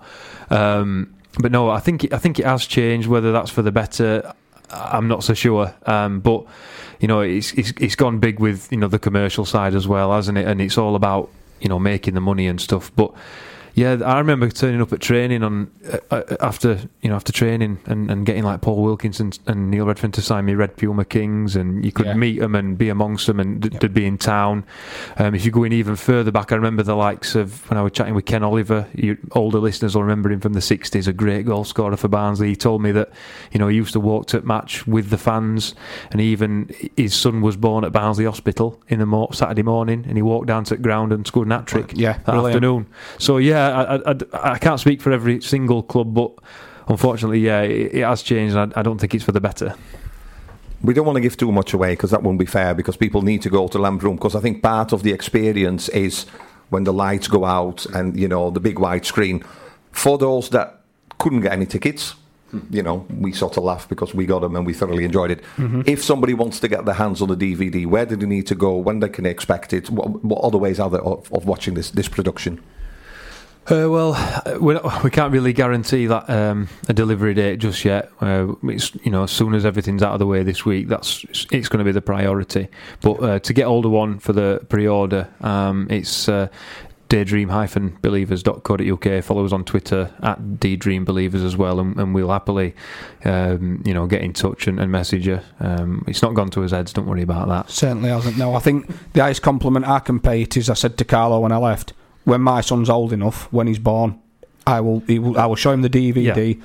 Um, 0.50 1.10
but 1.36 1.50
no, 1.50 1.68
I 1.68 1.80
think 1.80 2.04
it, 2.04 2.12
I 2.12 2.18
think 2.18 2.38
it 2.38 2.46
has 2.46 2.64
changed. 2.64 3.08
Whether 3.08 3.32
that's 3.32 3.50
for 3.50 3.62
the 3.62 3.72
better, 3.72 4.32
I'm 4.74 5.08
not 5.08 5.24
so 5.24 5.34
sure. 5.34 5.74
Um, 5.86 6.20
but 6.20 6.44
you 7.00 7.08
know, 7.08 7.20
it's, 7.20 7.52
it's 7.52 7.72
it's 7.80 7.96
gone 7.96 8.18
big 8.18 8.40
with 8.40 8.70
you 8.70 8.78
know 8.78 8.88
the 8.88 8.98
commercial 8.98 9.44
side 9.44 9.74
as 9.74 9.86
well, 9.86 10.12
hasn't 10.12 10.38
it? 10.38 10.46
And 10.46 10.60
it's 10.60 10.78
all 10.78 10.96
about 10.96 11.30
you 11.60 11.68
know 11.68 11.78
making 11.78 12.14
the 12.14 12.20
money 12.20 12.46
and 12.46 12.60
stuff. 12.60 12.90
But 12.94 13.12
Yeah, 13.76 13.98
I 14.04 14.18
remember 14.18 14.48
turning 14.50 14.80
up 14.80 14.92
at 14.92 15.00
training 15.00 15.42
on 15.42 15.68
uh, 15.90 15.98
uh, 16.12 16.36
after 16.40 16.78
you 17.02 17.10
know 17.10 17.16
after 17.16 17.32
training 17.32 17.80
and, 17.86 18.08
and 18.08 18.24
getting 18.24 18.44
like 18.44 18.60
Paul 18.60 18.82
Wilkinson 18.84 19.32
and 19.48 19.68
Neil 19.68 19.84
Redfearn 19.84 20.12
to 20.12 20.22
sign 20.22 20.44
me 20.44 20.54
Red 20.54 20.76
Puma 20.76 21.04
Kings, 21.04 21.56
and 21.56 21.84
you 21.84 21.90
could 21.90 22.06
Yeah. 22.06 22.14
meet 22.14 22.38
them 22.38 22.54
and 22.54 22.78
be 22.78 22.88
amongst 22.88 23.26
them, 23.26 23.40
and 23.40 23.60
they'd 23.62 23.92
be 23.92 24.06
in 24.06 24.16
town. 24.16 24.64
Um, 25.18 25.34
if 25.34 25.44
you 25.44 25.50
go 25.50 25.64
in 25.64 25.72
even 25.72 25.96
further 25.96 26.30
back, 26.30 26.52
I 26.52 26.54
remember 26.54 26.84
the 26.84 26.94
likes 26.94 27.34
of 27.34 27.68
when 27.68 27.76
I 27.76 27.82
was 27.82 27.90
chatting 27.90 28.14
with 28.14 28.26
Ken 28.26 28.44
Oliver. 28.44 28.86
You, 28.94 29.18
older 29.32 29.58
listeners 29.58 29.96
will 29.96 30.02
remember 30.04 30.30
him 30.30 30.38
from 30.38 30.52
the 30.52 30.60
'60s, 30.60 31.08
a 31.08 31.12
great 31.12 31.44
goal 31.44 31.64
scorer 31.64 31.96
for 31.96 32.06
Barnsley. 32.06 32.50
He 32.50 32.56
told 32.56 32.80
me 32.80 32.92
that 32.92 33.10
you 33.50 33.58
know 33.58 33.66
he 33.66 33.74
used 33.76 33.92
to 33.94 34.00
walk 34.00 34.26
to 34.28 34.40
match 34.42 34.86
with 34.86 35.10
the 35.10 35.18
fans, 35.18 35.74
and 36.12 36.20
even 36.20 36.72
his 36.96 37.12
son 37.12 37.40
was 37.42 37.56
born 37.56 37.82
at 37.84 37.90
Barnsley 37.90 38.24
Hospital 38.26 38.80
in 38.86 39.00
the 39.00 39.06
mo- 39.06 39.30
Saturday 39.32 39.64
morning, 39.64 40.04
and 40.06 40.16
he 40.16 40.22
walked 40.22 40.46
down 40.46 40.62
to 40.62 40.76
the 40.76 40.80
ground 40.82 41.12
and 41.12 41.26
scored 41.26 41.48
an 41.48 41.50
hat 41.50 41.66
trick 41.66 41.90
Yeah, 41.96 42.12
that 42.12 42.24
brilliant. 42.26 42.54
afternoon. 42.54 42.86
So 43.18 43.38
yeah, 43.38 43.63
I, 43.70 43.96
I, 43.96 44.12
I, 44.12 44.52
I 44.54 44.58
can't 44.58 44.80
speak 44.80 45.00
for 45.00 45.12
every 45.12 45.40
single 45.40 45.82
club, 45.82 46.14
but 46.14 46.32
unfortunately, 46.88 47.40
yeah, 47.40 47.62
it, 47.62 47.94
it 47.94 48.02
has 48.04 48.22
changed. 48.22 48.56
And 48.56 48.72
I, 48.74 48.80
I 48.80 48.82
don't 48.82 48.98
think 48.98 49.14
it's 49.14 49.24
for 49.24 49.32
the 49.32 49.40
better. 49.40 49.74
We 50.82 50.92
don't 50.92 51.06
want 51.06 51.16
to 51.16 51.20
give 51.22 51.36
too 51.36 51.50
much 51.50 51.72
away 51.72 51.92
because 51.92 52.10
that 52.10 52.22
wouldn't 52.22 52.38
be 52.38 52.46
fair 52.46 52.74
because 52.74 52.96
people 52.96 53.22
need 53.22 53.40
to 53.42 53.48
go 53.50 53.68
to 53.68 53.78
Lamproom 53.78 54.16
because 54.16 54.34
I 54.34 54.40
think 54.40 54.62
part 54.62 54.92
of 54.92 55.02
the 55.02 55.12
experience 55.12 55.88
is 55.88 56.26
when 56.68 56.84
the 56.84 56.92
lights 56.92 57.26
go 57.28 57.44
out 57.44 57.86
and 57.86 58.18
you 58.18 58.28
know 58.28 58.50
the 58.50 58.60
big 58.60 58.78
white 58.78 59.06
screen. 59.06 59.42
For 59.92 60.18
those 60.18 60.50
that 60.50 60.80
couldn't 61.18 61.40
get 61.40 61.52
any 61.52 61.64
tickets, 61.66 62.14
you 62.70 62.82
know, 62.82 63.06
we 63.18 63.32
sort 63.32 63.56
of 63.56 63.64
laugh 63.64 63.88
because 63.88 64.14
we 64.14 64.26
got 64.26 64.40
them 64.40 64.56
and 64.56 64.66
we 64.66 64.72
thoroughly 64.74 65.04
enjoyed 65.04 65.30
it. 65.30 65.42
Mhm. 65.56 65.88
If 65.88 66.04
somebody 66.04 66.34
wants 66.34 66.60
to 66.60 66.68
get 66.68 66.84
their 66.84 66.94
hands 66.94 67.22
on 67.22 67.28
the 67.28 67.36
DVD, 67.36 67.86
where 67.86 68.04
do 68.06 68.16
they 68.16 68.26
need 68.26 68.46
to 68.48 68.54
go? 68.54 68.76
When 68.76 69.00
they 69.00 69.08
can 69.08 69.24
expect 69.26 69.72
it? 69.72 69.88
What, 69.90 70.24
what 70.24 70.40
other 70.42 70.58
ways 70.58 70.78
are 70.78 70.90
there 70.90 71.02
of, 71.02 71.32
of 71.32 71.46
watching 71.46 71.74
this 71.74 71.90
this 71.90 72.08
production? 72.08 72.60
Uh, 73.66 73.88
well, 73.88 75.00
we 75.02 75.10
can't 75.10 75.32
really 75.32 75.54
guarantee 75.54 76.04
that 76.06 76.28
um, 76.28 76.68
a 76.88 76.92
delivery 76.92 77.32
date 77.32 77.60
just 77.60 77.82
yet. 77.84 78.10
Uh, 78.20 78.52
it's 78.64 78.94
you 79.04 79.10
know 79.10 79.22
as 79.22 79.30
soon 79.30 79.54
as 79.54 79.64
everything's 79.64 80.02
out 80.02 80.12
of 80.12 80.18
the 80.18 80.26
way 80.26 80.42
this 80.42 80.66
week, 80.66 80.88
that's 80.88 81.24
it's 81.50 81.68
going 81.68 81.78
to 81.78 81.84
be 81.84 81.92
the 81.92 82.02
priority. 82.02 82.68
But 83.00 83.12
uh, 83.22 83.38
to 83.38 83.52
get 83.54 83.66
hold 83.66 83.86
of 83.86 83.92
one 83.92 84.18
for 84.18 84.34
the 84.34 84.60
pre-order, 84.68 85.28
um, 85.40 85.86
it's 85.88 86.28
uh, 86.28 86.48
daydream-believers.co.uk. 87.08 89.24
Follow 89.24 89.44
us 89.46 89.52
on 89.52 89.64
Twitter 89.64 90.12
at 90.22 90.42
daydreambelievers 90.42 91.42
as 91.44 91.56
well, 91.56 91.80
and, 91.80 91.96
and 91.96 92.14
we'll 92.14 92.30
happily 92.30 92.74
um, 93.24 93.82
you 93.86 93.94
know 93.94 94.06
get 94.06 94.20
in 94.20 94.34
touch 94.34 94.66
and, 94.66 94.78
and 94.78 94.92
message 94.92 95.26
you. 95.26 95.40
Um, 95.60 96.04
it's 96.06 96.20
not 96.20 96.34
gone 96.34 96.50
to 96.50 96.60
his 96.60 96.72
heads. 96.72 96.92
Don't 96.92 97.06
worry 97.06 97.22
about 97.22 97.48
that. 97.48 97.70
Certainly 97.70 98.10
hasn't. 98.10 98.36
No, 98.36 98.54
I 98.54 98.58
think 98.58 98.90
the 99.14 99.22
highest 99.22 99.40
compliment 99.40 99.88
I 99.88 100.00
can 100.00 100.20
pay 100.20 100.42
it 100.42 100.54
is 100.58 100.68
I 100.68 100.74
said 100.74 100.98
to 100.98 101.04
Carlo 101.06 101.40
when 101.40 101.52
I 101.52 101.56
left, 101.56 101.94
when 102.24 102.40
my 102.40 102.60
son's 102.60 102.90
old 102.90 103.12
enough, 103.12 103.52
when 103.52 103.66
he's 103.66 103.78
born, 103.78 104.20
I 104.66 104.80
will, 104.80 105.00
he 105.00 105.18
will 105.18 105.38
I 105.38 105.46
will 105.46 105.56
show 105.56 105.72
him 105.72 105.82
the 105.82 105.90
DVD. 105.90 106.60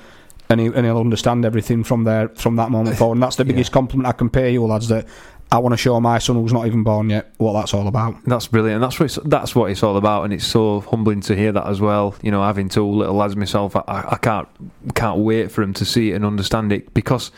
And, 0.48 0.60
he, 0.60 0.66
and 0.66 0.84
he'll 0.84 0.98
understand 0.98 1.44
everything 1.44 1.84
from 1.84 2.02
there 2.02 2.28
from 2.30 2.56
that 2.56 2.72
moment 2.72 2.96
forward. 2.96 3.14
And 3.14 3.22
that's 3.22 3.36
the 3.36 3.44
biggest 3.50 3.70
compliment 3.70 4.08
I 4.08 4.12
can 4.12 4.28
pay 4.28 4.52
you, 4.52 4.64
lads. 4.66 4.88
That 4.88 5.06
I 5.52 5.58
want 5.58 5.72
to 5.72 5.76
show 5.76 6.00
my 6.00 6.18
son 6.18 6.36
who's 6.36 6.52
not 6.52 6.66
even 6.66 6.82
born 6.82 7.10
yet 7.10 7.32
what 7.38 7.52
that's 7.52 7.72
all 7.72 7.86
about. 7.86 8.16
That's 8.24 8.48
brilliant. 8.48 8.80
That's 8.80 8.98
what 8.98 9.06
it's, 9.06 9.18
that's 9.24 9.54
what 9.54 9.70
it's 9.70 9.84
all 9.84 9.96
about, 9.96 10.24
and 10.24 10.32
it's 10.32 10.46
so 10.46 10.80
humbling 10.80 11.20
to 11.22 11.36
hear 11.36 11.52
that 11.52 11.68
as 11.68 11.80
well. 11.80 12.16
You 12.20 12.32
know, 12.32 12.42
having 12.42 12.68
two 12.68 12.84
little 12.84 13.14
lads 13.14 13.36
myself, 13.36 13.76
I, 13.76 13.82
I 13.86 14.18
can't 14.20 14.48
can't 14.94 15.20
wait 15.20 15.52
for 15.52 15.62
him 15.62 15.72
to 15.74 15.84
see 15.84 16.10
it 16.10 16.14
and 16.14 16.24
understand 16.24 16.72
it 16.72 16.92
because 16.94 17.30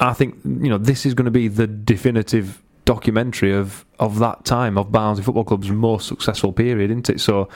I 0.00 0.12
think 0.12 0.36
you 0.44 0.70
know 0.70 0.78
this 0.78 1.06
is 1.06 1.14
going 1.14 1.26
to 1.26 1.30
be 1.30 1.46
the 1.46 1.68
definitive 1.68 2.60
documentary 2.84 3.52
of 3.52 3.84
of 3.98 4.18
that 4.18 4.44
time 4.44 4.76
of 4.76 4.92
Barnsley 4.92 5.24
Football 5.24 5.44
Club's 5.44 5.70
most 5.70 6.08
successful 6.08 6.52
period, 6.52 6.90
isn't 6.90 7.10
it? 7.10 7.20
So, 7.20 7.48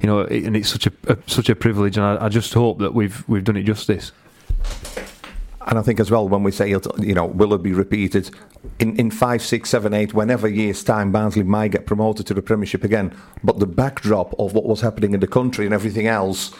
you 0.00 0.06
know, 0.06 0.20
it, 0.20 0.44
and 0.44 0.56
it's 0.56 0.68
such 0.68 0.86
a, 0.86 0.92
a 1.08 1.16
such 1.26 1.48
a 1.48 1.56
privilege, 1.56 1.96
and 1.96 2.04
I, 2.04 2.26
I 2.26 2.28
just 2.28 2.52
hope 2.54 2.78
that 2.78 2.94
we've 2.94 3.26
we've 3.28 3.44
done 3.44 3.56
it 3.56 3.64
justice. 3.64 4.12
And 5.66 5.78
I 5.78 5.82
think 5.82 5.98
as 5.98 6.10
well, 6.10 6.28
when 6.28 6.42
we 6.42 6.50
say, 6.50 6.68
you 6.68 7.14
know, 7.14 7.24
will 7.24 7.54
it 7.54 7.62
be 7.62 7.72
repeated 7.72 8.30
in, 8.78 8.96
in 8.96 9.10
five, 9.10 9.40
six, 9.40 9.70
seven, 9.70 9.94
eight, 9.94 10.12
whenever 10.12 10.46
years' 10.46 10.84
time, 10.84 11.10
Barnsley 11.10 11.42
might 11.42 11.70
get 11.70 11.86
promoted 11.86 12.26
to 12.26 12.34
the 12.34 12.42
Premiership 12.42 12.84
again. 12.84 13.16
But 13.42 13.60
the 13.60 13.66
backdrop 13.66 14.34
of 14.38 14.52
what 14.52 14.66
was 14.66 14.82
happening 14.82 15.14
in 15.14 15.20
the 15.20 15.26
country 15.26 15.64
and 15.64 15.72
everything 15.72 16.06
else, 16.06 16.52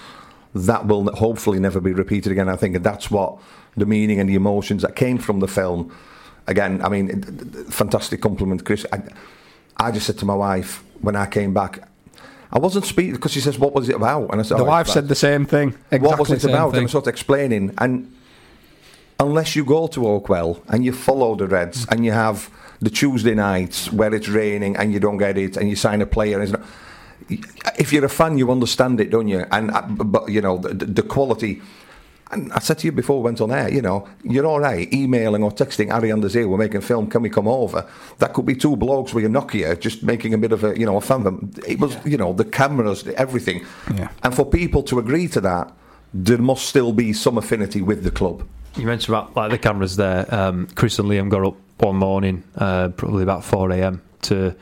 that 0.54 0.86
will 0.86 1.12
hopefully 1.16 1.58
never 1.58 1.80
be 1.80 1.92
repeated 1.92 2.32
again. 2.32 2.48
I 2.48 2.56
think 2.56 2.82
that's 2.82 3.10
what 3.10 3.38
the 3.76 3.86
meaning 3.86 4.20
and 4.20 4.28
the 4.28 4.36
emotions 4.36 4.82
that 4.82 4.96
came 4.96 5.18
from 5.18 5.40
the 5.40 5.48
film. 5.48 5.94
Again, 6.46 6.82
I 6.82 6.88
mean, 6.88 7.22
fantastic 7.70 8.20
compliment, 8.20 8.64
Chris. 8.64 8.84
I, 8.92 9.02
I 9.76 9.90
just 9.90 10.06
said 10.06 10.18
to 10.18 10.26
my 10.26 10.34
wife 10.34 10.84
when 11.00 11.16
I 11.16 11.26
came 11.26 11.54
back, 11.54 11.88
I 12.52 12.58
wasn't 12.58 12.84
speaking 12.84 13.14
because 13.14 13.32
she 13.32 13.40
says, 13.40 13.58
"What 13.58 13.74
was 13.74 13.88
it 13.88 13.96
about?" 13.96 14.30
And 14.30 14.40
I 14.40 14.44
said, 14.44 14.58
The 14.58 14.62
"Oh, 14.62 14.66
wife 14.66 14.88
said 14.88 15.08
the 15.08 15.14
same 15.14 15.44
thing. 15.46 15.68
Exactly 15.90 15.98
what 15.98 16.18
was 16.18 16.30
it 16.30 16.44
about? 16.44 16.70
thing. 16.70 16.78
And 16.80 16.86
I 16.86 16.88
started 16.88 17.10
explaining, 17.10 17.74
and 17.78 18.14
unless 19.18 19.56
you 19.56 19.64
go 19.64 19.86
to 19.88 20.00
Oakwell 20.00 20.60
and 20.68 20.84
you 20.84 20.92
follow 20.92 21.34
the 21.34 21.46
Reds 21.46 21.86
and 21.90 22.04
you 22.04 22.12
have 22.12 22.50
the 22.80 22.90
Tuesday 22.90 23.34
nights 23.34 23.90
where 23.92 24.14
it's 24.14 24.28
raining 24.28 24.76
and 24.76 24.92
you 24.92 25.00
don't 25.00 25.16
get 25.16 25.38
it 25.38 25.56
and 25.56 25.68
you 25.68 25.76
sign 25.76 26.02
a 26.02 26.06
player, 26.06 26.38
and 26.38 26.42
it's 26.44 26.52
not, 26.52 26.62
if 27.78 27.92
you're 27.92 28.04
a 28.04 28.08
fan, 28.08 28.38
you 28.38 28.50
understand 28.50 29.00
it, 29.00 29.10
don't 29.10 29.28
you? 29.28 29.44
And 29.50 29.70
uh, 29.70 29.82
but 29.82 30.28
you 30.28 30.40
know 30.40 30.58
the, 30.58 30.84
the 30.86 31.02
quality. 31.02 31.60
And 32.34 32.52
I 32.52 32.58
said 32.58 32.78
to 32.78 32.86
you 32.86 32.92
before 32.92 33.18
we 33.18 33.24
went 33.24 33.40
on 33.40 33.50
air, 33.50 33.72
you 33.72 33.80
know, 33.80 34.08
you're 34.22 34.46
all 34.46 34.60
right 34.60 34.92
emailing 34.92 35.42
or 35.42 35.50
texting 35.50 35.90
Harry 35.90 36.12
on 36.12 36.20
the 36.20 36.46
we're 36.46 36.58
making 36.58 36.78
a 36.78 36.82
film, 36.82 37.08
can 37.08 37.22
we 37.22 37.30
come 37.30 37.48
over? 37.48 37.86
That 38.18 38.34
could 38.34 38.44
be 38.44 38.54
two 38.54 38.76
blokes 38.76 39.14
with 39.14 39.24
a 39.24 39.28
Nokia 39.28 39.78
just 39.78 40.02
making 40.02 40.34
a 40.34 40.38
bit 40.38 40.52
of 40.52 40.64
a, 40.64 40.78
you 40.78 40.84
know, 40.84 40.96
a 40.96 41.00
fan 41.00 41.26
of. 41.26 41.58
It 41.66 41.78
was, 41.78 41.96
you 42.04 42.16
know, 42.16 42.32
the 42.32 42.44
cameras, 42.44 43.06
everything. 43.16 43.64
Yeah. 43.94 44.08
And 44.22 44.34
for 44.34 44.44
people 44.44 44.82
to 44.84 44.98
agree 44.98 45.28
to 45.28 45.40
that, 45.42 45.72
there 46.12 46.38
must 46.38 46.66
still 46.66 46.92
be 46.92 47.12
some 47.12 47.38
affinity 47.38 47.82
with 47.82 48.04
the 48.04 48.10
club. 48.10 48.46
You 48.76 48.86
mentioned 48.86 49.14
about 49.14 49.36
like 49.36 49.50
the 49.52 49.58
cameras 49.58 49.96
there. 49.96 50.26
Um, 50.34 50.66
Chris 50.74 50.98
and 50.98 51.08
Liam 51.08 51.28
got 51.28 51.46
up 51.46 51.56
one 51.78 51.96
morning, 51.96 52.42
uh, 52.56 52.88
probably 52.88 53.22
about 53.22 53.44
four 53.44 53.70
a.m. 53.70 54.02
to 54.22 54.54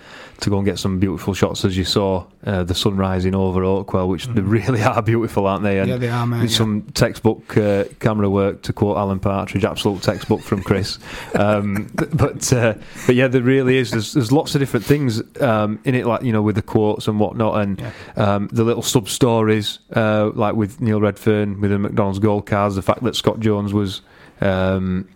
to 0.42 0.50
go 0.50 0.58
and 0.58 0.66
get 0.66 0.78
some 0.78 0.98
beautiful 0.98 1.34
shots, 1.34 1.64
as 1.64 1.76
you 1.76 1.84
saw 1.84 2.24
uh, 2.44 2.62
the 2.64 2.74
sun 2.74 2.96
rising 2.96 3.34
over 3.34 3.62
Oakwell, 3.62 4.08
which 4.08 4.26
they 4.26 4.40
really 4.40 4.82
are 4.92 5.00
beautiful, 5.00 5.46
aren't 5.46 5.62
they? 5.62 5.78
And 5.78 5.88
Yeah, 5.88 5.96
they 5.96 6.08
are, 6.08 6.26
mate, 6.26 6.42
yeah. 6.42 6.56
Some 6.56 6.82
textbook 6.94 7.56
uh, 7.56 7.84
camera 8.00 8.28
work, 8.28 8.62
to 8.62 8.72
quote 8.72 8.96
Alan 8.96 9.20
Partridge, 9.20 9.64
absolute 9.64 10.02
textbook 10.02 10.42
from 10.42 10.62
Chris. 10.62 10.98
um, 11.34 11.90
but 11.94 12.52
uh, 12.52 12.74
but 13.06 13.14
yeah, 13.14 13.28
there 13.28 13.42
really 13.42 13.78
is. 13.78 13.90
There's, 13.90 14.12
there's 14.12 14.32
lots 14.32 14.54
of 14.54 14.60
different 14.60 14.84
things 14.84 15.22
um, 15.40 15.80
in 15.84 15.94
it, 15.94 16.06
like 16.06 16.22
you 16.22 16.32
know, 16.32 16.42
with 16.42 16.56
the 16.56 16.62
quotes 16.62 17.08
and 17.08 17.18
whatnot, 17.18 17.60
and 17.62 17.92
um, 18.16 18.48
the 18.52 18.64
little 18.64 18.82
sub 18.82 19.08
stories, 19.08 19.78
uh, 19.94 20.30
like 20.34 20.54
with 20.54 20.80
Neil 20.80 21.00
Redfearn 21.00 21.60
with 21.60 21.70
the 21.70 21.78
McDonald's 21.78 22.18
gold 22.18 22.46
cards, 22.46 22.74
the 22.74 22.82
fact 22.82 23.02
that 23.04 23.16
Scott 23.16 23.40
Jones 23.40 23.72
was 23.72 24.02
um, 24.40 25.08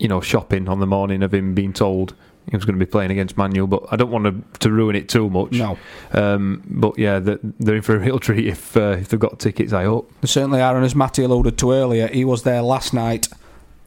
you 0.00 0.08
know, 0.08 0.20
shopping 0.20 0.68
on 0.68 0.80
the 0.80 0.86
morning 0.86 1.22
of 1.22 1.32
him 1.32 1.54
being 1.54 1.72
told 1.74 2.14
he 2.50 2.56
was 2.56 2.64
going 2.64 2.78
to 2.78 2.84
be 2.84 2.90
playing 2.90 3.10
against 3.10 3.36
Manuel. 3.36 3.66
But 3.66 3.84
I 3.90 3.96
don't 3.96 4.10
want 4.10 4.24
to, 4.24 4.58
to 4.60 4.70
ruin 4.70 4.96
it 4.96 5.08
too 5.08 5.30
much. 5.30 5.52
No. 5.52 5.78
Um, 6.12 6.62
but 6.66 6.98
yeah, 6.98 7.18
they're, 7.18 7.38
they're 7.42 7.76
in 7.76 7.82
for 7.82 7.96
a 7.96 7.98
real 7.98 8.18
treat 8.18 8.46
if 8.46 8.76
uh, 8.76 8.96
if 9.00 9.08
they've 9.08 9.20
got 9.20 9.38
tickets. 9.38 9.72
I 9.72 9.84
hope. 9.84 10.12
They 10.20 10.28
certainly 10.28 10.60
are, 10.60 10.76
and 10.76 10.84
as 10.84 10.94
Matty 10.94 11.22
alluded 11.22 11.58
to 11.58 11.72
earlier, 11.72 12.08
he 12.08 12.24
was 12.24 12.42
there 12.42 12.62
last 12.62 12.92
night 12.92 13.28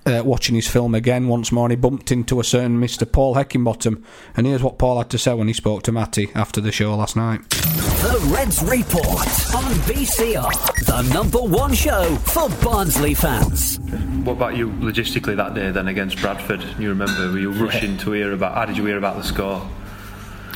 uh, 0.05 0.21
watching 0.25 0.55
his 0.55 0.67
film 0.67 0.95
again 0.95 1.27
once 1.27 1.51
more, 1.51 1.65
and 1.65 1.71
he 1.71 1.75
bumped 1.75 2.11
into 2.11 2.39
a 2.39 2.43
certain 2.43 2.79
Mr. 2.79 3.09
Paul 3.09 3.35
Heckingbottom. 3.35 4.03
And 4.35 4.47
here's 4.47 4.63
what 4.63 4.77
Paul 4.77 4.97
had 4.97 5.09
to 5.11 5.17
say 5.17 5.33
when 5.33 5.47
he 5.47 5.53
spoke 5.53 5.83
to 5.83 5.91
Matty 5.91 6.29
after 6.35 6.61
the 6.61 6.71
show 6.71 6.95
last 6.95 7.15
night. 7.15 7.47
The 7.49 8.19
Reds 8.33 8.61
Report 8.63 9.55
on 9.55 9.63
BCR, 9.85 10.85
the 10.85 11.13
number 11.13 11.39
one 11.39 11.73
show 11.73 12.15
for 12.17 12.49
Barnsley 12.63 13.13
fans. 13.13 13.79
What 14.25 14.33
about 14.33 14.57
you 14.57 14.69
logistically 14.69 15.35
that 15.37 15.53
day 15.53 15.71
then 15.71 15.87
against 15.87 16.19
Bradford? 16.19 16.63
You 16.77 16.89
remember? 16.89 17.31
Were 17.31 17.39
you 17.39 17.51
rushing 17.51 17.97
to 17.99 18.11
hear 18.11 18.33
about? 18.33 18.55
How 18.55 18.65
did 18.65 18.77
you 18.77 18.85
hear 18.85 18.97
about 18.97 19.15
the 19.15 19.23
score? 19.23 19.67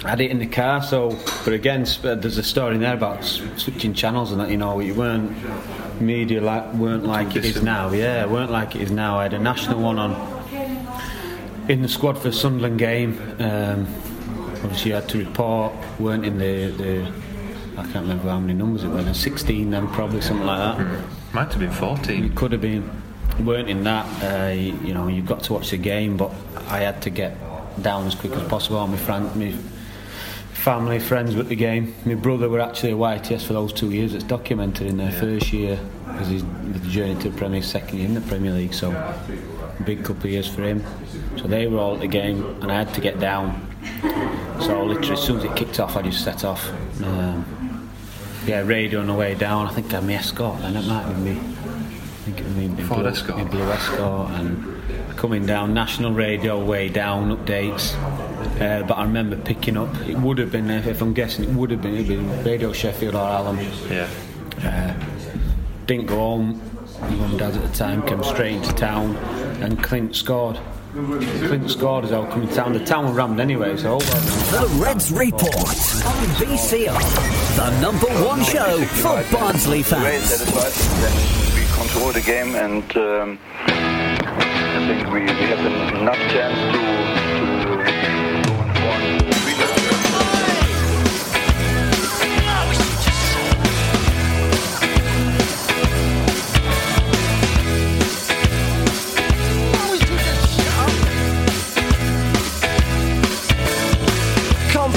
I 0.03 0.11
had 0.11 0.21
it 0.21 0.29
in 0.29 0.39
the 0.39 0.47
car, 0.47 0.83
so 0.83 1.17
but 1.43 1.53
again, 1.53 1.85
there's 2.01 2.37
a 2.37 2.43
story 2.43 2.75
in 2.75 2.81
there 2.81 2.93
about 2.93 3.23
switching 3.23 3.93
channels 3.93 4.31
and 4.31 4.39
that. 4.39 4.49
You 4.49 4.57
know, 4.57 4.79
you 4.79 4.93
weren't 4.93 5.31
media 6.01 6.41
like 6.41 6.73
weren't 6.73 7.05
like 7.05 7.35
it 7.35 7.45
is 7.45 7.61
now. 7.61 7.91
Yeah, 7.91 8.25
weren't 8.25 8.51
like 8.51 8.75
it 8.75 8.81
is 8.81 8.91
now. 8.91 9.19
I 9.19 9.23
had 9.23 9.33
a 9.33 9.39
national 9.39 9.81
one 9.81 9.99
on 9.99 10.37
in 11.69 11.81
the 11.81 11.87
squad 11.87 12.17
for 12.17 12.31
Sunderland 12.31 12.79
game. 12.79 13.19
Um, 13.39 13.87
obviously, 14.63 14.93
I 14.93 15.01
had 15.01 15.09
to 15.09 15.19
report. 15.19 15.73
weren't 15.99 16.25
in 16.25 16.37
the, 16.37 16.67
the 16.71 17.11
I 17.77 17.83
can't 17.83 18.07
remember 18.07 18.29
how 18.29 18.39
many 18.39 18.53
numbers 18.53 18.83
it 18.83 18.87
was. 18.87 19.17
16 19.17 19.69
then 19.69 19.87
probably 19.89 20.21
something 20.21 20.45
like 20.45 20.77
that. 20.77 21.05
Might 21.33 21.51
have 21.51 21.59
been 21.59 21.71
14. 21.71 22.23
It 22.23 22.35
could 22.35 22.51
have 22.51 22.61
been. 22.61 22.89
weren't 23.39 23.69
in 23.69 23.83
that. 23.83 24.05
Uh, 24.23 24.51
you, 24.53 24.79
you 24.83 24.93
know, 24.93 25.07
you've 25.07 25.25
got 25.25 25.43
to 25.43 25.53
watch 25.53 25.71
the 25.71 25.77
game, 25.77 26.17
but 26.17 26.31
I 26.69 26.79
had 26.79 27.01
to 27.03 27.09
get 27.09 27.37
down 27.81 28.07
as 28.07 28.15
quick 28.15 28.33
as 28.33 28.47
possible. 28.47 28.85
My 28.87 28.97
friend, 28.97 29.35
my 29.35 29.53
family, 30.67 30.99
friends 30.99 31.33
with 31.33 31.47
the 31.47 31.55
game. 31.55 31.95
My 32.05 32.15
brother 32.15 32.49
were 32.49 32.59
actually 32.59 32.91
a 32.91 32.95
YTS 32.95 33.45
for 33.45 33.53
those 33.53 33.71
two 33.71 33.91
years. 33.91 34.13
It's 34.13 34.25
documented 34.25 34.85
in 34.85 34.97
their 34.97 35.13
first 35.13 35.53
year 35.53 35.79
because 36.05 36.27
he's 36.27 36.43
the 36.43 36.79
journey 36.89 37.15
to 37.21 37.29
the 37.29 37.37
Premier 37.37 37.61
second 37.61 37.99
year 37.99 38.05
in 38.05 38.13
the 38.13 38.19
Premier 38.19 38.51
League. 38.51 38.73
So 38.73 38.91
big 39.85 39.99
couple 40.03 40.25
of 40.25 40.31
years 40.31 40.45
for 40.45 40.63
him. 40.63 40.83
So 41.37 41.47
they 41.47 41.67
were 41.67 41.79
all 41.79 41.93
at 41.93 42.01
the 42.01 42.07
game, 42.07 42.43
and 42.61 42.69
I 42.69 42.75
had 42.75 42.93
to 42.95 42.99
get 42.99 43.17
down. 43.17 43.65
So 44.59 44.83
literally, 44.83 45.13
as 45.13 45.21
soon 45.21 45.37
as 45.37 45.45
it 45.45 45.55
kicked 45.55 45.79
off, 45.79 45.95
I 45.95 46.01
just 46.01 46.21
set 46.25 46.43
off. 46.43 46.69
Um, 47.01 47.89
yeah, 48.45 48.59
radio 48.59 48.99
on 48.99 49.07
the 49.07 49.13
way 49.13 49.35
down. 49.35 49.67
I 49.67 49.69
think 49.69 49.93
I 49.93 50.01
had 50.01 50.05
my 50.05 50.15
Escort, 50.15 50.59
and 50.63 50.75
it 50.75 50.85
might 50.85 51.07
me. 51.19 51.31
I 51.31 51.35
think 52.25 52.41
it 52.41 52.45
me, 52.57 52.67
me 52.67 52.83
Ford 52.83 53.03
blue, 53.03 53.09
Escort. 53.09 53.51
blue 53.51 53.71
Escort, 53.71 54.31
and 54.31 55.15
coming 55.15 55.45
down 55.45 55.73
national 55.73 56.11
radio 56.11 56.61
way 56.61 56.89
down 56.89 57.37
updates. 57.37 57.95
Uh, 58.59 58.83
but 58.83 58.97
I 58.97 59.03
remember 59.03 59.35
picking 59.37 59.77
up. 59.77 59.93
It 60.07 60.17
would 60.17 60.39
have 60.39 60.51
been, 60.51 60.69
if 60.69 61.01
I'm 61.01 61.13
guessing, 61.13 61.43
it 61.43 61.51
would 61.51 61.69
have 61.71 61.81
been, 61.81 61.93
it'd 61.93 62.07
been 62.07 62.43
Radio 62.43 62.73
Sheffield 62.73 63.13
or 63.15 63.19
Hallam. 63.19 63.59
Yeah. 63.89 64.09
Uh, 64.63 64.93
didn't 65.85 66.07
go 66.07 66.15
home. 66.15 66.61
My 66.99 67.09
mum 67.11 67.29
and 67.31 67.39
dad 67.39 67.55
at 67.55 67.61
the 67.61 67.77
time 67.77 68.01
came 68.07 68.23
straight 68.23 68.55
into 68.55 68.73
town, 68.73 69.15
and 69.61 69.81
Clint 69.83 70.15
scored. 70.15 70.59
Clint 70.93 71.69
scored 71.69 72.05
as 72.05 72.11
I 72.11 72.17
was 72.19 72.33
coming 72.33 72.47
to 72.47 72.55
town. 72.55 72.73
The 72.73 72.83
town 72.83 73.05
were 73.05 73.11
rammed 73.11 73.39
anyway, 73.39 73.77
so. 73.77 73.99
The 73.99 74.67
Reds 74.81 75.11
Report 75.11 75.55
on 75.55 76.25
BCR, 76.39 77.55
the 77.55 77.79
number 77.81 78.07
one 78.25 78.43
show 78.43 78.83
for 78.85 79.23
Barnsley 79.31 79.83
fans. 79.83 80.43
Then 80.43 81.55
we 81.55 81.65
control 81.79 82.11
the 82.11 82.21
game, 82.21 82.55
and 82.55 82.97
um, 82.97 83.39
I 83.67 84.87
think 84.87 85.13
we, 85.13 85.21
we 85.21 85.27
have 85.27 85.93
enough 86.01 86.17
chance 86.31 86.57
to, 86.75 87.13
to 87.13 87.16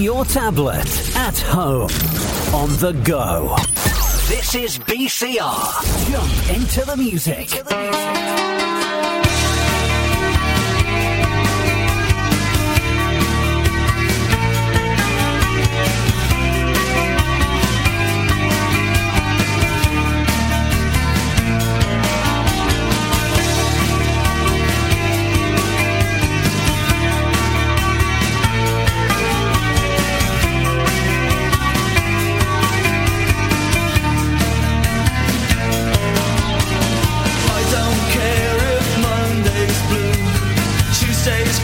your 0.00 0.24
tablet, 0.24 1.16
at 1.16 1.38
home, 1.38 1.90
on 2.54 2.70
the 2.80 2.92
go. 3.04 3.56
This 4.28 4.54
is 4.54 4.78
BCR. 4.78 6.10
Jump 6.10 6.56
into 6.56 6.84
the 6.84 6.96
music. 6.96 7.62
I 7.70 8.75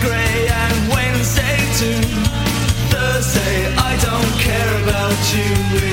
grey, 0.02 0.48
and 0.48 0.88
Wednesday 0.92 1.58
too. 1.78 2.02
Thursday, 2.90 3.74
I 3.76 3.92
don't 4.02 4.32
care 4.40 4.82
about 4.82 5.18
you. 5.34 5.91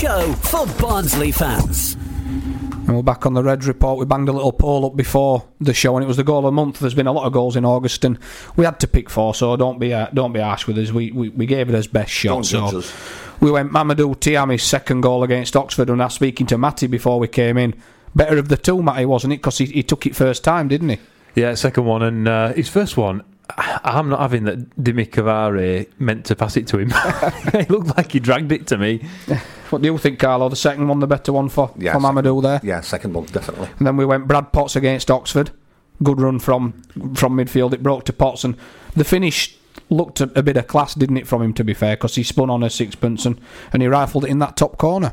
Show 0.00 0.32
for 0.32 0.66
Barnsley 0.80 1.30
fans. 1.30 1.92
And 1.92 2.96
we're 2.96 3.02
back 3.02 3.26
on 3.26 3.34
the 3.34 3.42
Reds 3.42 3.68
report. 3.68 3.98
We 3.98 4.06
banged 4.06 4.30
a 4.30 4.32
little 4.32 4.50
poll 4.50 4.86
up 4.86 4.96
before 4.96 5.46
the 5.60 5.74
show, 5.74 5.94
and 5.94 6.02
it 6.02 6.06
was 6.06 6.16
the 6.16 6.24
goal 6.24 6.38
of 6.38 6.44
the 6.44 6.52
month. 6.52 6.78
There's 6.78 6.94
been 6.94 7.06
a 7.06 7.12
lot 7.12 7.26
of 7.26 7.34
goals 7.34 7.54
in 7.54 7.66
August, 7.66 8.06
and 8.06 8.18
we 8.56 8.64
had 8.64 8.80
to 8.80 8.88
pick 8.88 9.10
four. 9.10 9.34
So 9.34 9.54
don't 9.58 9.78
be 9.78 9.92
uh, 9.92 10.08
don't 10.14 10.32
be 10.32 10.40
harsh 10.40 10.66
with 10.66 10.78
us. 10.78 10.90
We, 10.90 11.12
we 11.12 11.28
we 11.28 11.44
gave 11.44 11.68
it 11.68 11.74
as 11.74 11.86
best 11.86 12.10
shot. 12.12 12.32
Don't 12.32 12.42
judge 12.44 12.70
so 12.70 12.78
us. 12.78 12.94
we 13.40 13.50
went 13.50 13.72
Mamadou 13.72 14.16
Thiam's 14.16 14.62
second 14.62 15.02
goal 15.02 15.22
against 15.22 15.54
Oxford, 15.54 15.90
and 15.90 16.00
I 16.00 16.06
was 16.06 16.14
speaking 16.14 16.46
to 16.46 16.56
Matty 16.56 16.86
before 16.86 17.18
we 17.18 17.28
came 17.28 17.58
in. 17.58 17.74
Better 18.14 18.38
of 18.38 18.48
the 18.48 18.56
two, 18.56 18.82
Matty, 18.82 19.04
wasn't 19.04 19.34
it? 19.34 19.42
Because 19.42 19.58
he, 19.58 19.66
he 19.66 19.82
took 19.82 20.06
it 20.06 20.16
first 20.16 20.42
time, 20.42 20.68
didn't 20.68 20.88
he? 20.88 20.98
Yeah, 21.34 21.54
second 21.56 21.84
one, 21.84 22.00
and 22.00 22.26
uh, 22.26 22.54
his 22.54 22.70
first 22.70 22.96
one. 22.96 23.22
I'm 23.56 24.08
not 24.08 24.20
having 24.20 24.44
that 24.44 24.70
Dimi 24.76 25.08
Cavaré 25.08 25.88
meant 25.98 26.26
to 26.26 26.36
pass 26.36 26.56
it 26.56 26.66
to 26.68 26.78
him. 26.78 26.90
it 27.54 27.70
looked 27.70 27.96
like 27.96 28.12
he 28.12 28.20
dragged 28.20 28.52
it 28.52 28.66
to 28.68 28.78
me. 28.78 28.98
What 29.70 29.82
do 29.82 29.88
you 29.88 29.98
think, 29.98 30.18
Carlo? 30.18 30.48
The 30.48 30.56
second 30.56 30.88
one, 30.88 31.00
the 31.00 31.06
better 31.06 31.32
one 31.32 31.48
for, 31.48 31.72
Yeah, 31.76 31.92
for 31.92 32.00
Mamadou 32.00 32.42
there? 32.42 32.60
Yeah, 32.62 32.80
second 32.80 33.14
one, 33.14 33.26
definitely. 33.26 33.68
And 33.78 33.86
then 33.86 33.96
we 33.96 34.04
went 34.04 34.26
Brad 34.26 34.52
Potts 34.52 34.76
against 34.76 35.10
Oxford. 35.10 35.50
Good 36.02 36.20
run 36.20 36.38
from 36.38 36.82
from 37.14 37.36
midfield. 37.36 37.74
It 37.74 37.82
broke 37.82 38.04
to 38.04 38.12
Potts, 38.12 38.42
and 38.42 38.56
the 38.96 39.04
finish 39.04 39.56
looked 39.90 40.20
a, 40.20 40.30
a 40.38 40.42
bit 40.42 40.56
of 40.56 40.66
class, 40.66 40.94
didn't 40.94 41.18
it, 41.18 41.26
from 41.26 41.42
him? 41.42 41.52
To 41.54 41.64
be 41.64 41.74
fair, 41.74 41.96
because 41.96 42.14
he 42.14 42.22
spun 42.22 42.48
on 42.50 42.62
a 42.62 42.70
sixpence 42.70 43.26
and, 43.26 43.38
and 43.72 43.82
he 43.82 43.88
rifled 43.88 44.24
it 44.24 44.30
in 44.30 44.38
that 44.38 44.56
top 44.56 44.78
corner. 44.78 45.12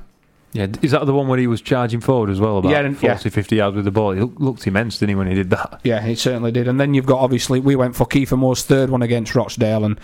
Yeah, 0.54 0.68
is 0.82 0.92
that 0.92 1.06
the 1.06 1.14
one 1.14 1.28
where 1.28 1.38
he 1.38 1.46
was 1.48 1.62
charging 1.62 2.00
forward 2.00 2.30
as 2.30 2.40
well, 2.40 2.58
about 2.60 2.72
Yeah, 2.72 2.80
and- 2.80 2.98
40, 2.98 3.08
yeah. 3.08 3.18
50 3.18 3.56
yards 3.58 3.76
with 3.76 3.86
the 3.86 3.92
ball? 3.92 4.12
He 4.12 4.22
looked, 4.22 4.66
immense, 4.66 4.98
didn't 4.98 5.10
he, 5.10 5.16
when 5.16 5.28
he 5.28 5.36
did 5.36 5.50
that? 5.52 5.82
Yeah, 5.84 6.02
he 6.02 6.16
certainly 6.16 6.52
did. 6.52 6.68
And 6.68 6.80
then 6.80 6.94
you've 6.94 7.06
got 7.06 7.20
obviously 7.20 7.60
we 7.60 7.76
went 7.76 7.96
for 7.96 8.06
Kieffer 8.08 8.38
Moore's 8.38 8.64
third 8.64 8.90
one 8.90 9.02
against 9.02 9.36
Rochdale, 9.36 9.84
and 9.86 10.00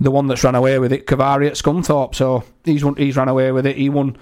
the 0.00 0.10
one 0.10 0.26
that's 0.26 0.42
ran 0.44 0.54
away 0.56 0.78
with 0.78 0.92
it, 0.92 1.06
Cavaré 1.06 1.46
at 1.46 1.54
Scunthorpe. 1.54 2.14
So 2.14 2.42
he's 2.64 2.84
won, 2.84 2.96
he's 2.96 3.16
ran 3.16 3.28
away 3.28 3.52
with 3.52 3.66
it. 3.66 3.76
He 3.76 3.88
won. 3.88 4.16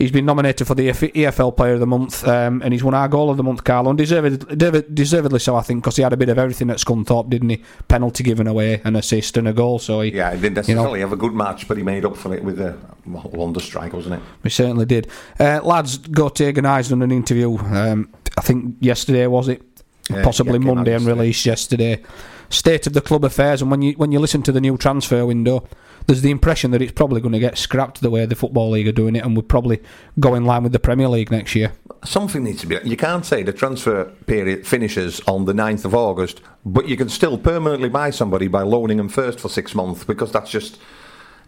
He's 0.00 0.10
been 0.10 0.24
nominated 0.24 0.66
for 0.66 0.74
the 0.74 0.88
EFL 0.88 1.54
Player 1.54 1.74
of 1.74 1.80
the 1.80 1.86
Month, 1.86 2.26
um, 2.26 2.62
and 2.62 2.72
he's 2.72 2.82
won 2.82 2.94
our 2.94 3.06
goal 3.06 3.28
of 3.28 3.36
the 3.36 3.42
month, 3.42 3.64
Carlo, 3.64 3.90
and 3.90 3.98
deserved, 3.98 4.48
deserved, 4.56 4.94
deservedly 4.94 5.38
so, 5.38 5.56
I 5.56 5.60
think, 5.60 5.82
because 5.82 5.96
he 5.96 6.02
had 6.02 6.14
a 6.14 6.16
bit 6.16 6.30
of 6.30 6.38
everything 6.38 6.70
at 6.70 6.78
Scunthorpe, 6.78 7.28
didn't 7.28 7.50
he? 7.50 7.62
Penalty 7.86 8.24
given 8.24 8.46
away, 8.46 8.80
an 8.84 8.96
assist, 8.96 9.36
and 9.36 9.46
a 9.46 9.52
goal. 9.52 9.78
So 9.78 10.00
he, 10.00 10.14
Yeah, 10.14 10.34
he 10.34 10.40
didn't 10.40 10.66
you 10.68 10.74
know, 10.74 10.94
have 10.94 11.12
a 11.12 11.18
good 11.18 11.34
match, 11.34 11.68
but 11.68 11.76
he 11.76 11.82
made 11.82 12.06
up 12.06 12.16
for 12.16 12.34
it 12.34 12.42
with 12.42 12.58
a 12.60 12.78
wonder 13.04 13.60
strike, 13.60 13.92
wasn't 13.92 14.14
it? 14.14 14.22
We 14.42 14.48
certainly 14.48 14.86
did. 14.86 15.06
Uh, 15.38 15.60
lads, 15.62 15.98
and 15.98 16.66
I's 16.66 16.88
done 16.88 17.02
an 17.02 17.12
interview. 17.12 17.58
Um, 17.58 18.08
I 18.38 18.40
think 18.40 18.76
yesterday 18.80 19.26
was 19.26 19.48
it, 19.48 19.60
Yeah, 20.08 20.24
possibly 20.24 20.54
yeah, 20.54 20.72
Monday, 20.72 20.94
and 20.94 21.04
released 21.04 21.44
yesterday. 21.44 22.02
State 22.50 22.86
of 22.86 22.92
the 22.92 23.00
club 23.00 23.24
affairs, 23.24 23.62
and 23.62 23.70
when 23.70 23.80
you 23.80 23.92
when 23.92 24.10
you 24.12 24.18
listen 24.18 24.42
to 24.42 24.52
the 24.52 24.60
new 24.60 24.76
transfer 24.76 25.24
window, 25.24 25.64
there's 26.06 26.22
the 26.22 26.30
impression 26.30 26.72
that 26.72 26.82
it's 26.82 26.92
probably 26.92 27.20
going 27.20 27.32
to 27.32 27.38
get 27.38 27.56
scrapped 27.56 28.00
the 28.00 28.10
way 28.10 28.26
the 28.26 28.34
football 28.34 28.70
league 28.70 28.88
are 28.88 28.92
doing 28.92 29.14
it, 29.14 29.24
and 29.24 29.36
we'll 29.36 29.42
probably 29.42 29.80
go 30.18 30.34
in 30.34 30.44
line 30.44 30.64
with 30.64 30.72
the 30.72 30.80
Premier 30.80 31.08
League 31.08 31.30
next 31.30 31.54
year. 31.54 31.72
Something 32.04 32.42
needs 32.42 32.60
to 32.62 32.66
be. 32.66 32.78
You 32.82 32.96
can't 32.96 33.24
say 33.24 33.44
the 33.44 33.52
transfer 33.52 34.06
period 34.26 34.66
finishes 34.66 35.20
on 35.28 35.44
the 35.44 35.52
9th 35.52 35.84
of 35.84 35.94
August, 35.94 36.40
but 36.64 36.88
you 36.88 36.96
can 36.96 37.08
still 37.08 37.38
permanently 37.38 37.88
buy 37.88 38.10
somebody 38.10 38.48
by 38.48 38.62
loaning 38.62 38.96
them 38.96 39.08
first 39.08 39.38
for 39.38 39.48
six 39.48 39.74
months 39.74 40.02
because 40.02 40.32
that's 40.32 40.50
just, 40.50 40.78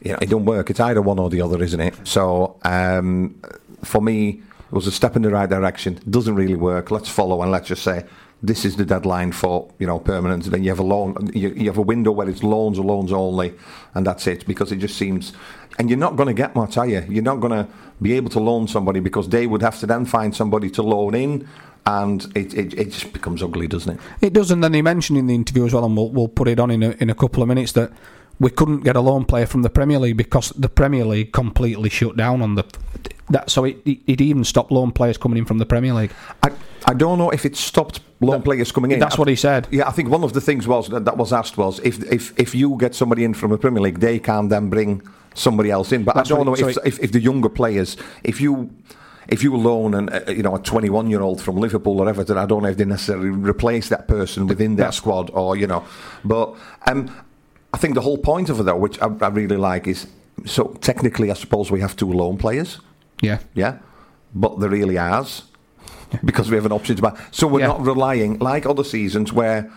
you 0.02 0.12
know, 0.12 0.18
it 0.20 0.28
don't 0.28 0.44
work. 0.44 0.70
It's 0.70 0.80
either 0.80 1.02
one 1.02 1.18
or 1.18 1.30
the 1.30 1.40
other, 1.40 1.62
isn't 1.62 1.80
it? 1.80 1.94
So, 2.04 2.58
um, 2.62 3.40
for 3.82 4.02
me, 4.02 4.42
it 4.72 4.72
was 4.72 4.86
a 4.86 4.92
step 4.92 5.16
in 5.16 5.22
the 5.22 5.30
right 5.30 5.48
direction. 5.48 6.00
Doesn't 6.08 6.34
really 6.34 6.54
work. 6.54 6.90
Let's 6.90 7.08
follow 7.08 7.42
and 7.42 7.50
let's 7.50 7.68
just 7.68 7.82
say 7.82 8.04
this 8.42 8.64
is 8.64 8.76
the 8.76 8.84
deadline 8.84 9.32
for 9.32 9.70
you 9.78 9.86
know 9.86 9.98
permanent. 9.98 10.44
Then 10.44 10.64
you 10.64 10.70
have 10.70 10.80
a 10.80 10.84
loan. 10.84 11.30
You, 11.32 11.50
you 11.50 11.66
have 11.66 11.78
a 11.78 11.82
window 11.82 12.10
where 12.10 12.28
it's 12.28 12.42
loans 12.42 12.78
or 12.78 12.84
loans 12.84 13.12
only, 13.12 13.54
and 13.94 14.06
that's 14.06 14.26
it. 14.26 14.46
Because 14.46 14.72
it 14.72 14.76
just 14.76 14.96
seems, 14.96 15.32
and 15.78 15.88
you're 15.88 15.98
not 15.98 16.16
going 16.16 16.26
to 16.26 16.34
get 16.34 16.54
much, 16.54 16.76
are 16.76 16.86
you? 16.86 17.04
You're 17.08 17.22
not 17.22 17.40
going 17.40 17.52
to 17.52 17.68
be 18.00 18.14
able 18.14 18.30
to 18.30 18.40
loan 18.40 18.66
somebody 18.66 19.00
because 19.00 19.28
they 19.28 19.46
would 19.46 19.62
have 19.62 19.78
to 19.80 19.86
then 19.86 20.04
find 20.04 20.34
somebody 20.34 20.70
to 20.70 20.82
loan 20.82 21.14
in, 21.14 21.48
and 21.86 22.24
it 22.36 22.52
it, 22.54 22.74
it 22.74 22.90
just 22.90 23.12
becomes 23.12 23.42
ugly, 23.42 23.68
doesn't 23.68 23.94
it? 23.94 24.00
It 24.20 24.32
does, 24.32 24.50
and 24.50 24.62
then 24.62 24.74
he 24.74 24.82
mentioned 24.82 25.18
in 25.18 25.28
the 25.28 25.34
interview 25.34 25.64
as 25.64 25.72
well, 25.72 25.84
and 25.84 25.96
we'll, 25.96 26.10
we'll 26.10 26.28
put 26.28 26.48
it 26.48 26.58
on 26.58 26.70
in 26.70 26.82
a, 26.82 26.90
in 26.98 27.10
a 27.10 27.14
couple 27.14 27.42
of 27.42 27.48
minutes 27.48 27.72
that 27.72 27.92
we 28.40 28.50
couldn't 28.50 28.80
get 28.80 28.96
a 28.96 29.00
loan 29.00 29.24
player 29.24 29.46
from 29.46 29.62
the 29.62 29.70
Premier 29.70 29.98
League 29.98 30.16
because 30.16 30.50
the 30.50 30.68
Premier 30.68 31.04
League 31.04 31.32
completely 31.32 31.88
shut 31.88 32.16
down 32.16 32.42
on 32.42 32.54
the 32.54 32.64
that. 33.30 33.50
So 33.50 33.64
it, 33.64 33.78
it, 33.84 33.98
it 34.06 34.20
even 34.20 34.44
stopped 34.44 34.70
loan 34.70 34.92
players 34.92 35.18
coming 35.18 35.38
in 35.38 35.44
from 35.44 35.58
the 35.58 35.66
Premier 35.66 35.94
League. 35.94 36.12
I, 36.42 36.50
I 36.86 36.94
don't 36.94 37.18
know 37.18 37.30
if 37.30 37.44
it 37.44 37.56
stopped 37.56 38.00
loan 38.20 38.42
players 38.42 38.72
coming 38.72 38.90
in. 38.90 38.98
That's 38.98 39.18
what 39.18 39.28
he 39.28 39.36
said. 39.36 39.68
Yeah, 39.70 39.88
I 39.88 39.92
think 39.92 40.08
one 40.08 40.24
of 40.24 40.32
the 40.32 40.40
things 40.40 40.66
was 40.68 40.88
that, 40.88 41.04
that 41.04 41.16
was 41.16 41.32
asked 41.32 41.56
was 41.56 41.80
if 41.80 42.02
if 42.12 42.38
if 42.38 42.54
you 42.54 42.76
get 42.78 42.94
somebody 42.94 43.24
in 43.24 43.34
from 43.34 43.50
the 43.50 43.58
Premier 43.58 43.82
League, 43.82 44.00
they 44.00 44.18
can 44.18 44.48
then 44.48 44.70
bring 44.70 45.02
somebody 45.34 45.70
else 45.70 45.92
in. 45.92 46.04
But 46.04 46.14
That's 46.14 46.30
I 46.30 46.36
don't 46.36 46.46
know 46.46 46.54
if, 46.54 46.74
so 46.74 46.82
if 46.84 46.98
if 47.00 47.12
the 47.12 47.20
younger 47.20 47.48
players, 47.48 47.96
if 48.22 48.40
you. 48.40 48.70
If 49.28 49.44
you 49.44 49.56
loan 49.56 49.94
an, 49.94 50.08
uh, 50.08 50.24
you 50.28 50.42
know 50.42 50.56
a 50.56 50.58
21 50.60 51.08
year 51.08 51.22
old 51.22 51.40
from 51.40 51.56
Liverpool 51.56 52.00
or 52.00 52.08
Everton, 52.08 52.36
I 52.36 52.44
don't 52.44 52.64
know 52.64 52.68
if 52.68 52.76
they 52.76 52.84
necessarily 52.84 53.30
replace 53.30 53.88
that 53.88 54.08
person 54.08 54.48
within 54.48 54.74
their 54.74 54.90
squad 54.90 55.30
or 55.32 55.56
you 55.56 55.68
know, 55.68 55.84
but 56.24 56.56
um, 56.88 57.08
I 57.72 57.78
think 57.78 57.94
the 57.94 58.00
whole 58.02 58.18
point 58.18 58.48
of 58.50 58.60
it 58.60 58.64
though, 58.64 58.76
which 58.76 59.00
I, 59.00 59.06
I 59.20 59.28
really 59.28 59.56
like, 59.56 59.86
is 59.86 60.06
so 60.44 60.76
technically 60.80 61.30
I 61.30 61.34
suppose 61.34 61.70
we 61.70 61.80
have 61.80 61.96
two 61.96 62.12
loan 62.12 62.36
players, 62.38 62.80
Yeah. 63.20 63.38
yeah, 63.54 63.78
but 64.34 64.58
they're 64.60 64.68
really 64.70 64.98
ours 64.98 65.44
because 66.24 66.50
we 66.50 66.56
have 66.56 66.66
an 66.66 66.72
option 66.72 66.96
to 66.96 67.02
buy. 67.02 67.18
So 67.30 67.46
we're 67.46 67.60
Yeah. 67.60 67.68
not 67.68 67.84
relying 67.86 68.38
like 68.38 68.66
other 68.66 68.84
seasons 68.84 69.32
where. 69.32 69.70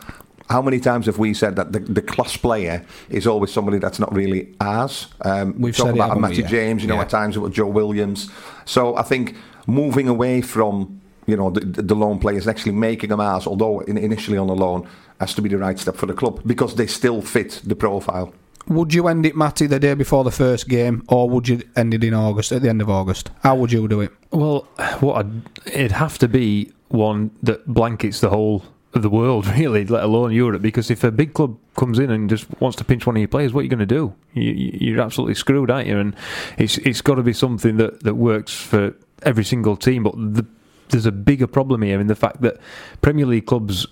How 0.48 0.62
many 0.62 0.80
times 0.80 1.08
have 1.08 1.18
we 1.18 1.34
said 1.34 1.56
that 1.56 1.72
the, 1.74 1.80
the 1.80 2.04
class 2.04 2.38
player 2.38 2.86
is 3.10 3.26
always 3.26 3.52
somebody 3.52 3.80
that's 3.80 3.98
not 3.98 4.14
really 4.14 4.54
ours? 4.62 5.08
Um, 5.22 5.60
We've 5.60 5.76
talk 5.76 5.88
said 5.88 5.96
it, 5.96 5.98
about 5.98 6.10
haven't 6.10 6.30
we? 6.30 6.36
Yeah. 6.43 6.48
James, 6.48 6.84
you 6.84 6.88
know, 6.88 7.02
at 7.02 7.10
times 7.10 7.36
it 7.36 7.39
was 7.39 7.52
Joe 7.52 7.66
Williams. 7.66 8.30
So 8.64 8.96
I 8.96 9.02
think 9.02 9.36
moving 9.66 10.08
away 10.08 10.41
from 10.41 11.02
you 11.28 11.36
know 11.38 11.50
the, 11.50 11.82
the 11.82 11.96
loan 11.96 12.20
players 12.20 12.48
and 12.48 12.56
actually 12.56 12.74
making 12.74 13.10
them 13.10 13.20
ours, 13.20 13.48
although 13.48 13.80
in, 13.82 13.98
initially 13.98 14.38
on 14.38 14.50
a 14.50 14.54
loan, 14.54 14.88
has 15.20 15.34
to 15.36 15.42
be 15.42 15.50
the 15.50 15.58
right 15.58 15.78
step 15.80 15.96
for 15.96 16.06
the 16.06 16.14
club 16.14 16.42
because 16.46 16.76
they 16.76 16.88
still 16.88 17.22
fit 17.22 17.62
the 17.64 17.76
profile. 17.76 18.34
Would 18.68 18.96
you 18.96 19.08
end 19.08 19.28
it, 19.28 19.36
Matty, 19.36 19.68
the 19.68 19.80
day 19.80 19.94
before 19.94 20.24
the 20.24 20.32
first 20.32 20.68
game, 20.68 21.04
or 21.08 21.30
would 21.30 21.48
you 21.48 21.62
end 21.76 21.94
it 21.94 22.04
in 22.04 22.16
August, 22.16 22.52
at 22.52 22.64
the 22.64 22.70
end 22.70 22.82
of 22.82 22.90
August? 22.90 23.30
How 23.44 23.56
would 23.56 23.72
you 23.72 23.88
do 23.88 24.02
it? 24.02 24.12
Well, 24.32 24.62
what 25.02 25.18
I'd, 25.26 25.68
it'd 25.68 25.92
have 25.92 26.18
to 26.18 26.28
be 26.28 26.72
one 26.88 27.30
that 27.44 27.68
blankets 27.68 28.22
the 28.22 28.30
whole 28.32 28.64
of 28.96 29.04
the 29.04 29.10
world, 29.10 29.46
really, 29.58 29.86
let 29.86 30.04
alone 30.04 30.32
Europe. 30.32 30.64
Because 30.64 30.90
if 30.90 31.04
a 31.04 31.12
big 31.12 31.36
club 31.36 31.56
comes 31.76 32.00
in 32.00 32.10
and 32.10 32.28
just 32.28 32.48
wants 32.60 32.76
to 32.78 32.84
pinch 32.84 33.06
one 33.06 33.16
of 33.16 33.20
your 33.20 33.28
players, 33.28 33.54
what 33.54 33.60
are 33.60 33.64
you 33.66 33.70
going 33.70 33.80
to 33.80 33.86
do? 33.86 34.16
You, 34.34 34.52
you- 34.52 34.78
you're 34.82 35.02
absolutely 35.02 35.36
screwed, 35.36 35.70
aren't 35.70 35.88
you? 35.88 36.00
And 36.00 36.16
it's 36.58 36.80
it's 36.80 37.02
got 37.02 37.16
to 37.16 37.24
be 37.24 37.34
something 37.34 37.78
that, 37.78 38.02
that 38.02 38.16
works 38.16 38.52
for 38.60 38.96
every 39.22 39.44
single 39.46 39.78
team. 39.78 40.02
But 40.02 40.16
the, 40.18 40.46
there's 40.90 41.06
a 41.06 41.12
bigger 41.12 41.48
problem 41.48 41.82
here 41.82 42.00
in 42.00 42.08
the 42.08 42.16
fact 42.16 42.42
that 42.42 42.58
Premier 43.02 43.26
League 43.26 43.46
clubs 43.46 43.88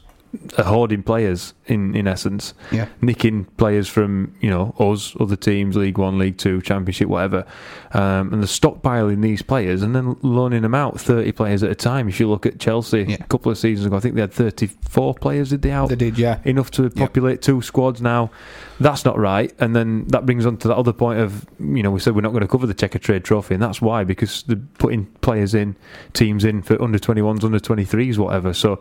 are 0.57 0.63
hoarding 0.63 1.03
players 1.03 1.53
in, 1.67 1.95
in 1.95 2.07
essence, 2.07 2.55
Yeah. 2.71 2.87
nicking 3.01 3.45
players 3.57 3.87
from 3.87 4.33
you 4.41 4.49
know 4.49 4.73
us, 4.79 5.15
other 5.19 5.35
teams, 5.35 5.75
League 5.75 5.99
One, 5.99 6.17
League 6.17 6.37
Two, 6.39 6.59
Championship, 6.59 7.07
whatever, 7.07 7.45
um, 7.93 8.33
and 8.33 8.41
they're 8.41 8.47
stockpiling 8.47 9.21
these 9.21 9.43
players 9.43 9.83
and 9.83 9.95
then 9.95 10.15
loaning 10.23 10.63
them 10.63 10.73
out 10.73 10.99
thirty 10.99 11.31
players 11.31 11.61
at 11.61 11.69
a 11.69 11.75
time. 11.75 12.09
If 12.09 12.19
you 12.19 12.27
look 12.27 12.47
at 12.47 12.59
Chelsea, 12.59 13.13
a 13.13 13.17
couple 13.25 13.51
of 13.51 13.59
seasons 13.59 13.85
ago, 13.85 13.95
I 13.95 13.99
think 13.99 14.15
they 14.15 14.21
had 14.21 14.33
thirty-four 14.33 15.13
players. 15.15 15.51
Did 15.51 15.61
they 15.61 15.71
out? 15.71 15.89
They 15.89 15.95
did, 15.95 16.17
yeah. 16.17 16.39
Enough 16.45 16.71
to 16.71 16.89
populate 16.89 17.43
two 17.43 17.61
squads 17.61 18.01
now. 18.01 18.31
That's 18.79 19.05
not 19.05 19.17
right, 19.17 19.53
and 19.59 19.75
then 19.75 20.07
that 20.07 20.25
brings 20.25 20.45
on 20.45 20.57
to 20.57 20.67
that 20.67 20.75
other 20.75 20.93
point 20.93 21.19
of 21.19 21.45
you 21.59 21.83
know 21.83 21.91
we 21.91 21.99
said 21.99 22.15
we're 22.15 22.21
not 22.21 22.31
going 22.31 22.41
to 22.41 22.47
cover 22.47 22.65
the 22.65 22.73
Checkatrade 22.73 23.23
Trophy, 23.23 23.53
and 23.53 23.61
that's 23.61 23.81
why 23.81 24.03
because 24.03 24.43
they're 24.43 24.57
putting 24.77 25.05
players 25.21 25.53
in, 25.53 25.75
teams 26.13 26.43
in 26.43 26.61
for 26.61 26.81
under 26.81 26.99
twenty 26.99 27.21
ones, 27.21 27.45
under 27.45 27.59
twenty 27.59 27.85
threes, 27.85 28.17
whatever. 28.17 28.53
So 28.53 28.79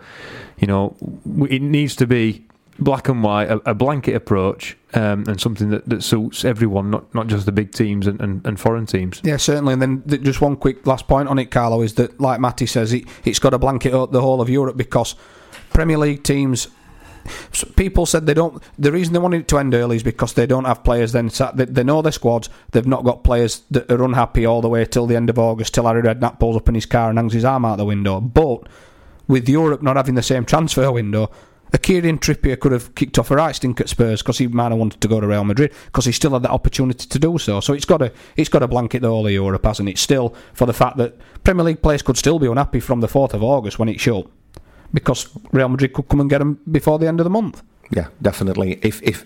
you 0.58 0.66
know 0.66 0.96
it 1.48 1.60
needs 1.60 1.94
to 1.96 2.06
be 2.06 2.46
black 2.78 3.08
and 3.08 3.22
white, 3.22 3.50
a, 3.50 3.70
a 3.70 3.74
blanket 3.74 4.14
approach, 4.14 4.76
um, 4.94 5.24
and 5.28 5.40
something 5.40 5.70
that, 5.70 5.88
that 5.88 6.02
suits 6.02 6.44
everyone, 6.44 6.90
not 6.90 7.14
not 7.14 7.26
just 7.26 7.46
the 7.46 7.52
big 7.52 7.72
teams 7.72 8.06
and, 8.06 8.20
and, 8.20 8.46
and 8.46 8.58
foreign 8.58 8.86
teams. 8.86 9.20
Yeah, 9.24 9.36
certainly. 9.36 9.74
And 9.74 9.82
then 9.82 10.02
th- 10.02 10.22
just 10.22 10.40
one 10.40 10.56
quick 10.56 10.86
last 10.86 11.06
point 11.06 11.28
on 11.28 11.38
it, 11.38 11.50
Carlo, 11.50 11.82
is 11.82 11.94
that, 11.94 12.20
like 12.20 12.40
Matty 12.40 12.66
says, 12.66 12.92
it, 12.92 13.04
it's 13.24 13.38
got 13.38 13.50
to 13.50 13.58
blanket 13.58 13.90
the 14.10 14.20
whole 14.20 14.40
of 14.40 14.48
Europe 14.48 14.76
because 14.76 15.14
Premier 15.72 15.98
League 15.98 16.22
teams. 16.22 16.68
People 17.76 18.06
said 18.06 18.26
they 18.26 18.34
don't. 18.34 18.62
The 18.78 18.92
reason 18.92 19.12
they 19.12 19.18
wanted 19.18 19.42
it 19.42 19.48
to 19.48 19.58
end 19.58 19.74
early 19.74 19.96
is 19.96 20.02
because 20.02 20.34
they 20.34 20.46
don't 20.46 20.64
have 20.64 20.84
players. 20.84 21.12
Then 21.12 21.30
they, 21.54 21.84
know 21.84 22.02
their 22.02 22.12
squads. 22.12 22.48
They've 22.72 22.86
not 22.86 23.04
got 23.04 23.24
players 23.24 23.62
that 23.70 23.90
are 23.90 24.04
unhappy 24.04 24.46
all 24.46 24.60
the 24.60 24.68
way 24.68 24.84
till 24.84 25.06
the 25.06 25.16
end 25.16 25.30
of 25.30 25.38
August. 25.38 25.74
Till 25.74 25.86
Harry 25.86 26.02
Redknapp 26.02 26.38
pulls 26.38 26.56
up 26.56 26.68
in 26.68 26.74
his 26.74 26.86
car 26.86 27.10
and 27.10 27.18
hangs 27.18 27.32
his 27.32 27.44
arm 27.44 27.64
out 27.64 27.76
the 27.76 27.84
window. 27.84 28.20
But 28.20 28.68
with 29.28 29.48
Europe 29.48 29.82
not 29.82 29.96
having 29.96 30.14
the 30.14 30.22
same 30.22 30.44
transfer 30.44 30.90
window, 30.90 31.30
a 31.72 31.78
Kieran 31.78 32.18
Trippier 32.18 32.60
could 32.60 32.72
have 32.72 32.94
kicked 32.94 33.18
off 33.18 33.30
a 33.30 33.36
right 33.36 33.54
stink 33.54 33.80
at 33.80 33.88
Spurs 33.88 34.20
because 34.20 34.38
he 34.38 34.46
might 34.46 34.70
have 34.70 34.78
wanted 34.78 35.00
to 35.00 35.08
go 35.08 35.20
to 35.20 35.26
Real 35.26 35.44
Madrid 35.44 35.72
because 35.86 36.04
he 36.04 36.12
still 36.12 36.32
had 36.32 36.42
that 36.42 36.50
opportunity 36.50 37.06
to 37.06 37.18
do 37.18 37.38
so. 37.38 37.60
So 37.60 37.72
it's 37.72 37.86
got 37.86 37.98
to 37.98 38.12
it's 38.36 38.50
got 38.50 38.58
to 38.58 38.68
blanket 38.68 39.00
the 39.00 39.08
whole 39.08 39.26
of 39.26 39.32
Europe, 39.32 39.64
hasn't 39.64 39.88
it? 39.88 39.98
Still 39.98 40.34
for 40.52 40.66
the 40.66 40.74
fact 40.74 40.98
that 40.98 41.16
Premier 41.44 41.64
League 41.64 41.82
players 41.82 42.02
could 42.02 42.18
still 42.18 42.38
be 42.38 42.46
unhappy 42.46 42.80
from 42.80 43.00
the 43.00 43.08
fourth 43.08 43.32
of 43.32 43.42
August 43.42 43.78
when 43.78 43.88
it 43.88 44.00
shut 44.00 44.26
because 44.92 45.28
Real 45.52 45.68
Madrid 45.68 45.92
could 45.92 46.08
come 46.08 46.20
and 46.20 46.30
get 46.30 46.40
him 46.40 46.58
before 46.70 46.98
the 46.98 47.06
end 47.08 47.20
of 47.20 47.24
the 47.24 47.30
month. 47.30 47.62
Yeah, 47.90 48.08
definitely. 48.20 48.78
If 48.82 49.02
if 49.02 49.24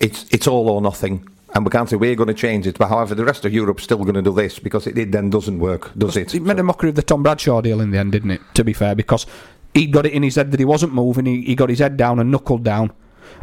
it's 0.00 0.26
it's 0.30 0.46
all 0.46 0.68
or 0.68 0.80
nothing 0.80 1.26
And 1.54 1.64
we 1.64 1.70
can't 1.70 1.88
say 1.88 1.96
we're 1.96 2.14
going 2.14 2.28
to 2.28 2.34
change 2.48 2.66
it, 2.66 2.76
but 2.78 2.88
however, 2.88 3.14
the 3.14 3.24
rest 3.24 3.44
of 3.46 3.52
Europe's 3.52 3.82
still 3.84 3.98
going 3.98 4.14
to 4.14 4.22
do 4.22 4.34
this 4.34 4.58
because 4.58 4.86
it, 4.86 4.98
it 4.98 5.12
then 5.12 5.30
doesn't 5.30 5.58
work, 5.60 5.90
does 5.96 6.16
it? 6.16 6.34
It 6.34 6.42
made 6.42 6.58
a 6.60 6.62
mockery 6.62 6.90
of 6.90 6.94
the 6.96 7.02
Tom 7.02 7.22
Bradshaw 7.22 7.62
deal 7.62 7.80
in 7.80 7.90
the 7.90 7.98
end, 7.98 8.12
didn't 8.12 8.32
it? 8.32 8.40
To 8.54 8.62
be 8.64 8.74
fair, 8.74 8.94
because 8.94 9.26
he 9.74 9.86
got 9.86 10.04
it 10.06 10.12
in 10.12 10.22
his 10.22 10.36
head 10.36 10.50
that 10.50 10.60
he 10.60 10.66
wasn't 10.66 10.92
moving. 10.92 11.24
He, 11.26 11.40
he 11.42 11.54
got 11.54 11.70
his 11.70 11.78
head 11.78 11.96
down 11.96 12.18
and 12.20 12.30
knuckled 12.30 12.64
down. 12.64 12.92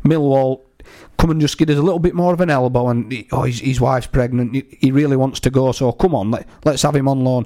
Millwall 0.04 0.62
come 1.18 1.32
and 1.32 1.42
just 1.42 1.58
give 1.58 1.70
us 1.72 1.78
a 1.78 1.82
little 1.82 2.00
bit 2.00 2.14
more 2.14 2.34
of 2.34 2.42
an 2.42 2.50
elbow, 2.52 2.90
and 2.90 3.12
he- 3.12 3.28
oh, 3.32 3.44
his, 3.44 3.60
his 3.60 3.82
wife's 3.82 4.08
pregnant. 4.08 4.54
He, 4.54 4.64
he 4.80 4.92
really 4.92 5.18
wants 5.18 5.40
to 5.40 5.50
go, 5.50 5.72
so 5.72 5.92
come 5.92 6.14
on, 6.14 6.30
let, 6.32 6.48
let's 6.64 6.84
have 6.84 6.96
him 6.96 7.08
on 7.08 7.24
loan. 7.24 7.46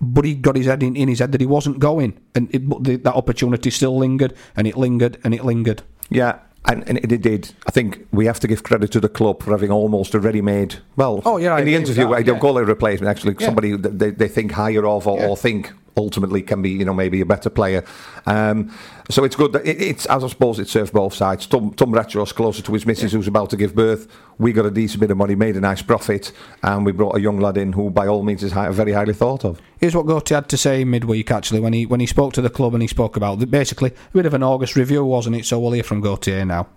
But 0.00 0.24
he 0.26 0.34
got 0.34 0.56
his 0.56 0.66
head 0.66 0.82
in, 0.82 0.94
in 0.96 1.08
his 1.08 1.20
head 1.20 1.32
that 1.32 1.40
he 1.40 1.46
wasn't 1.46 1.78
going, 1.78 2.18
and 2.34 2.54
it, 2.54 2.68
but 2.68 2.84
the, 2.84 2.96
that 2.96 3.14
opportunity 3.14 3.70
still 3.70 3.96
lingered, 3.96 4.34
and 4.56 4.66
it 4.66 4.76
lingered, 4.76 5.18
and 5.24 5.32
it 5.34 5.44
lingered. 5.44 5.82
Yeah, 6.10 6.38
and, 6.66 6.86
and 6.88 6.98
it 7.12 7.22
did. 7.22 7.52
I 7.66 7.70
think 7.70 8.06
we 8.12 8.26
have 8.26 8.38
to 8.40 8.46
give 8.48 8.62
credit 8.62 8.90
to 8.92 9.00
the 9.00 9.08
club 9.08 9.42
for 9.42 9.52
having 9.52 9.70
almost 9.70 10.14
a 10.14 10.20
ready-made. 10.20 10.76
Well, 10.96 11.22
Oh, 11.24 11.38
yeah, 11.38 11.54
I 11.54 11.60
in 11.60 11.66
the 11.66 11.74
interview, 11.76 12.08
that, 12.08 12.12
I 12.14 12.22
don't 12.22 12.36
yeah. 12.36 12.40
call 12.40 12.58
it 12.58 12.62
a 12.62 12.66
replacement. 12.66 13.08
Actually, 13.10 13.36
Yeah. 13.38 13.46
somebody 13.46 13.76
they, 13.76 14.10
they 14.10 14.28
think 14.28 14.52
higher 14.52 14.84
of 14.86 15.06
or, 15.06 15.18
or 15.22 15.36
think 15.36 15.72
ultimately 15.96 16.42
can 16.42 16.62
be, 16.62 16.70
you 16.70 16.84
know, 16.84 16.94
maybe 16.94 17.20
a 17.20 17.26
better 17.26 17.50
player. 17.50 17.84
Um, 18.26 18.76
so 19.08 19.24
it's 19.24 19.36
good. 19.36 19.52
That 19.52 19.66
it, 19.66 19.80
it's 19.80 20.06
as 20.06 20.24
I 20.24 20.28
suppose 20.28 20.58
it 20.58 20.68
serves 20.68 20.90
both 20.90 21.14
sides. 21.14 21.46
Tom, 21.46 21.72
Tom 21.74 21.90
Bradshaw's 21.90 22.32
closer 22.32 22.62
to 22.62 22.72
his 22.72 22.86
missus 22.86 23.12
who's 23.12 23.28
about 23.28 23.50
to 23.50 23.56
give 23.56 23.74
birth. 23.74 24.08
We 24.38 24.52
got 24.52 24.66
a 24.66 24.70
decent 24.70 25.00
bit 25.00 25.10
of 25.10 25.16
money, 25.16 25.34
made 25.34 25.56
a 25.56 25.60
nice 25.60 25.82
profit, 25.82 26.32
and 26.62 26.84
we 26.84 26.92
brought 26.92 27.16
a 27.16 27.20
young 27.20 27.40
lad 27.40 27.56
in 27.56 27.72
who, 27.72 27.90
by 27.90 28.06
all 28.06 28.22
means, 28.22 28.42
is 28.42 28.52
high, 28.52 28.68
very 28.70 28.92
highly 28.92 29.14
thought 29.14 29.44
of. 29.44 29.60
Here's 29.78 29.96
what 29.96 30.06
Gotti 30.06 30.34
had 30.34 30.48
to 30.50 30.56
say 30.56 30.84
midweek 30.84 31.30
actually 31.30 31.60
when 31.60 31.72
he 31.72 31.86
when 31.86 32.00
he 32.00 32.06
spoke 32.06 32.32
to 32.34 32.42
the 32.42 32.50
club 32.50 32.74
and 32.74 32.82
he 32.82 32.88
spoke 32.88 33.16
about 33.16 33.38
the, 33.38 33.46
basically 33.46 33.90
a 33.90 34.12
bit 34.12 34.26
of 34.26 34.34
an 34.34 34.42
August 34.42 34.76
review, 34.76 35.04
wasn't 35.04 35.36
it? 35.36 35.46
So 35.46 35.58
we'll 35.58 35.72
hear 35.72 35.82
from 35.82 36.00
Gauthier 36.00 36.44
now. 36.44 36.68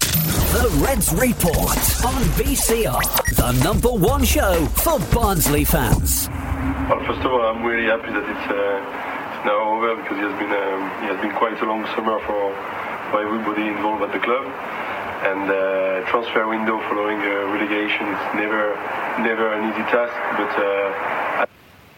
The 0.00 0.70
Reds 0.84 1.12
Report 1.12 2.04
on 2.04 2.22
BCR, 2.38 3.36
the 3.36 3.64
number 3.64 3.88
one 3.88 4.24
show 4.24 4.64
for 4.66 5.00
Barnsley 5.12 5.64
fans. 5.64 6.28
Well, 6.84 7.00
first 7.08 7.24
of 7.24 7.32
all, 7.32 7.40
I'm 7.40 7.64
really 7.64 7.88
happy 7.88 8.12
that 8.12 8.28
it's, 8.28 8.44
uh, 8.52 8.76
it's 8.76 9.42
now 9.48 9.56
over 9.72 9.96
because 9.96 10.20
it 10.20 10.28
has 10.28 10.36
been 10.36 10.52
um, 10.52 10.84
it 11.00 11.16
has 11.16 11.20
been 11.24 11.32
quite 11.32 11.56
a 11.56 11.64
long 11.64 11.80
summer 11.96 12.20
for 12.28 12.52
for 13.08 13.24
everybody 13.24 13.72
involved 13.72 14.04
at 14.04 14.12
the 14.12 14.20
club. 14.20 14.44
And 15.24 15.48
uh, 15.48 16.04
transfer 16.12 16.44
window 16.44 16.76
following 16.92 17.24
uh, 17.24 17.48
relegation, 17.56 18.04
it's 18.12 18.28
never 18.36 18.76
never 19.24 19.56
an 19.56 19.64
easy 19.72 19.80
task, 19.88 20.12
but 20.36 20.52
uh, 20.60 21.48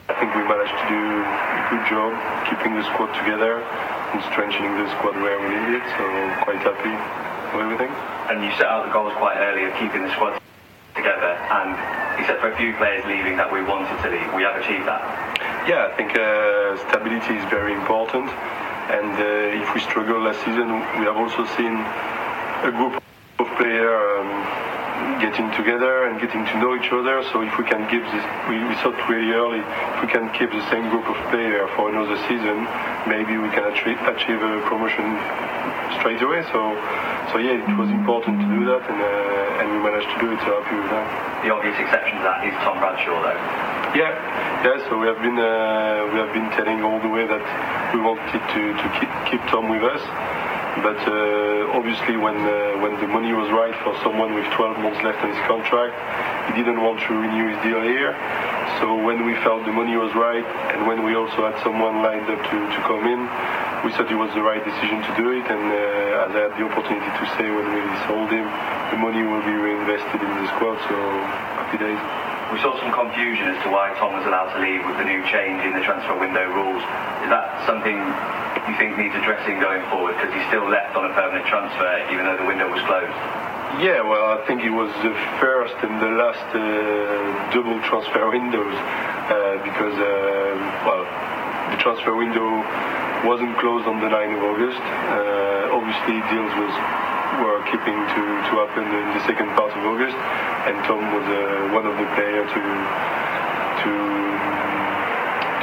I 0.06 0.14
think 0.22 0.30
we 0.38 0.46
managed 0.46 0.78
to 0.78 0.86
do 0.86 1.02
a 1.02 1.62
good 1.66 1.84
job 1.90 2.14
keeping 2.46 2.78
the 2.78 2.86
squad 2.94 3.10
together 3.18 3.66
and 4.14 4.22
strengthening 4.30 4.70
the 4.78 4.86
squad 5.02 5.18
where 5.18 5.34
we 5.42 5.50
need 5.50 5.82
it. 5.82 5.86
So 5.98 6.06
quite 6.46 6.62
happy 6.62 6.94
with 7.58 7.66
everything. 7.66 7.90
and 8.30 8.38
you 8.38 8.54
set 8.54 8.70
out 8.70 8.86
the 8.86 8.94
goals 8.94 9.18
quite 9.18 9.34
early 9.34 9.66
of 9.66 9.74
keeping 9.82 10.06
the 10.06 10.14
squad 10.14 10.38
together 10.96 11.36
and 11.52 11.76
except 12.18 12.40
for 12.40 12.50
a 12.50 12.56
few 12.56 12.74
players 12.76 13.04
leaving 13.06 13.36
that 13.36 13.52
we 13.52 13.62
wanted 13.62 13.96
to 14.02 14.08
leave, 14.10 14.32
we 14.32 14.42
have 14.42 14.56
achieved 14.56 14.88
that. 14.88 15.04
Yeah, 15.68 15.90
I 15.90 15.96
think 15.96 16.16
uh, 16.16 16.76
stability 16.88 17.36
is 17.36 17.44
very 17.52 17.74
important. 17.74 18.30
And 18.88 19.12
uh, 19.18 19.62
if 19.62 19.74
we 19.74 19.80
struggle 19.80 20.22
last 20.22 20.38
season, 20.46 20.70
we 20.98 21.04
have 21.04 21.16
also 21.16 21.44
seen 21.58 21.74
a 22.64 22.72
group 22.72 23.02
of 23.38 23.46
players 23.58 24.22
um, 24.22 24.30
getting 25.20 25.50
together 25.56 26.06
and 26.06 26.20
getting 26.20 26.44
to 26.46 26.54
know 26.58 26.76
each 26.76 26.92
other. 26.92 27.22
So 27.32 27.42
if 27.42 27.56
we 27.58 27.64
can 27.64 27.88
give 27.90 28.04
this, 28.12 28.24
we, 28.48 28.60
we 28.64 28.74
thought 28.82 28.96
really 29.08 29.32
early, 29.32 29.60
if 29.60 29.98
we 30.02 30.08
can 30.08 30.28
keep 30.36 30.50
the 30.50 30.64
same 30.70 30.88
group 30.90 31.06
of 31.08 31.16
players 31.30 31.68
for 31.76 31.88
another 31.88 32.16
season, 32.28 32.68
maybe 33.08 33.36
we 33.36 33.48
can 33.50 33.64
achieve, 33.72 33.98
achieve 34.04 34.40
a 34.42 34.60
promotion 34.68 35.16
straight 35.98 36.20
away. 36.22 36.42
So, 36.52 36.76
so 37.32 37.38
yeah, 37.38 37.58
it 37.58 37.76
was 37.78 37.90
important 37.90 38.40
to 38.40 38.46
do 38.46 38.62
that, 38.70 38.82
and 38.86 38.98
uh, 39.00 39.60
and 39.60 39.66
we 39.72 39.78
managed 39.82 40.08
to 40.14 40.18
do 40.20 40.30
it. 40.30 40.38
So 40.44 40.62
happy 40.62 40.76
with 40.76 40.90
that. 40.92 41.06
The 41.42 41.50
obvious 41.50 41.76
exception 41.78 42.18
to 42.18 42.24
that 42.24 42.46
is 42.46 42.54
Tom 42.62 42.78
Bradshaw 42.78 43.18
though. 43.22 43.40
Yeah, 43.98 44.14
yeah. 44.62 44.78
So 44.88 44.98
we 44.98 45.06
have 45.06 45.18
been 45.18 45.38
uh, 45.38 46.06
we 46.12 46.18
have 46.22 46.32
been 46.32 46.48
telling 46.54 46.82
all 46.82 47.00
the 47.00 47.08
way 47.08 47.26
that 47.26 47.42
we 47.94 48.00
wanted 48.00 48.42
to, 48.54 48.62
to 48.76 48.86
keep 48.98 49.10
keep 49.26 49.42
Tom 49.50 49.68
with 49.68 49.82
us, 49.82 50.02
but 50.82 50.98
uh, 51.08 51.72
obviously 51.72 52.16
when 52.16 52.36
uh, 52.36 52.76
when 52.82 53.00
the 53.00 53.08
money 53.08 53.32
was 53.32 53.48
right 53.50 53.74
for 53.80 53.96
someone 54.02 54.34
with 54.34 54.44
12 54.52 54.78
months 54.78 55.00
left 55.00 55.20
on 55.24 55.32
his 55.32 55.42
contract, 55.48 55.96
he 56.52 56.52
didn't 56.52 56.80
want 56.82 57.00
to 57.08 57.16
renew 57.16 57.48
his 57.48 57.58
deal 57.64 57.80
here. 57.80 58.12
So 58.80 58.92
when 58.92 59.24
we 59.24 59.32
felt 59.40 59.64
the 59.64 59.72
money 59.72 59.96
was 59.96 60.12
right, 60.14 60.44
and 60.76 60.86
when 60.86 61.04
we 61.04 61.16
also 61.16 61.48
had 61.48 61.56
someone 61.64 62.04
lined 62.04 62.28
up 62.28 62.42
to, 62.44 62.56
to 62.60 62.80
come 62.84 63.08
in, 63.08 63.24
we 63.84 63.92
thought 63.96 64.12
it 64.12 64.20
was 64.20 64.32
the 64.36 64.44
right 64.44 64.60
decision 64.60 65.00
to 65.00 65.12
do 65.16 65.32
it. 65.32 65.48
And 65.48 65.64
uh, 65.72 66.26
as 66.28 66.30
I 66.36 66.40
had 66.50 66.54
the 66.60 66.68
opportunity 66.68 67.08
to 67.08 67.24
say 67.40 67.48
when 67.48 67.68
we 67.72 67.80
sold 68.04 68.28
him, 68.28 68.44
the 68.92 69.00
money 69.00 69.24
will 69.24 69.44
be 69.48 69.56
reinvested 69.56 70.20
in 70.20 70.28
the 70.28 70.46
squad. 70.52 70.76
So 70.92 70.96
happy 71.56 71.78
days. 71.80 72.35
We 72.52 72.62
saw 72.62 72.78
some 72.78 72.94
confusion 72.94 73.50
as 73.50 73.58
to 73.66 73.68
why 73.74 73.90
Tom 73.98 74.14
was 74.14 74.22
allowed 74.22 74.54
to 74.54 74.62
leave 74.62 74.78
with 74.86 74.94
the 75.02 75.06
new 75.06 75.18
change 75.26 75.66
in 75.66 75.74
the 75.74 75.82
transfer 75.82 76.14
window 76.14 76.46
rules. 76.46 76.78
Is 77.26 77.30
that 77.34 77.66
something 77.66 77.98
you 78.70 78.74
think 78.78 78.94
needs 78.94 79.18
addressing 79.18 79.58
going 79.58 79.82
forward? 79.90 80.14
Because 80.14 80.30
he 80.30 80.42
still 80.46 80.62
left 80.70 80.94
on 80.94 81.10
a 81.10 81.12
permanent 81.14 81.42
transfer 81.50 82.06
even 82.14 82.22
though 82.22 82.38
the 82.38 82.46
window 82.46 82.70
was 82.70 82.78
closed. 82.86 83.18
Yeah, 83.82 83.98
well, 84.06 84.30
I 84.30 84.46
think 84.46 84.62
it 84.62 84.70
was 84.70 84.94
the 85.02 85.10
first 85.42 85.74
and 85.82 85.98
the 85.98 86.14
last 86.14 86.46
uh, 86.54 86.62
double 87.50 87.82
transfer 87.82 88.30
windows 88.30 88.72
uh, 88.72 89.58
because, 89.66 89.98
uh, 89.98 90.54
well, 90.86 91.02
the 91.74 91.78
transfer 91.82 92.14
window 92.14 92.62
wasn't 93.26 93.58
closed 93.58 93.90
on 93.90 93.98
the 93.98 94.06
9th 94.06 94.38
of 94.38 94.42
August. 94.54 94.78
Uh, 94.78 95.74
obviously, 95.74 96.22
deals 96.30 96.54
was 96.62 96.74
were 97.42 97.60
keeping 97.70 97.98
to, 97.98 98.22
to 98.48 98.52
happen 98.62 98.86
in 98.86 99.08
the 99.14 99.22
second 99.26 99.50
part 99.58 99.72
of 99.74 99.82
August, 99.84 100.16
and 100.70 100.74
Tom 100.86 101.02
was 101.12 101.26
uh, 101.26 101.74
one 101.74 101.86
of 101.86 101.94
the 101.98 102.06
players 102.14 102.48
to 102.54 102.62
to 103.82 103.92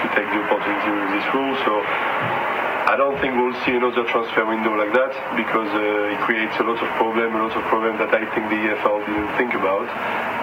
to 0.04 0.06
take 0.16 0.28
the 0.30 0.40
opportunity 0.44 0.92
with 0.92 1.10
this 1.16 1.28
rule. 1.34 1.56
So 1.66 1.74
I 2.84 3.00
don't 3.00 3.16
think 3.24 3.32
we'll 3.40 3.56
see 3.64 3.80
another 3.80 4.04
transfer 4.12 4.44
window 4.44 4.76
like 4.76 4.92
that 4.92 5.16
because 5.40 5.72
uh, 5.72 6.14
it 6.14 6.20
creates 6.28 6.52
a 6.60 6.68
lot 6.68 6.76
of 6.76 6.90
problem, 7.00 7.32
a 7.32 7.48
lot 7.48 7.56
of 7.56 7.64
problem 7.72 7.96
that 7.96 8.12
I 8.12 8.28
think 8.36 8.52
the 8.52 8.60
EFL 8.60 9.08
didn't 9.08 9.32
think 9.40 9.56
about. 9.56 9.88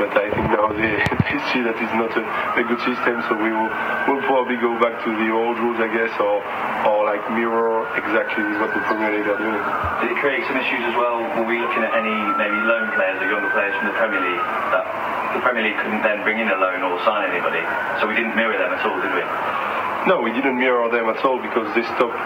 But 0.01 0.16
I 0.16 0.32
think 0.32 0.49
now 0.49 0.72
they, 0.80 0.97
they 1.05 1.38
see 1.53 1.61
that 1.68 1.76
it's 1.76 1.97
not 2.01 2.09
a, 2.16 2.24
a 2.57 2.64
good 2.64 2.80
system, 2.80 3.20
so 3.28 3.36
we 3.36 3.53
will 3.53 3.68
we'll 4.09 4.24
probably 4.24 4.57
go 4.57 4.72
back 4.80 5.05
to 5.05 5.11
the 5.12 5.28
old 5.28 5.61
rules, 5.61 5.84
I 5.84 5.93
guess, 5.93 6.16
or 6.16 6.41
or 6.88 7.05
like 7.05 7.20
mirror 7.36 7.84
exactly 8.01 8.43
what 8.57 8.72
the 8.72 8.80
Premier 8.88 9.20
League 9.20 9.28
are 9.28 9.36
doing. 9.36 9.61
Did 10.01 10.16
it 10.16 10.18
create 10.24 10.41
some 10.49 10.57
issues 10.57 10.80
as 10.88 10.97
well? 10.97 11.20
Were 11.36 11.45
we 11.45 11.61
looking 11.61 11.84
at 11.84 11.93
any 11.93 12.16
maybe 12.41 12.57
loan 12.64 12.88
players 12.97 13.20
or 13.20 13.28
younger 13.28 13.53
players 13.53 13.76
from 13.76 13.93
the 13.93 13.97
Premier 14.01 14.24
League 14.24 14.45
that 14.72 14.88
the 15.36 15.45
Premier 15.45 15.61
League 15.68 15.76
couldn't 15.76 16.01
then 16.01 16.24
bring 16.24 16.41
in 16.41 16.49
a 16.49 16.57
loan 16.57 16.80
or 16.88 16.97
sign 17.05 17.28
anybody? 17.28 17.61
So 18.01 18.09
we 18.09 18.16
didn't 18.16 18.32
mirror 18.32 18.57
them 18.57 18.72
at 18.72 18.80
all, 18.80 18.97
did 18.97 19.12
we? 19.12 19.24
No, 20.09 20.24
we 20.24 20.32
didn't 20.32 20.57
mirror 20.57 20.88
them 20.88 21.12
at 21.12 21.20
all 21.28 21.36
because 21.36 21.68
they 21.76 21.84
stopped 21.92 22.16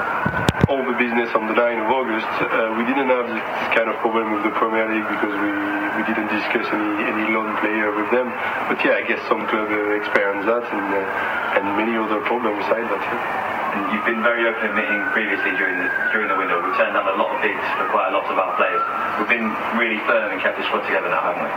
all 0.70 0.79
the 0.87 0.95
business 0.95 1.27
on 1.35 1.51
the 1.51 1.59
9th 1.59 1.83
of 1.83 1.91
August. 1.91 2.31
Uh, 2.39 2.70
we 2.79 2.87
didn't 2.87 3.11
have 3.11 3.27
this 3.27 3.43
kind 3.75 3.91
of 3.91 3.99
problem 3.99 4.31
with 4.31 4.47
the 4.47 4.55
Premier 4.55 4.87
League 4.87 5.03
because 5.11 5.35
we, 5.35 5.51
we 5.99 6.03
didn't 6.07 6.31
discuss 6.31 6.70
any, 6.70 6.93
any 7.03 7.27
loan 7.35 7.51
player 7.59 7.91
with 7.91 8.07
them. 8.14 8.31
But 8.70 8.79
yeah, 8.87 9.03
I 9.03 9.03
guess 9.03 9.18
some 9.27 9.43
clubs 9.51 9.75
uh, 9.75 9.91
experience 9.99 10.47
that 10.47 10.62
and, 10.70 10.87
uh, 10.87 11.59
and 11.59 11.64
many 11.75 11.99
other 11.99 12.22
problems 12.22 12.62
beside 12.62 12.87
that. 12.87 13.03
Yeah. 13.03 13.75
And 13.75 13.83
you've 13.91 14.07
been 14.07 14.22
very 14.22 14.47
open 14.47 14.70
admitting 14.70 15.03
previously 15.11 15.51
during 15.59 15.75
the 15.75 15.91
during 16.14 16.31
the 16.31 16.39
window. 16.39 16.62
We've 16.62 16.79
turned 16.79 16.95
down 16.95 17.11
a 17.11 17.18
lot 17.18 17.35
of 17.35 17.43
bids 17.43 17.66
for 17.75 17.91
quite 17.91 18.07
a 18.07 18.14
lot 18.14 18.22
of 18.31 18.39
our 18.39 18.55
players. 18.55 18.79
We've 19.18 19.35
been 19.35 19.51
really 19.75 19.99
firm 20.07 20.31
and 20.31 20.39
kept 20.39 20.62
the 20.62 20.64
squad 20.70 20.87
together 20.87 21.11
now, 21.11 21.27
haven't 21.27 21.43
we? 21.43 21.51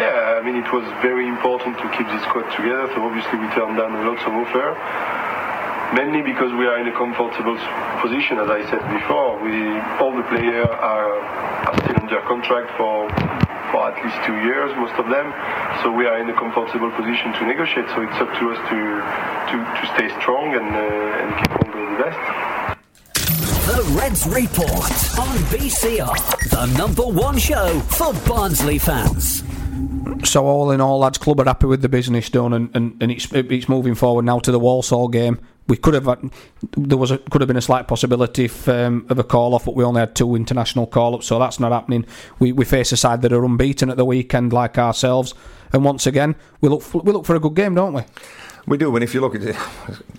Yeah, 0.00 0.38
I 0.38 0.40
mean, 0.40 0.56
it 0.56 0.72
was 0.72 0.88
very 1.04 1.28
important 1.28 1.76
to 1.84 1.86
keep 1.92 2.08
this 2.08 2.24
squad 2.24 2.48
together, 2.56 2.88
so 2.96 3.04
obviously 3.04 3.36
we 3.36 3.48
turned 3.52 3.76
down 3.76 3.92
lots 4.08 4.24
of 4.24 4.32
offer. 4.32 4.72
Mainly 5.94 6.22
because 6.22 6.52
we 6.54 6.66
are 6.66 6.78
in 6.78 6.86
a 6.86 6.94
comfortable 6.94 7.58
position, 8.00 8.38
as 8.38 8.48
I 8.48 8.62
said 8.70 8.82
before. 8.94 9.42
We 9.42 9.52
all 9.98 10.14
the 10.14 10.22
players 10.30 10.68
are, 10.70 11.18
are 11.18 11.74
still 11.82 11.98
under 11.98 12.20
contract 12.30 12.70
for 12.78 13.10
for 13.74 13.90
at 13.90 13.98
least 14.04 14.18
two 14.26 14.38
years, 14.46 14.70
most 14.76 14.94
of 15.02 15.06
them. 15.10 15.34
So 15.82 15.90
we 15.90 16.06
are 16.06 16.18
in 16.22 16.30
a 16.30 16.34
comfortable 16.34 16.90
position 16.94 17.32
to 17.34 17.46
negotiate. 17.46 17.86
So 17.90 18.02
it's 18.02 18.18
up 18.22 18.30
to 18.38 18.44
us 18.54 18.60
to 18.70 18.78
to, 19.50 19.56
to 19.58 19.84
stay 19.94 20.08
strong 20.22 20.54
and 20.54 20.68
uh, 20.70 21.22
and 21.22 21.28
keep 21.42 21.52
on 21.58 21.66
doing 21.74 21.90
the 21.96 22.00
best. 22.06 22.20
The 23.70 23.82
Reds 23.98 24.26
Report 24.26 24.90
on 25.18 25.36
BCR, 25.50 26.50
the 26.50 26.66
number 26.78 27.02
one 27.02 27.38
show 27.38 27.80
for 27.80 28.12
Barnsley 28.28 28.78
fans. 28.78 29.42
So 30.24 30.44
all 30.44 30.70
in 30.70 30.80
all, 30.80 30.98
lads, 30.98 31.18
club 31.18 31.40
are 31.40 31.44
happy 31.44 31.66
with 31.66 31.80
the 31.82 31.88
business 31.88 32.28
done, 32.28 32.52
and, 32.52 32.70
and, 32.74 33.02
and 33.02 33.10
it's 33.10 33.32
it's 33.32 33.68
moving 33.68 33.94
forward 33.94 34.24
now 34.24 34.38
to 34.40 34.52
the 34.52 34.58
Walsall 34.58 35.08
game. 35.08 35.40
We 35.70 35.76
could 35.76 35.94
have 35.94 36.06
had, 36.06 36.30
there 36.76 36.98
was 36.98 37.10
a, 37.10 37.18
could 37.18 37.40
have 37.40 37.48
been 37.48 37.56
a 37.56 37.62
slight 37.62 37.88
possibility 37.88 38.44
if, 38.44 38.68
um, 38.68 39.06
of 39.08 39.18
a 39.18 39.24
call 39.24 39.54
off, 39.54 39.64
but 39.64 39.74
we 39.76 39.84
only 39.84 40.00
had 40.00 40.14
two 40.14 40.34
international 40.34 40.86
call 40.86 41.14
ups, 41.14 41.26
so 41.26 41.38
that's 41.38 41.60
not 41.60 41.72
happening. 41.72 42.04
We 42.38 42.52
we 42.52 42.64
face 42.64 42.92
a 42.92 42.96
side 42.96 43.22
that 43.22 43.32
are 43.32 43.44
unbeaten 43.44 43.88
at 43.88 43.96
the 43.96 44.04
weekend, 44.04 44.52
like 44.52 44.76
ourselves, 44.76 45.32
and 45.72 45.84
once 45.84 46.06
again 46.06 46.34
we 46.60 46.68
look 46.68 46.82
for, 46.82 47.00
we 47.02 47.12
look 47.12 47.24
for 47.24 47.36
a 47.36 47.40
good 47.40 47.54
game, 47.54 47.74
don't 47.74 47.94
we? 47.94 48.02
We 48.66 48.76
do, 48.76 48.94
and 48.94 49.02
if 49.02 49.14
you 49.14 49.20
look 49.20 49.34
at 49.36 49.42
it, 49.42 49.56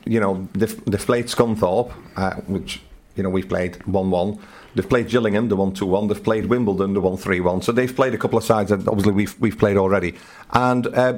you 0.05 0.19
know, 0.19 0.47
the, 0.53 0.67
the 0.87 0.97
Fleet 0.97 1.27
Scunthorpe, 1.27 1.93
uh, 2.15 2.35
which, 2.47 2.81
you 3.15 3.23
know, 3.23 3.29
we've 3.29 3.47
played 3.47 3.85
1 3.85 4.09
1, 4.09 4.39
They've 4.73 4.87
played 4.87 5.09
Gillingham, 5.09 5.49
the 5.49 5.55
won 5.55 5.73
2 5.73 5.85
1. 5.85 6.07
They've 6.07 6.23
played 6.23 6.45
Wimbledon, 6.45 6.93
the 6.93 7.01
won 7.01 7.17
3 7.17 7.39
1. 7.41 7.61
So 7.61 7.71
they've 7.71 7.93
played 7.93 8.13
a 8.13 8.17
couple 8.17 8.37
of 8.37 8.43
sides 8.43 8.69
that 8.69 8.87
obviously 8.87 9.11
we've, 9.11 9.37
we've 9.39 9.57
played 9.57 9.77
already. 9.77 10.15
And 10.51 10.87
uh, 10.87 11.17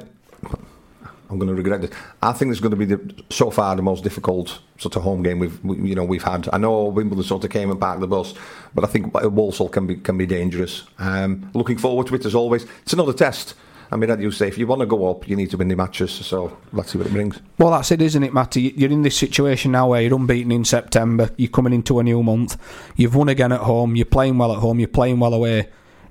I'm 1.34 1.40
going 1.40 1.48
to 1.48 1.54
regret 1.54 1.80
this. 1.80 1.90
I 2.22 2.32
think 2.32 2.52
it's 2.52 2.60
going 2.60 2.70
to 2.70 2.76
be 2.76 2.84
the, 2.84 3.24
so 3.28 3.50
far 3.50 3.74
the 3.74 3.82
most 3.82 4.04
difficult 4.04 4.60
sort 4.78 4.94
of 4.94 5.02
home 5.02 5.22
game 5.22 5.40
we've 5.40 5.62
we, 5.64 5.88
you 5.88 5.94
know 5.94 6.04
we've 6.04 6.22
had. 6.22 6.48
I 6.52 6.58
know 6.58 6.84
Wimbledon 6.84 7.24
sort 7.24 7.44
of 7.44 7.50
came 7.50 7.70
and 7.70 7.80
parked 7.80 8.00
the 8.00 8.06
bus, 8.06 8.34
but 8.74 8.84
I 8.84 8.86
think 8.86 9.12
Walsall 9.14 9.68
can 9.68 9.86
be 9.86 9.96
can 9.96 10.16
be 10.16 10.26
dangerous. 10.26 10.84
Um, 10.98 11.50
looking 11.52 11.76
forward 11.76 12.06
to 12.06 12.14
it 12.14 12.24
as 12.24 12.34
always. 12.34 12.66
It's 12.82 12.92
another 12.92 13.12
test. 13.12 13.54
I 13.90 13.96
mean, 13.96 14.10
as 14.10 14.20
you 14.20 14.30
say, 14.30 14.48
if 14.48 14.56
you 14.56 14.66
want 14.66 14.80
to 14.80 14.86
go 14.86 15.10
up, 15.10 15.28
you 15.28 15.36
need 15.36 15.50
to 15.50 15.56
win 15.56 15.68
the 15.68 15.76
matches. 15.76 16.12
So 16.12 16.56
let's 16.72 16.92
see 16.92 16.98
what 16.98 17.06
it 17.06 17.12
brings. 17.12 17.38
Well, 17.58 17.72
that's 17.72 17.90
it, 17.90 18.00
isn't 18.00 18.22
it, 18.22 18.32
Matty? 18.32 18.72
You're 18.76 18.90
in 18.90 19.02
this 19.02 19.16
situation 19.16 19.72
now 19.72 19.88
where 19.88 20.00
you're 20.00 20.14
unbeaten 20.14 20.50
in 20.52 20.64
September. 20.64 21.30
You're 21.36 21.50
coming 21.50 21.72
into 21.72 21.98
a 21.98 22.02
new 22.02 22.22
month. 22.22 22.56
You've 22.96 23.14
won 23.14 23.28
again 23.28 23.52
at 23.52 23.60
home. 23.60 23.94
You're 23.94 24.06
playing 24.06 24.38
well 24.38 24.52
at 24.52 24.58
home. 24.58 24.78
You're 24.78 24.88
playing 24.88 25.20
well 25.20 25.34
away 25.34 25.68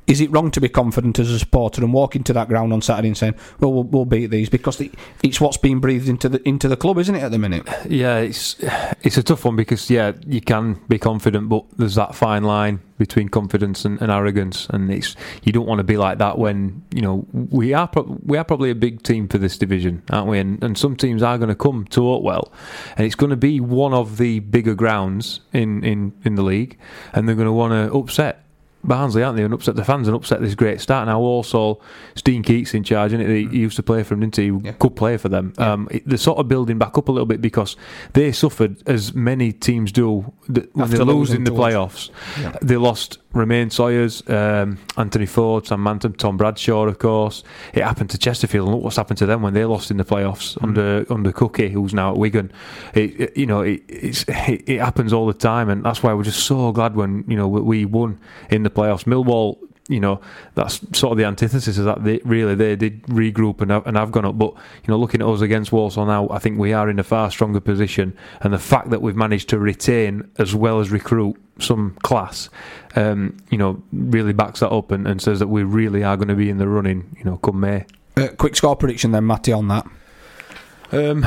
is 0.07 0.21
it 0.21 0.31
wrong 0.31 0.51
to 0.51 0.61
be 0.61 0.69
confident 0.69 1.19
as 1.19 1.29
a 1.29 1.39
supporter 1.39 1.83
and 1.83 1.93
walk 1.93 2.15
into 2.15 2.33
that 2.33 2.47
ground 2.47 2.73
on 2.73 2.81
Saturday 2.81 3.07
and 3.07 3.17
saying, 3.17 3.35
"Well, 3.59 3.73
we'll, 3.73 3.83
we'll 3.83 4.05
beat 4.05 4.27
these"? 4.27 4.49
Because 4.49 4.77
the, 4.77 4.91
it's 5.21 5.39
what's 5.39 5.57
being 5.57 5.79
breathed 5.79 6.09
into 6.09 6.29
the 6.29 6.47
into 6.47 6.67
the 6.67 6.77
club, 6.77 6.97
isn't 6.97 7.15
it, 7.15 7.23
at 7.23 7.31
the 7.31 7.39
minute? 7.39 7.67
Yeah, 7.87 8.17
it's 8.17 8.55
it's 9.01 9.17
a 9.17 9.23
tough 9.23 9.45
one 9.45 9.55
because 9.55 9.89
yeah, 9.89 10.13
you 10.25 10.41
can 10.41 10.79
be 10.87 10.97
confident, 10.97 11.49
but 11.49 11.65
there's 11.77 11.95
that 11.95 12.15
fine 12.15 12.43
line 12.43 12.81
between 12.97 13.27
confidence 13.27 13.85
and, 13.85 14.01
and 14.01 14.11
arrogance, 14.11 14.67
and 14.69 14.91
it's 14.91 15.15
you 15.43 15.51
don't 15.51 15.65
want 15.65 15.79
to 15.79 15.83
be 15.83 15.97
like 15.97 16.17
that 16.17 16.37
when 16.37 16.83
you 16.93 17.01
know 17.01 17.25
we 17.31 17.73
are 17.73 17.87
pro- 17.87 18.19
we 18.25 18.37
are 18.37 18.43
probably 18.43 18.69
a 18.69 18.75
big 18.75 19.03
team 19.03 19.27
for 19.27 19.37
this 19.37 19.57
division, 19.57 20.03
aren't 20.09 20.27
we? 20.27 20.39
And, 20.39 20.63
and 20.63 20.77
some 20.77 20.95
teams 20.95 21.23
are 21.23 21.37
going 21.37 21.49
to 21.49 21.55
come 21.55 21.85
to 21.91 22.01
Oakwell, 22.01 22.51
and 22.97 23.05
it's 23.05 23.15
going 23.15 23.29
to 23.29 23.37
be 23.37 23.59
one 23.59 23.93
of 23.93 24.17
the 24.17 24.39
bigger 24.39 24.75
grounds 24.75 25.39
in 25.53 25.83
in 25.83 26.13
in 26.23 26.35
the 26.35 26.43
league, 26.43 26.77
and 27.13 27.27
they're 27.27 27.35
going 27.35 27.45
to 27.45 27.53
want 27.53 27.71
to 27.71 27.97
upset 27.97 28.42
Barnsley, 28.83 29.23
aren't 29.23 29.37
they? 29.37 29.43
And 29.43 29.53
upset 29.53 29.75
the 29.75 29.85
fans 29.85 30.07
and 30.07 30.15
upset 30.15 30.41
this 30.41 30.55
great 30.55 30.81
start. 30.81 31.07
Now 31.07 31.19
also, 31.19 31.79
Steen 32.15 32.43
Keates 32.43 32.73
in 32.73 32.83
charge, 32.83 33.13
and 33.13 33.21
he? 33.21 33.47
he 33.47 33.59
used 33.59 33.75
to 33.77 33.83
play 33.83 34.03
for 34.03 34.15
them, 34.15 34.29
didn't 34.29 34.35
he? 34.35 34.67
Yeah. 34.67 34.75
Good 34.77 34.95
player 34.95 35.17
for 35.17 35.29
them. 35.29 35.53
Yeah. 35.57 35.73
Um, 35.73 35.89
they're 36.05 36.17
sort 36.17 36.39
of 36.39 36.47
building 36.47 36.77
back 36.77 36.97
up 36.97 37.07
a 37.07 37.11
little 37.11 37.25
bit 37.25 37.41
because 37.41 37.75
they 38.13 38.31
suffered 38.31 38.87
as 38.87 39.13
many 39.13 39.51
teams 39.51 39.91
do 39.91 40.33
when 40.47 40.67
After 40.79 40.97
they 40.97 41.03
lose 41.03 41.31
in 41.31 41.43
the 41.43 41.51
playoffs. 41.51 42.09
Yeah. 42.39 42.57
They 42.61 42.77
lost 42.77 43.19
Romaine 43.33 43.69
Sawyers, 43.71 44.27
um, 44.29 44.77
Anthony 44.95 45.25
Forde, 45.25 45.65
Sam 45.65 45.83
Mantom, 45.83 46.15
Tom 46.15 46.37
Bradshaw, 46.37 46.85
of 46.85 46.99
course. 46.99 47.43
It 47.73 47.83
happened 47.83 48.11
to 48.11 48.17
Chesterfield, 48.17 48.67
and 48.67 48.75
look 48.75 48.83
what's 48.83 48.95
happened 48.95 49.17
to 49.19 49.25
them 49.25 49.41
when 49.41 49.53
they 49.53 49.65
lost 49.65 49.89
in 49.89 49.97
the 49.97 50.05
playoffs 50.05 50.57
mm. 50.57 50.63
under 50.63 51.05
under 51.09 51.31
Cookie, 51.31 51.69
who's 51.69 51.93
now 51.93 52.11
at 52.11 52.17
Wigan. 52.17 52.51
It, 52.93 53.19
it 53.19 53.37
you 53.37 53.45
know 53.45 53.61
it, 53.61 53.81
it, 53.87 54.25
it 54.27 54.79
happens 54.79 55.13
all 55.13 55.25
the 55.25 55.33
time, 55.33 55.69
and 55.69 55.83
that's 55.83 56.03
why 56.03 56.13
we're 56.13 56.23
just 56.23 56.45
so 56.45 56.71
glad 56.71 56.95
when 56.95 57.23
you 57.27 57.35
know 57.35 57.47
we 57.47 57.85
won 57.85 58.19
in 58.49 58.63
the 58.63 58.69
playoffs. 58.69 59.05
Millwall 59.05 59.57
you 59.89 59.99
know 59.99 60.21
that's 60.55 60.75
sort 60.97 61.11
of 61.11 61.17
the 61.17 61.25
antithesis 61.25 61.77
of 61.77 61.85
that. 61.85 62.03
They, 62.03 62.19
really, 62.23 62.55
they 62.55 62.75
did 62.75 63.03
regroup 63.03 63.61
and 63.61 63.71
have, 63.71 63.85
and 63.85 63.97
have 63.97 64.11
gone 64.11 64.25
up. 64.25 64.37
But 64.37 64.53
you 64.53 64.87
know, 64.87 64.97
looking 64.97 65.21
at 65.21 65.27
us 65.27 65.41
against 65.41 65.71
Walsall 65.71 66.05
now, 66.05 66.29
I 66.29 66.39
think 66.39 66.57
we 66.57 66.73
are 66.73 66.89
in 66.89 66.99
a 66.99 67.03
far 67.03 67.29
stronger 67.31 67.59
position. 67.59 68.15
And 68.41 68.53
the 68.53 68.59
fact 68.59 68.89
that 68.91 69.01
we've 69.01 69.15
managed 69.15 69.49
to 69.49 69.59
retain 69.59 70.29
as 70.37 70.55
well 70.55 70.79
as 70.79 70.89
recruit 70.89 71.37
some 71.59 71.97
class, 72.03 72.49
um, 72.95 73.37
you 73.49 73.57
know, 73.57 73.81
really 73.91 74.33
backs 74.33 74.61
that 74.61 74.69
up 74.69 74.91
and, 74.91 75.07
and, 75.07 75.21
says 75.21 75.39
that 75.39 75.47
we 75.47 75.63
really 75.63 76.03
are 76.03 76.17
going 76.17 76.27
to 76.27 76.35
be 76.35 76.49
in 76.49 76.57
the 76.57 76.67
running. 76.67 77.15
You 77.17 77.25
know, 77.25 77.37
come 77.37 77.59
May. 77.59 77.85
Uh, 78.15 78.29
quick 78.37 78.55
score 78.55 78.75
prediction 78.75 79.11
then, 79.11 79.25
Matty, 79.25 79.51
on 79.51 79.67
that. 79.67 79.85
Um, 80.91 81.25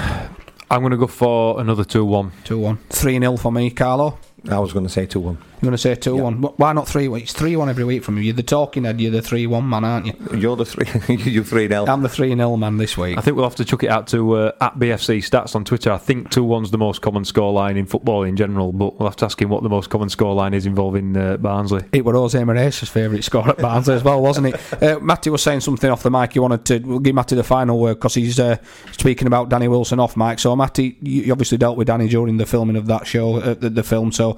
I'm 0.71 0.81
going 0.81 0.93
to 0.93 0.97
go 0.97 1.07
for 1.07 1.61
another 1.61 1.85
2 1.85 2.05
1. 2.05 2.33
2 2.45 2.59
1. 2.59 2.77
3 2.91 3.19
0 3.19 3.37
for 3.37 3.53
me, 3.53 3.71
Carlo. 3.71 4.19
I 4.49 4.59
was 4.59 4.73
going 4.73 4.87
to 4.87 4.93
say 4.93 5.07
2 5.07 5.21
1. 5.21 5.39
You're 5.57 5.71
going 5.71 5.73
to 5.73 5.79
say 5.79 5.95
2 5.95 6.17
1. 6.17 6.43
Why 6.43 6.73
not 6.75 6.87
3 6.87 7.09
1? 7.09 7.21
It's 7.21 7.33
3 7.33 7.57
1 7.57 7.69
every 7.71 7.85
week 7.85 8.05
from 8.05 8.19
you. 8.19 8.25
You're 8.25 8.35
the 8.35 8.43
talking 8.43 8.85
head, 8.85 9.01
you're 9.01 9.11
the 9.11 9.23
3 9.23 9.47
1 9.47 9.69
man, 9.69 9.85
aren't 9.85 10.07
you? 10.07 10.39
You're 10.39 10.57
the 10.57 10.67
3 10.67 11.17
you're 11.17 11.45
3 11.45 11.69
0. 11.69 11.87
I'm 11.87 12.03
the 12.03 12.09
3 12.09 12.35
0 12.37 12.57
man 12.57 12.77
this 12.77 12.99
week. 12.99 13.17
I 13.17 13.23
think 13.23 13.37
we'll 13.37 13.47
have 13.47 13.57
to 13.57 13.65
chuck 13.65 13.83
it 13.83 13.89
out 13.89 14.07
to 14.09 14.35
uh, 14.35 14.53
at 14.61 14.79
BFC 14.79 15.19
Stats 15.19 15.55
on 15.57 15.65
Twitter. 15.65 15.91
I 15.91 15.99
think 15.99 16.31
2 16.31 16.45
1's 16.45 16.71
the 16.71 16.79
most 16.79 17.01
common 17.01 17.23
scoreline 17.23 17.77
in 17.77 17.87
football 17.87 18.23
in 18.23 18.37
general, 18.37 18.73
but 18.73 18.99
we'll 18.99 19.09
have 19.09 19.17
to 19.17 19.25
ask 19.25 19.41
him 19.41 19.49
what 19.49 19.63
the 19.63 19.71
most 19.71 19.89
common 19.89 20.09
scoreline 20.09 20.53
is 20.53 20.67
involving 20.67 21.17
uh, 21.17 21.39
Barnsley. 21.39 21.85
It 21.93 22.05
was 22.05 22.15
Jose 22.15 22.45
Morais' 22.45 22.87
favourite 22.87 23.25
score 23.25 23.49
at 23.49 23.59
Barnsley 23.59 23.95
as 23.95 24.05
well, 24.05 24.21
wasn't 24.21 24.49
it? 24.49 24.61
Uh, 24.77 24.99
Matty 25.01 25.31
was 25.31 25.43
saying 25.43 25.61
something 25.61 25.91
off 25.91 26.03
the 26.03 26.11
mic. 26.11 26.35
He 26.35 26.39
wanted 26.39 26.65
to 26.67 26.79
we'll 26.81 26.99
give 26.99 27.15
Matty 27.15 27.35
the 27.35 27.43
final 27.43 27.79
word 27.79 27.95
because 27.95 28.15
he's 28.15 28.39
uh, 28.39 28.59
speaking 28.93 29.27
about 29.27 29.49
Danny 29.49 29.69
Wilson 29.69 29.99
off 29.99 30.17
mic. 30.17 30.39
So, 30.39 30.55
Matty, 30.55 30.97
you 31.01 31.33
obviously 31.33 31.57
dealt 31.57 31.77
with 31.77 31.87
Danny 31.87 32.09
during 32.09 32.37
the 32.37 32.47
filming 32.47 32.77
of 32.77 32.87
that 32.87 33.07
show, 33.07 33.37
uh, 33.37 33.55
the, 33.55 33.71
the 33.71 33.83
film. 33.83 34.13
So, 34.13 34.37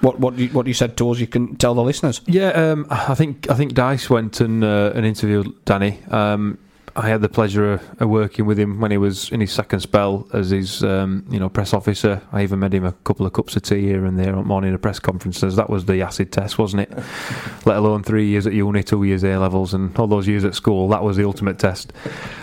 what 0.00 0.18
what 0.20 0.38
you, 0.38 0.48
what 0.48 0.66
you 0.66 0.74
said 0.74 0.96
to 0.98 1.10
us, 1.10 1.18
you 1.18 1.26
can 1.26 1.56
tell 1.56 1.74
the 1.74 1.82
listeners. 1.82 2.20
Yeah, 2.26 2.50
um, 2.50 2.86
I 2.90 3.14
think 3.14 3.50
I 3.50 3.54
think 3.54 3.74
Dice 3.74 4.08
went 4.08 4.40
and 4.40 4.64
uh, 4.64 4.92
and 4.94 5.04
interviewed 5.04 5.64
Danny. 5.64 6.00
Um, 6.10 6.58
I 6.98 7.08
had 7.08 7.20
the 7.20 7.28
pleasure 7.28 7.74
of, 7.74 8.02
of, 8.02 8.08
working 8.08 8.44
with 8.44 8.58
him 8.58 8.80
when 8.80 8.90
he 8.90 8.98
was 8.98 9.30
in 9.30 9.40
his 9.40 9.52
second 9.52 9.80
spell 9.80 10.26
as 10.32 10.50
his 10.50 10.82
um, 10.82 11.24
you 11.30 11.38
know 11.38 11.48
press 11.48 11.72
officer. 11.72 12.20
I 12.32 12.42
even 12.42 12.58
made 12.58 12.74
him 12.74 12.84
a 12.84 12.92
couple 12.92 13.24
of 13.24 13.32
cups 13.32 13.54
of 13.54 13.62
tea 13.62 13.82
here 13.82 14.04
and 14.04 14.18
there 14.18 14.34
on 14.34 14.46
morning 14.46 14.74
of 14.74 14.82
press 14.82 14.98
conferences. 14.98 15.54
That 15.54 15.70
was 15.70 15.84
the 15.84 16.02
acid 16.02 16.32
test, 16.32 16.58
wasn't 16.58 16.82
it? 16.82 16.92
Let 17.64 17.76
alone 17.76 18.02
three 18.02 18.26
years 18.26 18.46
at 18.46 18.52
uni, 18.52 18.82
two 18.82 19.04
years 19.04 19.22
A 19.24 19.38
levels, 19.38 19.74
and 19.74 19.96
all 19.96 20.08
those 20.08 20.26
years 20.26 20.44
at 20.44 20.56
school. 20.56 20.88
That 20.88 21.04
was 21.04 21.16
the 21.16 21.24
ultimate 21.24 21.58
test. 21.58 21.92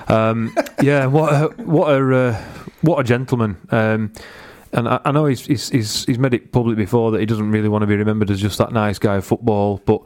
Um, 0.07 0.55
yeah, 0.81 1.05
what 1.05 1.33
a, 1.33 1.47
what 1.63 1.89
a 1.89 2.15
uh, 2.15 2.43
what 2.81 2.99
a 2.99 3.03
gentleman. 3.03 3.57
And 4.75 4.89
I, 4.89 4.99
I 5.05 5.11
know 5.11 5.25
he's, 5.25 5.45
he's, 5.45 5.69
he's 5.69 6.05
he's 6.05 6.19
made 6.19 6.33
it 6.33 6.51
public 6.51 6.75
before 6.75 7.09
that 7.11 7.21
he 7.21 7.25
doesn't 7.25 7.49
really 7.49 7.69
want 7.69 7.83
to 7.83 7.87
be 7.87 7.95
remembered 7.95 8.29
as 8.29 8.41
just 8.41 8.57
that 8.57 8.73
nice 8.73 8.99
guy 8.99 9.15
of 9.15 9.25
football, 9.25 9.81
but 9.85 10.01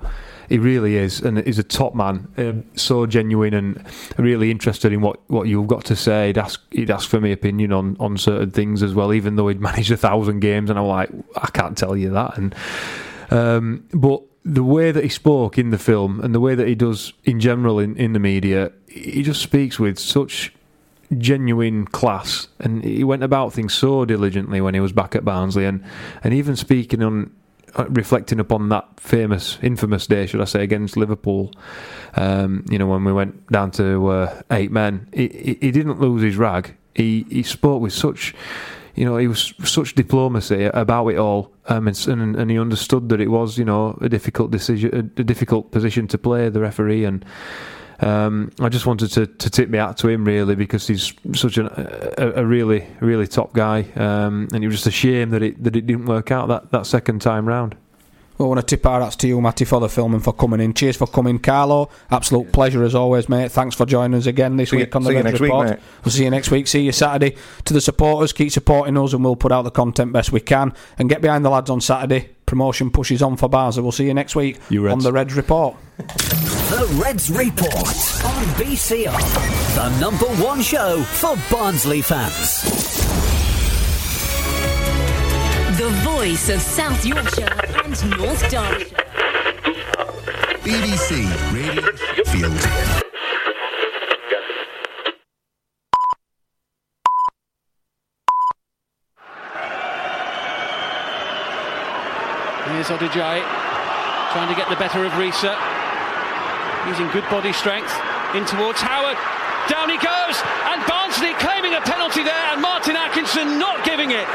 he 0.48 0.60
really 0.60 0.96
is, 0.96 1.22
and 1.22 1.40
he's 1.40 1.58
a 1.58 1.64
top 1.64 1.96
man. 1.96 2.32
Um, 2.38 2.66
so 2.76 3.08
genuine 3.08 3.56
and 3.56 3.84
really 4.18 4.52
interested 4.52 4.94
in 4.94 5.02
what, 5.02 5.20
what 5.28 5.48
you've 5.48 5.68
got 5.68 5.86
to 5.86 5.96
say. 5.96 6.28
He'd 6.28 6.38
ask 6.38 6.62
he'd 6.72 6.92
ask 6.92 7.10
for 7.10 7.20
my 7.20 7.30
opinion 7.30 7.74
on, 7.74 7.98
on 8.00 8.16
certain 8.18 8.52
things 8.52 8.84
as 8.84 8.94
well, 8.94 9.12
even 9.12 9.36
though 9.36 9.48
he'd 9.48 9.60
managed 9.70 9.92
a 9.92 9.98
thousand 9.98 10.40
games, 10.40 10.70
and 10.70 10.78
I'm 10.78 10.86
like, 10.86 11.10
I 11.36 11.48
can't 11.48 11.76
tell 11.76 11.98
you 11.98 12.12
that. 12.12 12.38
And 12.38 12.56
um, 13.32 13.88
but 13.92 14.22
the 14.46 14.64
way 14.64 14.92
that 14.92 15.04
he 15.04 15.10
spoke 15.10 15.58
in 15.58 15.72
the 15.72 15.80
film 15.80 16.22
and 16.22 16.34
the 16.34 16.40
way 16.40 16.54
that 16.54 16.68
he 16.68 16.76
does 16.76 17.14
in 17.26 17.40
general 17.40 17.80
in, 17.80 17.96
in 17.98 18.14
the 18.14 18.20
media, 18.20 18.72
he 18.88 19.24
just 19.24 19.42
speaks 19.42 19.80
with 19.80 19.98
such 19.98 20.54
genuine 21.18 21.86
class, 21.86 22.48
and 22.60 22.84
he 22.84 23.04
went 23.04 23.24
about 23.24 23.54
things 23.54 23.74
so 23.74 24.06
diligently 24.06 24.62
when 24.62 24.74
he 24.74 24.80
was 24.80 24.92
back 24.92 25.16
at 25.16 25.26
Barnsley, 25.26 25.66
and 25.66 25.84
and 26.24 26.34
even 26.34 26.56
speaking 26.56 27.04
on. 27.04 27.32
Uh, 27.76 27.86
reflecting 27.90 28.40
upon 28.40 28.70
that 28.70 28.88
famous, 29.00 29.60
infamous 29.62 30.08
day, 30.08 30.26
should 30.26 30.42
I 30.42 30.46
say, 30.46 30.64
against 30.64 30.98
Liverpool, 30.98 31.54
um, 32.16 32.66
you 32.68 32.80
know, 32.80 32.88
when 32.88 33.04
we 33.04 33.14
went 33.14 33.46
down 33.52 33.70
to 33.74 34.08
uh, 34.08 34.42
eight 34.50 34.72
men, 34.72 35.08
he, 35.14 35.28
he, 35.28 35.58
he 35.62 35.72
didn't 35.72 36.02
lose 36.02 36.24
his 36.24 36.36
rag. 36.36 36.76
He 36.96 37.28
he 37.30 37.44
spoke 37.44 37.80
with 37.80 37.94
such 37.94 38.34
you 39.00 39.06
know, 39.06 39.16
he 39.16 39.28
was 39.28 39.54
such 39.64 39.96
diplomacy 39.96 40.66
about 40.66 41.08
it 41.08 41.18
all, 41.18 41.54
um, 41.68 41.88
and, 41.88 42.36
and, 42.36 42.52
he 42.52 42.60
understood 42.60 43.08
that 43.08 43.22
it 43.22 43.30
was, 43.30 43.58
you 43.58 43.64
know, 43.64 43.98
a 44.02 44.10
difficult 44.10 44.52
decision, 44.52 44.94
a, 44.94 45.24
difficult 45.24 45.72
position 45.72 46.06
to 46.10 46.18
play 46.18 46.50
the 46.50 46.60
referee, 46.60 47.06
and 47.06 47.24
um, 48.02 48.52
I 48.60 48.70
just 48.70 48.86
wanted 48.86 49.12
to, 49.12 49.28
to 49.28 49.50
tip 49.50 49.70
my 49.70 49.78
hat 49.78 49.98
to 49.98 50.08
him 50.08 50.26
really 50.26 50.56
because 50.56 50.88
he's 50.88 51.14
such 51.34 51.58
an, 51.58 51.68
a, 51.68 52.34
a 52.38 52.46
really 52.46 52.88
really 53.02 53.28
top 53.28 53.54
guy, 53.54 53.82
um, 53.96 54.48
and 54.54 54.64
it 54.64 54.68
was 54.68 54.78
just 54.78 54.88
a 54.88 54.92
shame 54.92 55.32
that 55.32 55.42
it 55.42 55.64
that 55.64 55.76
it 55.76 55.86
didn't 55.86 56.06
work 56.06 56.32
out 56.32 56.48
that, 56.48 56.72
that 56.72 56.86
second 56.86 57.22
time 57.22 57.48
round. 57.48 57.76
Well, 58.40 58.48
I 58.48 58.56
want 58.56 58.66
to 58.66 58.78
tip 58.78 58.86
our 58.86 59.02
hats 59.02 59.18
to 59.18 59.28
you, 59.28 59.42
Matty, 59.42 59.66
for 59.66 59.82
the 59.82 59.90
film 59.90 60.14
and 60.14 60.24
for 60.24 60.32
coming 60.32 60.62
in. 60.62 60.74
Cheers 60.74 60.96
for 60.96 61.08
coming, 61.08 61.40
Carlo. 61.40 61.90
Absolute 62.10 62.54
pleasure 62.54 62.86
as 62.86 62.96
always, 62.96 63.28
mate. 63.28 63.52
Thanks 63.52 63.76
for 63.76 63.86
joining 63.86 64.18
us 64.18 64.28
again 64.28 64.56
this 64.56 64.70
see 64.70 64.78
week 64.78 64.94
you, 64.94 64.98
on 64.98 65.04
the 65.04 65.14
Red 65.14 65.42
Report. 65.42 65.70
Week, 65.72 65.80
we'll 66.06 66.12
see 66.14 66.24
you 66.24 66.30
next 66.30 66.50
week. 66.50 66.66
See 66.68 66.84
you 66.84 66.94
Saturday. 66.94 67.36
To 67.66 67.74
the 67.74 67.82
supporters, 67.82 68.32
keep 68.32 68.50
supporting 68.54 68.98
us, 68.98 69.12
and 69.12 69.26
we'll 69.26 69.36
put 69.36 69.52
out 69.52 69.64
the 69.64 69.72
content 69.72 70.14
best 70.14 70.32
we 70.32 70.40
can. 70.40 70.74
And 70.98 71.10
get 71.10 71.22
behind 71.22 71.44
the 71.44 71.50
lads 71.50 71.70
on 71.70 71.82
Saturday. 71.82 72.30
Promotion 72.46 72.92
pushes 72.92 73.22
on 73.22 73.36
for 73.36 73.50
Barza. 73.50 73.82
We'll 73.82 73.92
see 73.92 74.06
you 74.06 74.14
next 74.14 74.38
week 74.38 74.58
you 74.70 74.88
on 74.88 75.00
the 75.00 75.12
Reds 75.12 75.34
Report. 75.34 75.76
The 76.70 76.86
Reds 77.04 77.32
Report 77.32 77.74
on 77.74 78.46
BCR, 78.54 79.18
the 79.74 80.00
number 80.00 80.28
one 80.44 80.62
show 80.62 81.02
for 81.02 81.36
Barnsley 81.50 82.04
fans. 82.04 82.62
The 85.80 85.90
voice 86.04 86.50
of 86.50 86.62
South 86.62 87.04
Yorkshire 87.04 87.50
and 87.84 88.20
North 88.20 88.52
Derbyshire. 88.52 88.96
BBC 90.62 91.26
Radio 91.52 91.92
Field. 92.26 92.54
Here's 102.68 102.88
Odejayi 102.90 103.42
trying 104.32 104.48
to 104.48 104.56
get 104.56 104.70
the 104.70 104.76
better 104.76 105.04
of 105.04 105.12
Riise 105.14 105.79
using 106.90 107.08
good 107.14 107.28
body 107.30 107.54
strength 107.54 107.94
in 108.34 108.46
towards 108.46 108.82
Howard. 108.82 109.18
Down 109.70 109.90
he 109.90 109.98
goes, 110.02 110.36
and 110.74 110.82
Barnsley 110.90 111.38
claiming 111.38 111.78
a 111.78 111.82
penalty 111.82 112.24
there, 112.24 112.46
and 112.50 112.62
Martin 112.62 112.98
Atkinson 112.98 113.62
not 113.62 113.86
giving 113.86 114.12
it. 114.12 114.26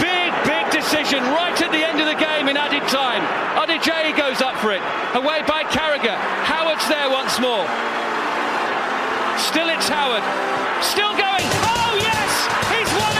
Big, 0.00 0.32
big 0.48 0.64
decision. 0.72 0.88
decision 0.88 1.22
right 1.36 1.60
at 1.60 1.70
the 1.70 1.84
end 1.84 2.00
of 2.00 2.06
the 2.06 2.14
game 2.14 2.48
in 2.48 2.56
added 2.56 2.82
time. 2.88 3.20
Odejayi 3.60 4.16
goes 4.16 4.40
up 4.40 4.56
for 4.56 4.72
it. 4.72 4.80
Away 5.14 5.42
by 5.46 5.62
Carragher. 5.64 6.16
Howard's 6.44 6.88
there 6.88 7.10
once 7.10 7.38
more. 7.38 7.66
Still 9.38 9.68
it's 9.68 9.88
Howard. 9.88 10.24
Still 10.82 11.12
going. 11.12 11.44
Oh 11.68 11.94
yes! 12.00 12.32
He's 12.72 12.90
won 12.96 13.14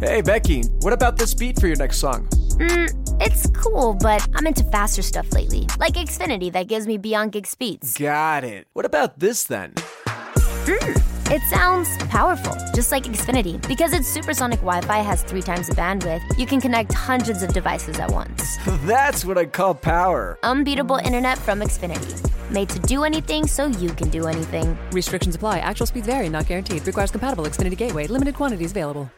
it! 0.00 0.08
Hey 0.08 0.20
Becky, 0.22 0.62
what 0.80 0.92
about 0.92 1.16
this 1.16 1.34
beat 1.34 1.58
for 1.58 1.66
your 1.66 1.76
next 1.76 1.98
song? 1.98 2.28
Mm, 2.58 3.07
it's 3.20 3.48
cool, 3.50 3.94
but 3.94 4.26
I'm 4.34 4.46
into 4.46 4.64
faster 4.64 5.02
stuff 5.02 5.32
lately, 5.32 5.66
like 5.78 5.94
Xfinity 5.94 6.52
that 6.52 6.68
gives 6.68 6.86
me 6.86 6.98
beyond 6.98 7.32
gig 7.32 7.46
speeds. 7.46 7.96
Got 7.96 8.44
it. 8.44 8.66
What 8.72 8.84
about 8.84 9.18
this 9.18 9.44
then? 9.44 9.72
Mm, 10.66 11.30
it 11.32 11.42
sounds 11.42 11.88
powerful, 12.04 12.56
just 12.74 12.92
like 12.92 13.04
Xfinity. 13.04 13.66
Because 13.66 13.92
its 13.92 14.06
supersonic 14.06 14.60
Wi 14.60 14.80
Fi 14.82 14.98
has 14.98 15.22
three 15.22 15.42
times 15.42 15.66
the 15.68 15.74
bandwidth, 15.74 16.22
you 16.38 16.46
can 16.46 16.60
connect 16.60 16.92
hundreds 16.92 17.42
of 17.42 17.52
devices 17.52 17.98
at 17.98 18.10
once. 18.10 18.56
That's 18.84 19.24
what 19.24 19.38
I 19.38 19.46
call 19.46 19.74
power. 19.74 20.38
Unbeatable 20.42 20.96
internet 20.96 21.38
from 21.38 21.60
Xfinity. 21.60 22.24
Made 22.50 22.68
to 22.70 22.78
do 22.80 23.04
anything 23.04 23.46
so 23.46 23.66
you 23.66 23.90
can 23.90 24.08
do 24.10 24.26
anything. 24.26 24.76
Restrictions 24.92 25.34
apply. 25.34 25.58
Actual 25.58 25.86
speeds 25.86 26.06
vary, 26.06 26.28
not 26.28 26.46
guaranteed. 26.46 26.86
Requires 26.86 27.10
compatible 27.10 27.44
Xfinity 27.44 27.76
gateway. 27.76 28.06
Limited 28.06 28.34
quantities 28.34 28.70
available. 28.70 29.10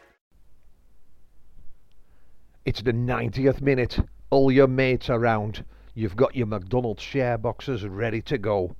It's 2.67 2.83
the 2.83 2.93
90th 2.93 3.63
minute. 3.63 3.99
All 4.29 4.53
your 4.53 4.67
mates 4.67 5.09
around. 5.09 5.65
You've 5.95 6.15
got 6.15 6.37
your 6.37 6.47
McDonald's 6.47 7.03
share 7.03 7.39
boxes 7.39 7.87
ready 7.87 8.21
to 8.23 8.37
go. 8.37 8.77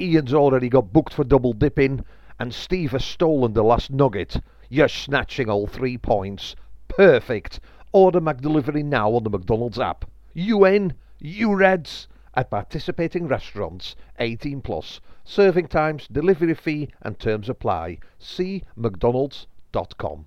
Ian's 0.00 0.34
already 0.34 0.68
got 0.68 0.92
booked 0.92 1.14
for 1.14 1.22
double 1.22 1.52
dipping, 1.52 2.04
and 2.40 2.52
Steve 2.52 2.90
has 2.90 3.04
stolen 3.04 3.52
the 3.52 3.62
last 3.62 3.88
nugget. 3.88 4.40
You're 4.68 4.88
snatching 4.88 5.48
all 5.48 5.68
three 5.68 5.96
points. 5.96 6.56
Perfect. 6.88 7.60
Order 7.92 8.20
McDelivery 8.20 8.84
now 8.84 9.12
on 9.12 9.22
the 9.22 9.30
McDonald's 9.30 9.78
app. 9.78 10.10
You 10.34 10.64
in? 10.64 10.94
You 11.20 11.54
Reds? 11.54 12.08
At 12.34 12.50
participating 12.50 13.28
restaurants, 13.28 13.94
18 14.18 14.60
plus. 14.60 15.00
Serving 15.24 15.68
times, 15.68 16.08
delivery 16.08 16.54
fee, 16.54 16.88
and 17.02 17.16
terms 17.16 17.48
apply. 17.48 17.98
See 18.18 18.64
McDonald's.com. 18.74 20.26